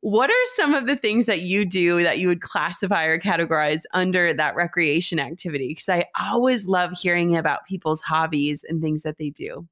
What 0.00 0.30
are 0.30 0.44
some 0.56 0.74
of 0.74 0.86
the 0.86 0.96
things 0.96 1.26
that 1.26 1.40
you 1.40 1.64
do 1.64 2.02
that 2.02 2.18
you 2.18 2.28
would 2.28 2.42
classify 2.42 3.04
or 3.04 3.18
categorize 3.18 3.82
under 3.92 4.34
that 4.34 4.56
recreation 4.56 5.18
activity? 5.18 5.68
Because 5.68 5.88
I 5.88 6.06
always 6.18 6.66
love 6.66 6.92
hearing 7.00 7.36
about 7.36 7.66
people's 7.66 8.02
hobbies 8.02 8.64
and 8.68 8.82
things 8.82 9.02
that 9.02 9.16
they 9.18 9.30
do. 9.30 9.66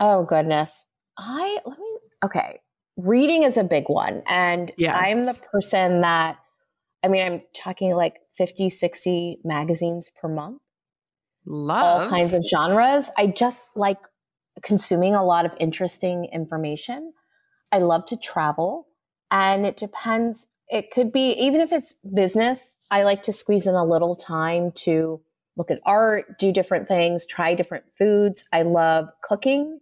Oh, 0.00 0.24
goodness. 0.24 0.86
I, 1.18 1.58
let 1.64 1.78
me, 1.78 1.98
okay. 2.24 2.60
Reading 2.96 3.42
is 3.42 3.56
a 3.56 3.64
big 3.64 3.88
one. 3.88 4.22
And 4.28 4.72
yes. 4.76 4.96
I'm 4.98 5.24
the 5.24 5.34
person 5.52 6.00
that 6.02 6.38
I 7.04 7.08
mean, 7.08 7.22
I'm 7.22 7.42
talking 7.52 7.94
like 7.94 8.16
50, 8.32 8.70
60 8.70 9.40
magazines 9.44 10.10
per 10.18 10.26
month. 10.26 10.62
Love. 11.44 12.02
All 12.02 12.08
kinds 12.08 12.32
of 12.32 12.42
genres. 12.42 13.10
I 13.18 13.26
just 13.26 13.68
like 13.76 13.98
consuming 14.62 15.14
a 15.14 15.22
lot 15.22 15.44
of 15.44 15.54
interesting 15.60 16.30
information. 16.32 17.12
I 17.70 17.78
love 17.78 18.06
to 18.06 18.16
travel. 18.16 18.88
And 19.30 19.66
it 19.66 19.76
depends. 19.76 20.46
It 20.70 20.90
could 20.90 21.12
be, 21.12 21.32
even 21.32 21.60
if 21.60 21.72
it's 21.72 21.92
business, 21.92 22.78
I 22.90 23.02
like 23.02 23.22
to 23.24 23.32
squeeze 23.32 23.66
in 23.66 23.74
a 23.74 23.84
little 23.84 24.16
time 24.16 24.72
to 24.76 25.20
look 25.58 25.70
at 25.70 25.80
art, 25.84 26.38
do 26.38 26.52
different 26.52 26.88
things, 26.88 27.26
try 27.26 27.52
different 27.52 27.84
foods. 27.98 28.46
I 28.50 28.62
love 28.62 29.08
cooking. 29.22 29.78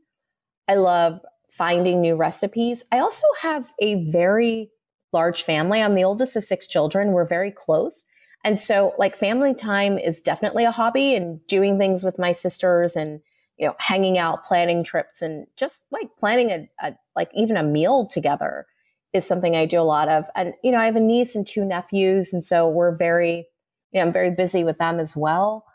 I 0.72 0.76
love 0.76 1.20
finding 1.50 2.00
new 2.00 2.16
recipes. 2.16 2.82
I 2.90 3.00
also 3.00 3.26
have 3.42 3.74
a 3.78 4.06
very 4.10 4.70
large 5.12 5.42
family. 5.42 5.82
I'm 5.82 5.94
the 5.94 6.04
oldest 6.04 6.34
of 6.34 6.44
six 6.44 6.66
children. 6.66 7.12
We're 7.12 7.26
very 7.26 7.50
close. 7.50 8.06
And 8.42 8.58
so 8.58 8.94
like 8.96 9.14
family 9.14 9.52
time 9.52 9.98
is 9.98 10.22
definitely 10.22 10.64
a 10.64 10.70
hobby 10.70 11.14
and 11.14 11.46
doing 11.48 11.78
things 11.78 12.02
with 12.02 12.18
my 12.18 12.32
sisters 12.32 12.96
and, 12.96 13.20
you 13.58 13.66
know, 13.66 13.74
hanging 13.80 14.16
out, 14.16 14.44
planning 14.44 14.82
trips 14.82 15.20
and 15.20 15.46
just 15.58 15.82
like 15.90 16.08
planning 16.18 16.50
a, 16.50 16.70
a 16.80 16.94
like 17.14 17.30
even 17.34 17.58
a 17.58 17.62
meal 17.62 18.06
together 18.06 18.64
is 19.12 19.26
something 19.26 19.54
I 19.54 19.66
do 19.66 19.78
a 19.78 19.82
lot 19.82 20.08
of. 20.08 20.24
And, 20.34 20.54
you 20.64 20.72
know, 20.72 20.78
I 20.78 20.86
have 20.86 20.96
a 20.96 21.00
niece 21.00 21.36
and 21.36 21.46
two 21.46 21.66
nephews. 21.66 22.32
And 22.32 22.42
so 22.42 22.66
we're 22.66 22.96
very, 22.96 23.46
you 23.92 24.00
know, 24.00 24.06
I'm 24.06 24.12
very 24.12 24.30
busy 24.30 24.64
with 24.64 24.78
them 24.78 24.98
as 24.98 25.14
well. 25.14 25.66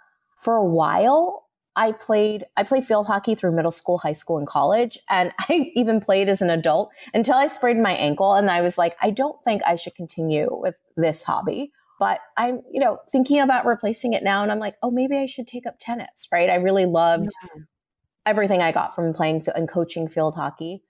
For 0.41 0.55
a 0.55 0.65
while, 0.65 1.46
I 1.77 1.91
played 1.91 2.43
I 2.57 2.63
played 2.63 2.85
field 2.85 3.05
hockey 3.05 3.35
through 3.35 3.51
middle 3.51 3.71
school, 3.71 3.99
high 3.99 4.13
school, 4.13 4.39
and 4.39 4.47
college, 4.47 4.97
and 5.09 5.31
I 5.49 5.71
even 5.75 6.01
played 6.01 6.27
as 6.27 6.41
an 6.41 6.49
adult 6.49 6.89
until 7.13 7.35
I 7.35 7.47
sprained 7.47 7.81
my 7.81 7.93
ankle, 7.93 8.33
and 8.33 8.49
I 8.49 8.61
was 8.61 8.77
like, 8.77 8.97
I 9.01 9.11
don't 9.11 9.41
think 9.43 9.61
I 9.65 9.75
should 9.75 9.95
continue 9.95 10.49
with 10.51 10.75
this 10.97 11.23
hobby. 11.23 11.71
But 11.99 12.19
I'm, 12.35 12.61
you 12.71 12.79
know, 12.79 12.99
thinking 13.11 13.39
about 13.39 13.65
replacing 13.65 14.13
it 14.13 14.23
now, 14.23 14.43
and 14.43 14.51
I'm 14.51 14.59
like, 14.59 14.75
oh, 14.83 14.91
maybe 14.91 15.17
I 15.17 15.25
should 15.25 15.47
take 15.47 15.65
up 15.65 15.77
tennis, 15.79 16.27
right? 16.31 16.49
I 16.49 16.55
really 16.55 16.85
loved 16.85 17.31
yeah. 17.43 17.63
everything 18.25 18.61
I 18.61 18.71
got 18.71 18.93
from 18.93 19.13
playing 19.13 19.45
and 19.55 19.69
coaching 19.69 20.07
field 20.07 20.35
hockey, 20.35 20.83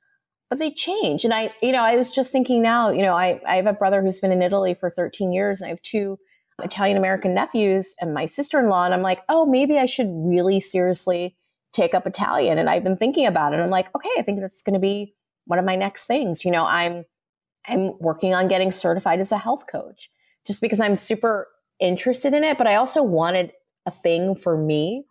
but 0.49 0.59
they 0.59 0.71
change, 0.71 1.25
and 1.25 1.33
I, 1.33 1.53
you 1.61 1.73
know, 1.73 1.83
I 1.83 1.97
was 1.97 2.11
just 2.11 2.31
thinking 2.31 2.61
now, 2.61 2.89
you 2.91 3.01
know, 3.01 3.13
I 3.13 3.41
I 3.45 3.57
have 3.57 3.67
a 3.67 3.73
brother 3.73 4.01
who's 4.01 4.21
been 4.21 4.31
in 4.31 4.41
Italy 4.41 4.73
for 4.73 4.89
13 4.89 5.33
years, 5.33 5.61
and 5.61 5.67
I 5.67 5.69
have 5.69 5.81
two 5.81 6.17
Italian 6.63 6.97
American 6.97 7.33
nephews 7.33 7.95
and 7.99 8.13
my 8.13 8.25
sister 8.25 8.59
in 8.59 8.69
law. 8.69 8.85
And 8.85 8.93
I'm 8.93 9.01
like, 9.01 9.21
oh, 9.29 9.45
maybe 9.45 9.77
I 9.77 9.85
should 9.85 10.09
really 10.09 10.59
seriously 10.59 11.35
take 11.73 11.93
up 11.93 12.07
Italian. 12.07 12.57
And 12.57 12.69
I've 12.69 12.83
been 12.83 12.97
thinking 12.97 13.27
about 13.27 13.53
it. 13.53 13.55
And 13.55 13.63
I'm 13.63 13.69
like, 13.69 13.93
okay, 13.95 14.09
I 14.17 14.21
think 14.21 14.39
that's 14.41 14.63
going 14.63 14.73
to 14.73 14.79
be 14.79 15.13
one 15.45 15.59
of 15.59 15.65
my 15.65 15.75
next 15.75 16.05
things. 16.05 16.43
You 16.43 16.51
know, 16.51 16.65
I'm 16.65 17.05
I'm 17.67 17.97
working 17.99 18.33
on 18.33 18.47
getting 18.47 18.71
certified 18.71 19.19
as 19.19 19.31
a 19.31 19.37
health 19.37 19.65
coach 19.69 20.09
just 20.45 20.61
because 20.61 20.79
I'm 20.79 20.95
super 20.95 21.47
interested 21.79 22.33
in 22.33 22.43
it, 22.43 22.57
but 22.57 22.67
I 22.67 22.75
also 22.75 23.03
wanted 23.03 23.51
a 23.85 23.91
thing 23.91 24.35
for 24.35 24.57
me 24.57 25.03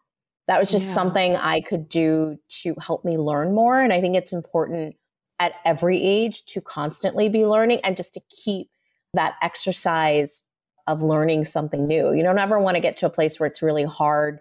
that 0.49 0.59
was 0.59 0.71
just 0.71 0.87
yeah. 0.87 0.93
something 0.93 1.37
I 1.37 1.61
could 1.61 1.89
do 1.89 2.39
to 2.63 2.75
help 2.81 3.05
me 3.05 3.19
learn 3.19 3.55
more. 3.55 3.81
And 3.81 3.93
I 3.93 4.01
think 4.01 4.17
it's 4.17 4.33
important 4.33 4.97
at 5.39 5.55
every 5.65 6.03
age 6.03 6.45
to 6.47 6.61
constantly 6.61 7.29
be 7.29 7.47
learning 7.47 7.81
and 7.85 7.97
just 7.97 8.15
to 8.15 8.21
keep 8.31 8.69
that 9.13 9.35
exercise 9.43 10.43
of 10.87 11.03
learning 11.03 11.45
something 11.45 11.87
new. 11.87 12.13
You 12.13 12.23
don't 12.23 12.39
ever 12.39 12.61
want 12.61 12.77
to 12.77 12.81
get 12.81 12.97
to 12.99 13.07
a 13.07 13.11
place 13.11 13.39
where 13.39 13.47
it's 13.47 13.63
really 13.63 13.85
hard 13.85 14.41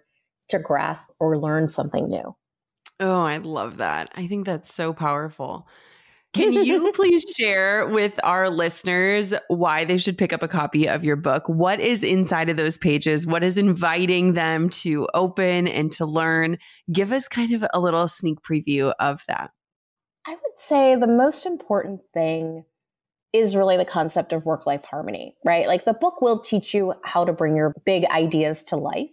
to 0.50 0.60
grasp 0.60 1.10
or 1.20 1.38
learn 1.38 1.68
something 1.68 2.08
new. 2.08 2.36
Oh, 3.00 3.22
I 3.24 3.38
love 3.38 3.78
that. 3.78 4.10
I 4.16 4.28
think 4.28 4.46
that's 4.46 4.74
so 4.74 4.94
powerful. 4.94 5.68
Can 6.34 6.52
you 6.52 6.92
please 6.96 7.24
share 7.38 7.88
with 7.88 8.20
our 8.24 8.50
listeners 8.50 9.34
why 9.48 9.86
they 9.86 9.98
should 9.98 10.18
pick 10.18 10.34
up 10.34 10.44
a 10.44 10.48
copy 10.48 10.88
of 10.88 11.04
your 11.04 11.16
book? 11.16 11.44
What 11.48 11.80
is 11.80 12.04
inside 12.04 12.50
of 12.50 12.58
those 12.58 12.78
pages? 12.78 13.26
What 13.26 13.44
is 13.44 13.58
inviting 13.58 14.34
them 14.34 14.70
to 14.82 15.08
open 15.14 15.68
and 15.68 15.92
to 15.94 16.06
learn? 16.06 16.58
Give 16.92 17.12
us 17.12 17.28
kind 17.28 17.54
of 17.54 17.66
a 17.74 17.80
little 17.80 18.08
sneak 18.08 18.40
preview 18.42 18.94
of 19.00 19.24
that. 19.28 19.52
I 20.28 20.32
would 20.32 20.58
say 20.58 20.96
the 20.96 21.08
most 21.08 21.46
important 21.46 22.02
thing 22.14 22.66
is 23.36 23.56
really 23.56 23.78
the 23.78 23.86
concept 23.86 24.34
of 24.34 24.46
work 24.46 24.66
life 24.66 24.86
harmony, 24.86 25.36
right? 25.44 25.68
Like 25.68 25.86
the 25.86 25.94
book 25.94 26.22
will 26.22 26.40
teach 26.40 26.74
you 26.74 26.94
how 27.04 27.26
to 27.26 27.34
bring 27.34 27.56
your 27.56 27.74
big 27.86 28.06
ideas 28.06 28.64
to 28.64 28.78
life. 28.78 29.12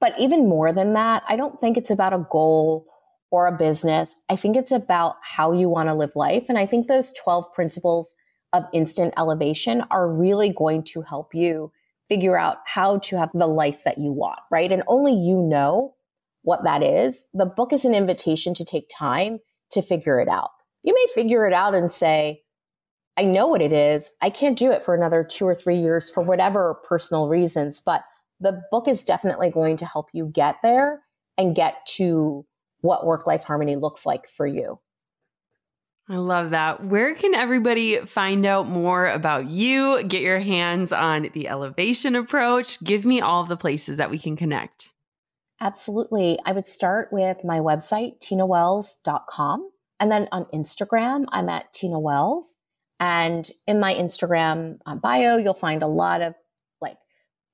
But 0.00 0.18
even 0.18 0.48
more 0.48 0.72
than 0.72 0.94
that, 0.94 1.22
I 1.28 1.36
don't 1.36 1.60
think 1.60 1.76
it's 1.76 1.90
about 1.90 2.12
a 2.12 2.26
goal 2.30 2.86
or 3.30 3.46
a 3.46 3.56
business. 3.56 4.14
I 4.28 4.36
think 4.36 4.56
it's 4.56 4.72
about 4.72 5.16
how 5.22 5.52
you 5.52 5.68
want 5.68 5.88
to 5.88 5.94
live 5.94 6.14
life. 6.14 6.46
And 6.48 6.58
I 6.58 6.66
think 6.66 6.86
those 6.86 7.12
12 7.12 7.52
principles 7.52 8.14
of 8.52 8.64
instant 8.72 9.14
elevation 9.16 9.84
are 9.90 10.10
really 10.10 10.50
going 10.50 10.82
to 10.84 11.02
help 11.02 11.34
you 11.34 11.72
figure 12.08 12.38
out 12.38 12.58
how 12.66 12.98
to 12.98 13.18
have 13.18 13.30
the 13.34 13.46
life 13.46 13.84
that 13.84 13.98
you 13.98 14.12
want, 14.12 14.38
right? 14.50 14.70
And 14.70 14.82
only 14.86 15.12
you 15.12 15.42
know 15.42 15.94
what 16.42 16.64
that 16.64 16.82
is. 16.82 17.24
The 17.34 17.46
book 17.46 17.72
is 17.72 17.84
an 17.84 17.94
invitation 17.94 18.54
to 18.54 18.64
take 18.64 18.88
time 18.96 19.40
to 19.72 19.82
figure 19.82 20.20
it 20.20 20.28
out. 20.28 20.50
You 20.84 20.94
may 20.94 21.06
figure 21.14 21.46
it 21.46 21.52
out 21.52 21.74
and 21.74 21.90
say, 21.90 22.42
I 23.18 23.24
know 23.24 23.46
what 23.46 23.62
it 23.62 23.72
is. 23.72 24.12
I 24.20 24.30
can't 24.30 24.58
do 24.58 24.70
it 24.70 24.82
for 24.82 24.94
another 24.94 25.24
two 25.24 25.46
or 25.46 25.54
three 25.54 25.78
years 25.78 26.10
for 26.10 26.22
whatever 26.22 26.74
personal 26.86 27.28
reasons, 27.28 27.80
but 27.80 28.04
the 28.40 28.62
book 28.70 28.86
is 28.86 29.02
definitely 29.02 29.50
going 29.50 29.76
to 29.78 29.86
help 29.86 30.10
you 30.12 30.26
get 30.26 30.56
there 30.62 31.02
and 31.38 31.56
get 31.56 31.84
to 31.86 32.44
what 32.80 33.06
work 33.06 33.26
life 33.26 33.44
harmony 33.44 33.76
looks 33.76 34.04
like 34.04 34.28
for 34.28 34.46
you. 34.46 34.78
I 36.08 36.16
love 36.16 36.50
that. 36.50 36.84
Where 36.84 37.14
can 37.16 37.34
everybody 37.34 37.98
find 37.98 38.46
out 38.46 38.68
more 38.68 39.08
about 39.08 39.46
you? 39.46 40.04
Get 40.04 40.22
your 40.22 40.38
hands 40.38 40.92
on 40.92 41.30
the 41.32 41.48
elevation 41.48 42.14
approach. 42.14 42.78
Give 42.84 43.04
me 43.04 43.20
all 43.20 43.44
the 43.44 43.56
places 43.56 43.96
that 43.96 44.10
we 44.10 44.18
can 44.18 44.36
connect. 44.36 44.92
Absolutely. 45.60 46.38
I 46.44 46.52
would 46.52 46.66
start 46.66 47.08
with 47.10 47.42
my 47.42 47.58
website, 47.58 48.20
tinawells.com. 48.20 49.70
And 49.98 50.12
then 50.12 50.28
on 50.30 50.44
Instagram, 50.54 51.24
I'm 51.30 51.48
at 51.48 51.72
Tina 51.72 51.98
Wells. 51.98 52.56
And 52.98 53.50
in 53.66 53.78
my 53.80 53.94
Instagram 53.94 54.78
uh, 54.86 54.94
bio, 54.94 55.36
you'll 55.36 55.54
find 55.54 55.82
a 55.82 55.88
lot 55.88 56.22
of 56.22 56.34
like 56.80 56.96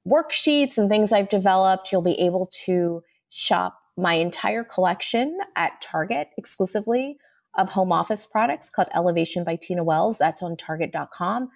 worksheets 0.07 0.79
and 0.79 0.89
things 0.89 1.13
I've 1.13 1.29
developed. 1.29 1.91
You'll 1.91 2.03
be 2.03 2.21
able 2.21 2.49
to 2.65 3.03
shop 3.29 3.79
my 3.97 4.15
entire 4.15 4.65
collection 4.65 5.39
at 5.57 5.81
Target 5.81 6.29
exclusively 6.39 7.17
of 7.59 7.71
home 7.71 7.93
office 7.93 8.25
products 8.25 8.71
called 8.71 8.89
Elevation 8.95 9.45
by 9.45 9.57
Tina 9.57 9.85
Wells. 9.85 10.19
That's 10.19 10.43
on 10.43 10.57
target.com, 10.57 11.51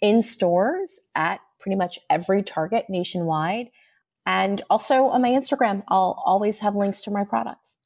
in 0.00 0.22
stores 0.22 1.00
at 1.14 1.40
pretty 1.60 1.76
much 1.76 1.98
every 2.08 2.42
Target 2.42 2.86
nationwide. 2.88 3.68
And 4.24 4.62
also 4.70 5.06
on 5.06 5.22
my 5.22 5.30
Instagram, 5.30 5.82
I'll 5.88 6.22
always 6.24 6.60
have 6.60 6.76
links 6.76 7.00
to 7.02 7.10
my 7.10 7.24
products. 7.24 7.76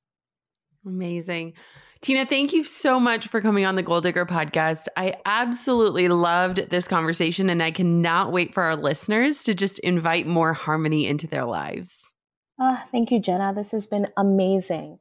Amazing. 0.85 1.55
Tina, 2.03 2.27
thank 2.27 2.53
you 2.53 2.63
so 2.63 3.01
much 3.01 3.27
for 3.27 3.41
coming 3.41 3.65
on 3.65 3.75
the 3.75 3.83
Goal 3.83 4.01
Digger 4.01 4.27
podcast. 4.27 4.87
I 4.97 5.15
absolutely 5.25 6.09
loved 6.09 6.71
this 6.71 6.87
conversation, 6.87 7.49
and 7.49 7.63
I 7.63 7.71
cannot 7.71 8.33
wait 8.33 8.53
for 8.53 8.63
our 8.63 8.77
listeners 8.77 9.45
to 9.45 9.55
just 9.55 9.79
invite 9.81 10.27
more 10.27 10.53
harmony 10.53 11.07
into 11.07 11.27
their 11.27 11.45
lives. 11.45 12.13
Oh, 12.61 12.83
thank 12.93 13.11
you, 13.11 13.19
Jenna. 13.19 13.53
This 13.55 13.73
has 13.73 13.87
been 13.87 14.09
amazing. 14.17 14.99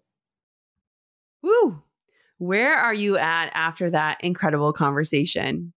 Woo! 1.43 1.83
Where 2.37 2.75
are 2.75 2.93
you 2.93 3.17
at 3.17 3.51
after 3.53 3.89
that 3.89 4.23
incredible 4.23 4.73
conversation? 4.73 5.73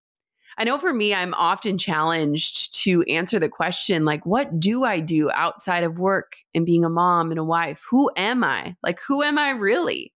I 0.57 0.65
know 0.65 0.79
for 0.79 0.93
me, 0.93 1.15
I'm 1.15 1.35
often 1.35 1.79
challenged 1.79 2.75
to 2.83 3.03
answer 3.03 3.39
the 3.39 3.49
question, 3.49 4.05
like, 4.05 4.25
what 4.25 4.59
do 4.59 4.85
I 4.85 4.99
do 4.99 5.31
outside 5.31 5.85
of 5.85 5.99
work 5.99 6.37
and 6.55 6.67
being 6.67 6.85
a 6.85 6.91
mom 6.91 7.31
and 7.31 7.39
a 7.39 7.45
wife? 7.45 7.85
Who 7.91 8.11
am 8.17 8.43
I? 8.43 8.77
Like, 8.83 8.99
who 9.07 9.23
am 9.23 9.39
I 9.39 9.51
really? 9.51 10.13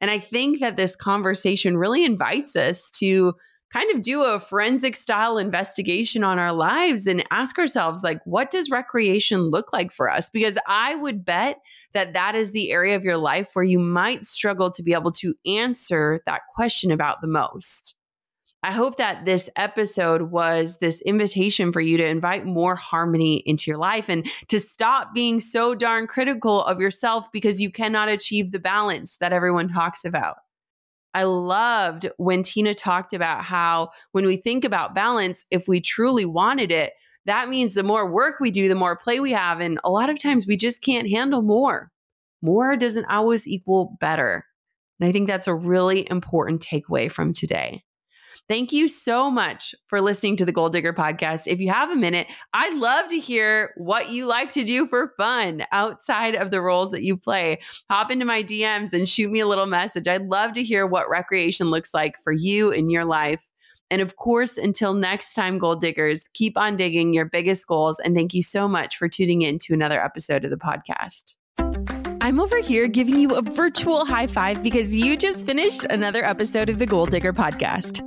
And 0.00 0.10
I 0.10 0.18
think 0.18 0.60
that 0.60 0.76
this 0.76 0.96
conversation 0.96 1.76
really 1.76 2.04
invites 2.04 2.56
us 2.56 2.90
to 2.92 3.34
kind 3.72 3.94
of 3.94 4.02
do 4.02 4.24
a 4.24 4.40
forensic 4.40 4.96
style 4.96 5.38
investigation 5.38 6.24
on 6.24 6.38
our 6.38 6.52
lives 6.52 7.06
and 7.06 7.24
ask 7.30 7.58
ourselves 7.58 8.02
like 8.02 8.20
what 8.24 8.50
does 8.50 8.70
recreation 8.70 9.42
look 9.42 9.72
like 9.72 9.92
for 9.92 10.10
us? 10.10 10.28
Because 10.30 10.58
i 10.66 10.94
would 10.96 11.24
bet 11.24 11.58
that 11.92 12.12
that 12.12 12.34
is 12.34 12.52
the 12.52 12.70
area 12.70 12.96
of 12.96 13.04
your 13.04 13.16
life 13.16 13.50
where 13.52 13.64
you 13.64 13.78
might 13.78 14.24
struggle 14.24 14.70
to 14.70 14.82
be 14.82 14.92
able 14.92 15.12
to 15.12 15.34
answer 15.46 16.20
that 16.26 16.42
question 16.54 16.90
about 16.90 17.20
the 17.20 17.28
most 17.28 17.94
I 18.62 18.72
hope 18.72 18.96
that 18.96 19.24
this 19.24 19.48
episode 19.56 20.22
was 20.22 20.78
this 20.78 21.00
invitation 21.02 21.72
for 21.72 21.80
you 21.80 21.96
to 21.96 22.04
invite 22.04 22.44
more 22.44 22.74
harmony 22.74 23.42
into 23.46 23.70
your 23.70 23.78
life 23.78 24.10
and 24.10 24.26
to 24.48 24.60
stop 24.60 25.14
being 25.14 25.40
so 25.40 25.74
darn 25.74 26.06
critical 26.06 26.62
of 26.64 26.78
yourself 26.78 27.32
because 27.32 27.60
you 27.60 27.70
cannot 27.70 28.10
achieve 28.10 28.52
the 28.52 28.58
balance 28.58 29.16
that 29.16 29.32
everyone 29.32 29.70
talks 29.70 30.04
about. 30.04 30.36
I 31.14 31.24
loved 31.24 32.08
when 32.18 32.42
Tina 32.42 32.74
talked 32.74 33.14
about 33.14 33.44
how 33.44 33.90
when 34.12 34.26
we 34.26 34.36
think 34.36 34.64
about 34.64 34.94
balance, 34.94 35.46
if 35.50 35.66
we 35.66 35.80
truly 35.80 36.26
wanted 36.26 36.70
it, 36.70 36.92
that 37.24 37.48
means 37.48 37.74
the 37.74 37.82
more 37.82 38.10
work 38.10 38.40
we 38.40 38.50
do, 38.50 38.68
the 38.68 38.74
more 38.74 38.96
play 38.96 39.20
we 39.20 39.32
have. 39.32 39.60
And 39.60 39.80
a 39.84 39.90
lot 39.90 40.10
of 40.10 40.18
times 40.18 40.46
we 40.46 40.56
just 40.56 40.82
can't 40.82 41.08
handle 41.08 41.42
more. 41.42 41.90
More 42.42 42.76
doesn't 42.76 43.06
always 43.06 43.48
equal 43.48 43.96
better. 44.00 44.44
And 45.00 45.08
I 45.08 45.12
think 45.12 45.28
that's 45.28 45.48
a 45.48 45.54
really 45.54 46.08
important 46.10 46.64
takeaway 46.64 47.10
from 47.10 47.32
today. 47.32 47.82
Thank 48.48 48.72
you 48.72 48.88
so 48.88 49.30
much 49.30 49.74
for 49.86 50.00
listening 50.00 50.36
to 50.36 50.44
the 50.44 50.52
Goal 50.52 50.70
Digger 50.70 50.92
podcast. 50.92 51.46
If 51.46 51.60
you 51.60 51.70
have 51.70 51.90
a 51.90 51.96
minute, 51.96 52.26
I'd 52.52 52.74
love 52.74 53.08
to 53.10 53.18
hear 53.18 53.72
what 53.76 54.10
you 54.10 54.26
like 54.26 54.52
to 54.52 54.64
do 54.64 54.86
for 54.86 55.14
fun 55.16 55.64
outside 55.72 56.34
of 56.34 56.50
the 56.50 56.60
roles 56.60 56.90
that 56.90 57.02
you 57.02 57.16
play. 57.16 57.60
Hop 57.90 58.10
into 58.10 58.24
my 58.24 58.42
DMs 58.42 58.92
and 58.92 59.08
shoot 59.08 59.30
me 59.30 59.40
a 59.40 59.46
little 59.46 59.66
message. 59.66 60.08
I'd 60.08 60.26
love 60.26 60.54
to 60.54 60.62
hear 60.62 60.86
what 60.86 61.08
recreation 61.08 61.70
looks 61.70 61.94
like 61.94 62.16
for 62.22 62.32
you 62.32 62.70
in 62.70 62.90
your 62.90 63.04
life. 63.04 63.48
And 63.90 64.00
of 64.00 64.16
course, 64.16 64.56
until 64.56 64.94
next 64.94 65.34
time, 65.34 65.58
Goal 65.58 65.74
Diggers, 65.74 66.28
keep 66.32 66.56
on 66.56 66.76
digging 66.76 67.12
your 67.12 67.24
biggest 67.24 67.66
goals. 67.66 67.98
And 67.98 68.14
thank 68.14 68.34
you 68.34 68.42
so 68.42 68.68
much 68.68 68.96
for 68.96 69.08
tuning 69.08 69.42
in 69.42 69.58
to 69.58 69.74
another 69.74 70.02
episode 70.02 70.44
of 70.44 70.50
the 70.50 70.56
podcast. 70.56 71.34
I'm 72.22 72.38
over 72.38 72.58
here 72.58 72.86
giving 72.86 73.18
you 73.18 73.30
a 73.30 73.42
virtual 73.42 74.04
high 74.04 74.28
five 74.28 74.62
because 74.62 74.94
you 74.94 75.16
just 75.16 75.46
finished 75.46 75.84
another 75.84 76.24
episode 76.24 76.68
of 76.68 76.78
the 76.78 76.86
Goal 76.86 77.06
Digger 77.06 77.32
podcast. 77.32 78.06